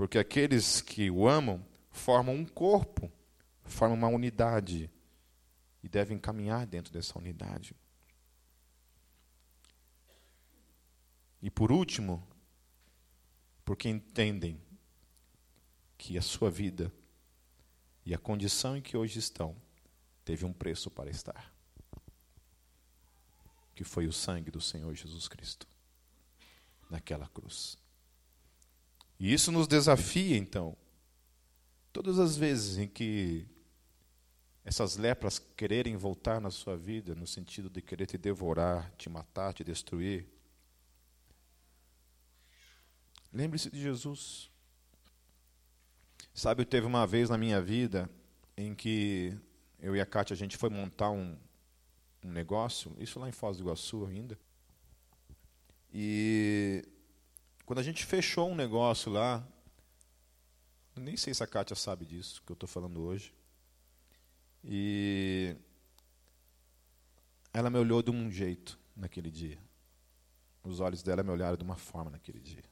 Porque 0.00 0.16
aqueles 0.16 0.80
que 0.80 1.10
o 1.10 1.28
amam 1.28 1.62
formam 1.90 2.34
um 2.34 2.46
corpo, 2.46 3.12
formam 3.64 3.98
uma 3.98 4.08
unidade 4.08 4.90
e 5.82 5.88
devem 5.90 6.18
caminhar 6.18 6.66
dentro 6.66 6.90
dessa 6.90 7.18
unidade. 7.18 7.76
E 11.42 11.50
por 11.50 11.70
último, 11.70 12.26
porque 13.62 13.90
entendem 13.90 14.58
que 15.98 16.16
a 16.16 16.22
sua 16.22 16.50
vida 16.50 16.90
e 18.02 18.14
a 18.14 18.18
condição 18.18 18.78
em 18.78 18.80
que 18.80 18.96
hoje 18.96 19.18
estão 19.18 19.54
teve 20.24 20.46
um 20.46 20.52
preço 20.54 20.90
para 20.90 21.10
estar. 21.10 21.52
Que 23.74 23.84
foi 23.84 24.06
o 24.06 24.12
sangue 24.14 24.50
do 24.50 24.62
Senhor 24.62 24.94
Jesus 24.94 25.28
Cristo 25.28 25.68
naquela 26.88 27.28
cruz. 27.28 27.79
E 29.20 29.34
isso 29.34 29.52
nos 29.52 29.68
desafia, 29.68 30.34
então, 30.34 30.74
todas 31.92 32.18
as 32.18 32.38
vezes 32.38 32.78
em 32.78 32.88
que 32.88 33.46
essas 34.64 34.96
lepras 34.96 35.38
quererem 35.38 35.94
voltar 35.94 36.40
na 36.40 36.50
sua 36.50 36.74
vida, 36.74 37.14
no 37.14 37.26
sentido 37.26 37.68
de 37.68 37.82
querer 37.82 38.06
te 38.06 38.16
devorar, 38.16 38.90
te 38.96 39.10
matar, 39.10 39.52
te 39.52 39.62
destruir, 39.62 40.26
lembre-se 43.30 43.70
de 43.70 43.78
Jesus. 43.78 44.50
Sabe, 46.32 46.64
teve 46.64 46.86
uma 46.86 47.06
vez 47.06 47.28
na 47.28 47.36
minha 47.36 47.60
vida 47.60 48.08
em 48.56 48.74
que 48.74 49.36
eu 49.78 49.94
e 49.94 50.00
a 50.00 50.06
Kátia, 50.06 50.32
a 50.32 50.36
gente 50.36 50.56
foi 50.56 50.70
montar 50.70 51.10
um, 51.10 51.36
um 52.24 52.30
negócio, 52.30 52.96
isso 52.98 53.20
lá 53.20 53.28
em 53.28 53.32
Foz 53.32 53.58
do 53.58 53.64
Iguaçu 53.64 54.06
ainda. 54.06 54.38
E 55.92 56.88
quando 57.70 57.78
a 57.78 57.84
gente 57.84 58.04
fechou 58.04 58.50
um 58.50 58.54
negócio 58.56 59.12
lá, 59.12 59.46
nem 60.96 61.16
sei 61.16 61.32
se 61.32 61.44
a 61.44 61.46
Kátia 61.46 61.76
sabe 61.76 62.04
disso 62.04 62.42
que 62.44 62.50
eu 62.50 62.54
estou 62.54 62.68
falando 62.68 63.00
hoje. 63.00 63.32
E 64.64 65.54
ela 67.54 67.70
me 67.70 67.78
olhou 67.78 68.02
de 68.02 68.10
um 68.10 68.28
jeito 68.28 68.76
naquele 68.96 69.30
dia. 69.30 69.56
Os 70.64 70.80
olhos 70.80 71.00
dela 71.00 71.22
me 71.22 71.30
olharam 71.30 71.56
de 71.56 71.62
uma 71.62 71.76
forma 71.76 72.10
naquele 72.10 72.40
dia. 72.40 72.64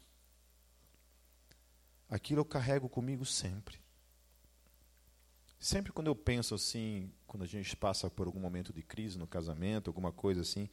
Aquilo 2.08 2.40
eu 2.40 2.44
carrego 2.44 2.88
comigo 2.88 3.24
sempre. 3.24 3.80
Sempre 5.60 5.92
quando 5.92 6.08
eu 6.08 6.16
penso 6.16 6.56
assim, 6.56 7.12
quando 7.24 7.44
a 7.44 7.46
gente 7.46 7.76
passa 7.76 8.10
por 8.10 8.26
algum 8.26 8.40
momento 8.40 8.72
de 8.72 8.82
crise 8.82 9.16
no 9.16 9.28
casamento, 9.28 9.90
alguma 9.90 10.10
coisa 10.10 10.40
assim, 10.40 10.68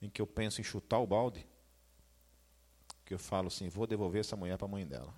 em 0.00 0.08
que 0.08 0.22
eu 0.22 0.26
penso 0.26 0.58
em 0.58 0.64
chutar 0.64 1.00
o 1.00 1.06
balde, 1.06 1.46
que 3.08 3.14
eu 3.14 3.18
falo 3.18 3.48
assim, 3.48 3.70
vou 3.70 3.86
devolver 3.86 4.20
essa 4.20 4.36
mulher 4.36 4.58
para 4.58 4.66
a 4.66 4.70
mãe 4.70 4.86
dela. 4.86 5.14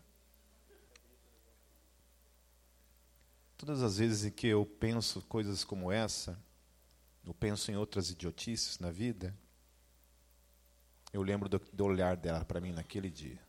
Todas 3.56 3.82
as 3.82 3.98
vezes 3.98 4.24
em 4.24 4.30
que 4.30 4.46
eu 4.46 4.64
penso 4.64 5.20
coisas 5.22 5.64
como 5.64 5.90
essa, 5.90 6.40
eu 7.24 7.34
penso 7.34 7.68
em 7.72 7.76
outras 7.76 8.08
idiotices 8.08 8.78
na 8.78 8.92
vida, 8.92 9.36
eu 11.12 11.20
lembro 11.20 11.48
do, 11.48 11.58
do 11.58 11.84
olhar 11.84 12.16
dela 12.16 12.44
para 12.44 12.60
mim 12.60 12.70
naquele 12.70 13.10
dia. 13.10 13.44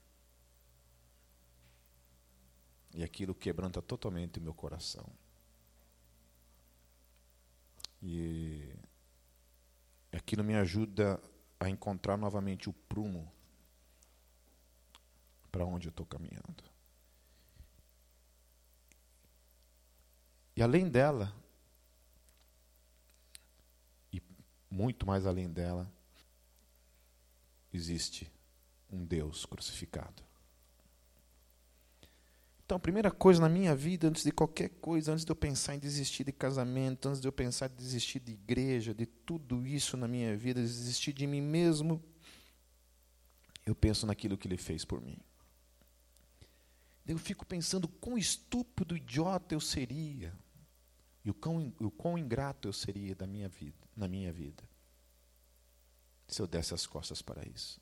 E 2.95 3.03
aquilo 3.03 3.35
quebranta 3.35 3.79
totalmente 3.79 4.39
o 4.39 4.41
meu 4.41 4.55
coração. 4.55 5.05
E 8.01 8.73
aquilo 10.11 10.43
me 10.43 10.55
ajuda 10.55 11.21
a 11.59 11.69
encontrar 11.69 12.17
novamente 12.17 12.67
o 12.67 12.73
prumo 12.73 13.31
para 15.51 15.65
onde 15.65 15.87
eu 15.87 15.91
estou 15.91 16.05
caminhando. 16.05 16.63
E 20.55 20.61
além 20.61 20.89
dela, 20.89 21.35
e 24.11 24.21
muito 24.69 25.05
mais 25.05 25.25
além 25.25 25.51
dela, 25.51 25.91
existe 27.73 28.31
um 28.89 29.03
Deus 29.03 29.45
crucificado. 29.45 30.23
Então, 32.63 32.77
a 32.77 32.79
primeira 32.79 33.11
coisa 33.11 33.41
na 33.41 33.49
minha 33.49 33.75
vida, 33.75 34.07
antes 34.07 34.23
de 34.23 34.31
qualquer 34.31 34.69
coisa, 34.69 35.11
antes 35.11 35.25
de 35.25 35.31
eu 35.31 35.35
pensar 35.35 35.75
em 35.75 35.79
desistir 35.79 36.23
de 36.23 36.31
casamento, 36.31 37.09
antes 37.09 37.19
de 37.19 37.27
eu 37.27 37.31
pensar 37.31 37.69
em 37.69 37.75
desistir 37.75 38.19
de 38.21 38.31
igreja, 38.31 38.93
de 38.93 39.05
tudo 39.05 39.67
isso 39.67 39.97
na 39.97 40.07
minha 40.07 40.37
vida, 40.37 40.61
desistir 40.61 41.11
de 41.11 41.27
mim 41.27 41.41
mesmo, 41.41 42.01
eu 43.65 43.75
penso 43.75 44.05
naquilo 44.05 44.37
que 44.37 44.47
ele 44.47 44.57
fez 44.57 44.85
por 44.85 45.01
mim. 45.01 45.17
Eu 47.11 47.17
fico 47.17 47.45
pensando 47.45 47.89
quão 47.89 48.17
estúpido, 48.17 48.95
idiota 48.95 49.53
eu 49.53 49.59
seria, 49.59 50.33
e 51.25 51.29
o 51.29 51.33
quão, 51.33 51.73
o 51.81 51.91
quão 51.91 52.17
ingrato 52.17 52.69
eu 52.69 52.73
seria 52.73 53.13
da 53.13 53.27
minha 53.27 53.49
vida, 53.49 53.85
na 53.93 54.07
minha 54.07 54.31
vida, 54.31 54.63
se 56.25 56.41
eu 56.41 56.47
desse 56.47 56.73
as 56.73 56.87
costas 56.87 57.21
para 57.21 57.45
isso. 57.45 57.81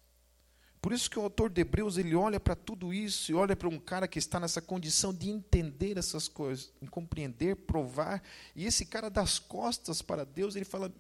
Por 0.82 0.92
isso 0.92 1.08
que 1.08 1.20
o 1.20 1.22
autor 1.22 1.52
de 1.52 1.62
Hebreus 1.62 2.00
ele 2.00 2.16
olha 2.16 2.40
para 2.40 2.56
tudo 2.56 2.92
isso 2.92 3.32
e 3.32 3.36
olha 3.36 3.56
para 3.56 3.70
um 3.70 3.80
cara 3.80 4.08
que 4.08 4.18
está 4.18 4.40
nessa 4.40 4.64
condição 4.64 5.14
de 5.14 5.30
entender 5.30 5.96
essas 6.00 6.28
coisas, 6.28 6.74
em 6.82 6.88
compreender, 6.88 7.56
provar, 7.56 8.24
e 8.56 8.66
esse 8.66 8.84
cara 8.84 9.12
das 9.12 9.38
costas 9.38 10.02
para 10.02 10.26
Deus, 10.26 10.56
ele 10.56 10.66
fala: 10.66 10.92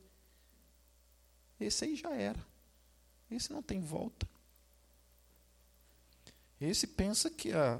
esse 1.59 1.83
aí 1.83 1.95
já 1.95 2.13
era, 2.13 2.45
esse 3.31 3.51
não 3.51 3.63
tem 3.63 3.81
volta. 3.81 4.29
Esse 6.61 6.85
pensa 6.85 7.29
que 7.31 7.51
a 7.53 7.79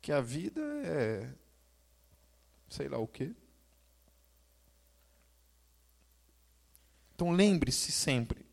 que 0.00 0.12
a 0.12 0.20
vida 0.20 0.60
é 0.84 1.34
sei 2.68 2.88
lá 2.88 2.98
o 2.98 3.08
quê. 3.08 3.34
Então 7.14 7.30
lembre-se 7.30 7.92
sempre 7.92 8.46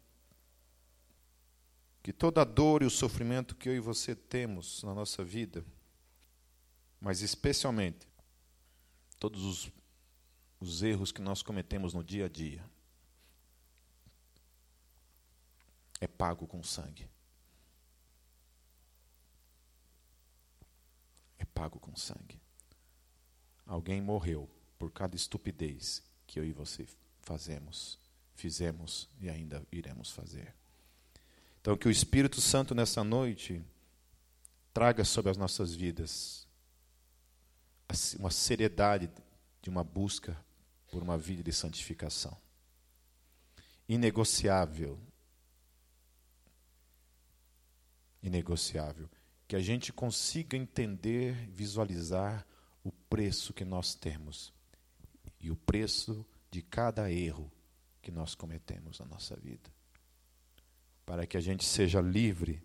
que 2.03 2.11
toda 2.11 2.41
a 2.41 2.45
dor 2.45 2.81
e 2.81 2.85
o 2.85 2.89
sofrimento 2.89 3.55
que 3.55 3.69
eu 3.69 3.75
e 3.75 3.79
você 3.79 4.15
temos 4.15 4.81
na 4.83 4.93
nossa 4.93 5.23
vida, 5.23 5.63
mas 6.99 7.21
especialmente 7.21 8.07
todos 9.19 9.43
os, 9.43 9.71
os 10.59 10.83
erros 10.83 11.11
que 11.11 11.21
nós 11.21 11.41
cometemos 11.41 11.93
no 11.93 12.03
dia 12.03 12.25
a 12.25 12.29
dia, 12.29 12.63
é 15.99 16.07
pago 16.07 16.47
com 16.47 16.63
sangue. 16.63 17.09
É 21.37 21.45
pago 21.57 21.79
com 21.79 21.95
sangue. 21.95 22.39
Alguém 23.65 23.99
morreu 23.99 24.47
por 24.77 24.91
cada 24.91 25.15
estupidez 25.15 26.03
que 26.27 26.39
eu 26.39 26.45
e 26.45 26.53
você 26.53 26.87
fazemos, 27.21 27.97
fizemos 28.35 29.09
e 29.19 29.27
ainda 29.27 29.65
iremos 29.71 30.11
fazer. 30.11 30.53
Então, 31.59 31.75
que 31.75 31.87
o 31.87 31.91
Espírito 31.91 32.39
Santo 32.39 32.75
nessa 32.75 33.03
noite 33.03 33.65
traga 34.71 35.03
sobre 35.03 35.31
as 35.31 35.37
nossas 35.37 35.73
vidas 35.73 36.47
uma 38.19 38.29
seriedade 38.29 39.09
de 39.61 39.69
uma 39.69 39.83
busca 39.83 40.37
por 40.91 41.01
uma 41.01 41.17
vida 41.17 41.41
de 41.41 41.51
santificação. 41.51 42.37
Inegociável. 43.89 44.99
Inegociável. 48.21 49.09
Que 49.47 49.55
a 49.55 49.59
gente 49.59 49.93
consiga 49.93 50.57
entender, 50.57 51.33
visualizar 51.49 52.45
o 52.83 52.91
preço 52.91 53.53
que 53.53 53.63
nós 53.63 53.95
temos 53.95 54.53
e 55.39 55.49
o 55.49 55.55
preço 55.55 56.25
de 56.51 56.61
cada 56.61 57.11
erro 57.11 57.51
que 58.01 58.11
nós 58.11 58.35
cometemos 58.35 58.99
na 58.99 59.05
nossa 59.05 59.35
vida 59.35 59.77
para 61.07 61.25
que 61.25 61.37
a 61.37 61.39
gente 61.39 61.63
seja 61.63 62.01
livre, 62.01 62.61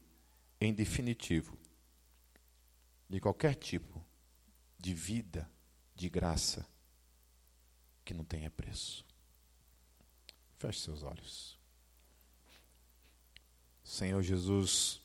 em 0.60 0.74
definitivo, 0.74 1.56
de 3.08 3.20
qualquer 3.20 3.54
tipo 3.54 4.04
de 4.76 4.92
vida, 4.92 5.48
de 5.94 6.08
graça, 6.08 6.66
que 8.04 8.12
não 8.12 8.24
tenha 8.24 8.50
preço. 8.50 9.06
Feche 10.58 10.80
seus 10.80 11.04
olhos. 11.04 11.56
Senhor 13.84 14.20
Jesus, 14.22 15.00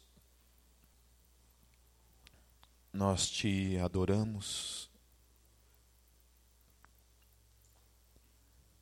nós 2.98 3.30
te 3.30 3.78
adoramos, 3.78 4.90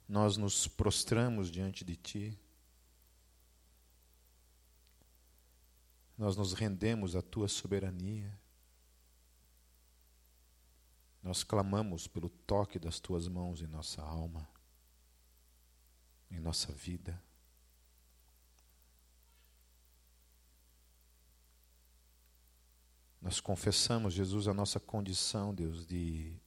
nós 0.07 0.38
nos 0.38 0.70
prostramos 0.70 1.51
diante 1.51 1.84
de 1.84 1.97
Ti. 1.97 2.39
Nós 6.18 6.38
nos 6.38 6.53
rendemos 6.53 7.13
à 7.13 7.22
tua 7.22 7.49
soberania. 7.49 8.39
Nós 11.22 11.43
clamamos 11.43 12.07
pelo 12.07 12.30
toque 12.30 12.80
das 12.80 13.01
tuas 13.01 13.28
mãos 13.28 13.61
em 13.61 13.68
nossa 13.68 14.01
alma, 14.01 14.47
em 16.32 16.39
nossa 16.39 16.72
vida. 16.72 17.22
Nós 23.26 23.39
confessamos, 23.39 24.13
Jesus, 24.13 24.47
a 24.47 24.53
nossa 24.53 24.80
condição, 24.80 25.51
Deus, 25.51 25.88
de 25.88 26.39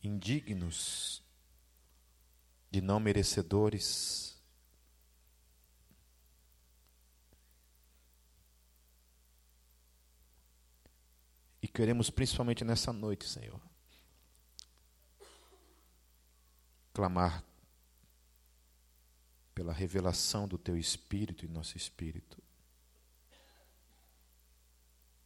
indignos, 0.00 1.24
de 2.70 2.80
não 2.80 3.00
merecedores. 3.00 4.40
E 11.60 11.66
queremos, 11.66 12.08
principalmente 12.08 12.64
nessa 12.64 12.92
noite, 12.92 13.28
Senhor, 13.28 13.60
clamar 16.94 17.42
pela 19.52 19.72
revelação 19.72 20.46
do 20.46 20.56
Teu 20.56 20.76
Espírito 20.76 21.44
em 21.44 21.48
nosso 21.48 21.76
espírito 21.76 22.40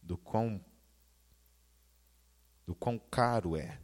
do 0.05 0.17
quão, 0.17 0.63
do 2.65 2.75
quão 2.75 2.97
caro 2.99 3.57
é 3.57 3.81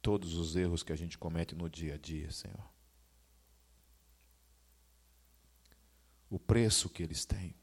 todos 0.00 0.34
os 0.34 0.54
erros 0.54 0.82
que 0.82 0.92
a 0.92 0.96
gente 0.96 1.18
comete 1.18 1.54
no 1.54 1.68
dia 1.68 1.94
a 1.94 1.98
dia, 1.98 2.30
Senhor. 2.30 2.70
O 6.30 6.38
preço 6.38 6.88
que 6.88 7.02
eles 7.02 7.24
têm, 7.24 7.54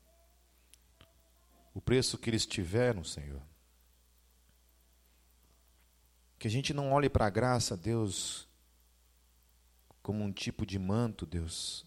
o 1.73 1.81
preço 1.81 2.17
que 2.17 2.29
eles 2.29 2.45
tiveram, 2.45 3.03
Senhor. 3.03 3.41
Que 6.37 6.47
a 6.47 6.51
gente 6.51 6.73
não 6.73 6.91
olhe 6.91 7.09
para 7.09 7.27
a 7.27 7.29
graça, 7.29 7.77
Deus, 7.77 8.47
como 10.01 10.23
um 10.23 10.31
tipo 10.31 10.65
de 10.65 10.79
manto, 10.79 11.25
Deus, 11.25 11.85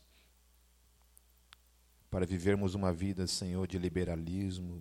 para 2.15 2.25
vivermos 2.25 2.77
uma 2.77 2.93
vida, 2.93 3.27
Senhor, 3.27 3.67
de 3.67 3.77
liberalismo, 3.77 4.81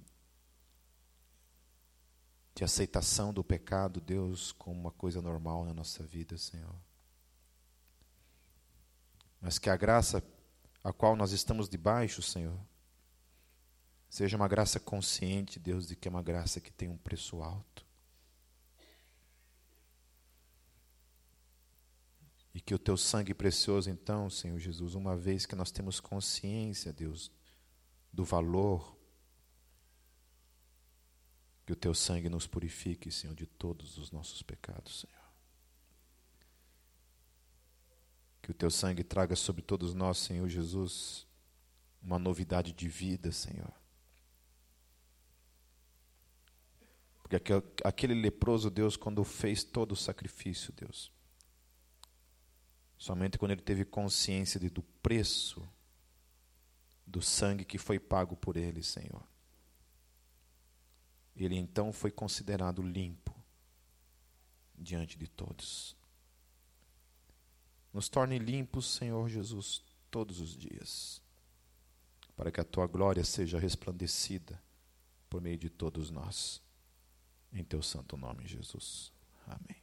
de 2.53 2.63
aceitação 2.63 3.33
do 3.33 3.43
pecado, 3.43 3.99
Deus, 3.99 4.51
como 4.51 4.79
uma 4.79 4.91
coisa 4.91 5.19
normal 5.19 5.65
na 5.65 5.73
nossa 5.73 6.03
vida, 6.03 6.37
Senhor. 6.37 6.75
Mas 9.41 9.57
que 9.57 9.67
a 9.67 9.75
graça 9.75 10.23
a 10.83 10.93
qual 10.93 11.15
nós 11.15 11.31
estamos 11.31 11.67
debaixo, 11.67 12.21
Senhor, 12.21 12.59
seja 14.07 14.37
uma 14.37 14.47
graça 14.47 14.79
consciente, 14.79 15.59
Deus, 15.59 15.87
de 15.87 15.95
que 15.95 16.07
é 16.07 16.11
uma 16.11 16.21
graça 16.21 16.61
que 16.61 16.71
tem 16.71 16.87
um 16.87 16.97
preço 16.97 17.41
alto. 17.41 17.83
E 22.53 22.61
que 22.61 22.75
o 22.75 22.79
teu 22.79 22.95
sangue 22.95 23.33
precioso, 23.33 23.89
então, 23.89 24.29
Senhor 24.29 24.59
Jesus, 24.59 24.93
uma 24.93 25.17
vez 25.17 25.45
que 25.45 25.55
nós 25.55 25.71
temos 25.71 25.99
consciência, 25.99 26.93
Deus, 26.93 27.31
do 28.11 28.23
valor, 28.23 28.95
que 31.65 31.71
o 31.71 31.75
teu 31.75 31.93
sangue 31.93 32.29
nos 32.29 32.45
purifique, 32.45 33.09
Senhor, 33.09 33.35
de 33.35 33.45
todos 33.45 33.97
os 33.97 34.11
nossos 34.11 34.41
pecados, 34.41 35.01
Senhor. 35.01 35.23
Que 38.41 38.51
o 38.51 38.53
teu 38.53 38.69
sangue 38.69 39.03
traga 39.03 39.35
sobre 39.35 39.61
todos 39.61 39.93
nós, 39.93 40.17
Senhor 40.17 40.47
Jesus, 40.49 41.25
uma 42.01 42.19
novidade 42.19 42.73
de 42.73 42.89
vida, 42.89 43.31
Senhor. 43.31 43.73
Porque 47.21 47.37
aquele 47.83 48.13
leproso, 48.13 48.69
Deus, 48.69 48.97
quando 48.97 49.23
fez 49.23 49.63
todo 49.63 49.93
o 49.93 49.95
sacrifício, 49.95 50.73
Deus, 50.73 51.12
Somente 53.03 53.37
quando 53.37 53.51
ele 53.51 53.61
teve 53.61 53.83
consciência 53.83 54.57
de, 54.57 54.69
do 54.69 54.81
preço 54.81 55.61
do 57.05 57.21
sangue 57.21 57.65
que 57.65 57.77
foi 57.77 57.99
pago 57.99 58.33
por 58.33 58.55
ele, 58.55 58.81
Senhor. 58.81 59.21
Ele 61.35 61.57
então 61.57 61.91
foi 61.91 62.09
considerado 62.11 62.81
limpo 62.81 63.35
diante 64.73 65.17
de 65.17 65.27
todos. 65.27 65.97
Nos 67.91 68.07
torne 68.07 68.39
limpos, 68.39 68.95
Senhor 68.95 69.27
Jesus, 69.27 69.83
todos 70.09 70.39
os 70.39 70.55
dias, 70.55 71.21
para 72.37 72.53
que 72.53 72.61
a 72.61 72.63
tua 72.63 72.87
glória 72.87 73.25
seja 73.25 73.59
resplandecida 73.59 74.63
por 75.29 75.41
meio 75.41 75.57
de 75.57 75.69
todos 75.69 76.09
nós. 76.09 76.61
Em 77.51 77.65
teu 77.65 77.83
santo 77.83 78.15
nome, 78.15 78.47
Jesus. 78.47 79.11
Amém. 79.45 79.82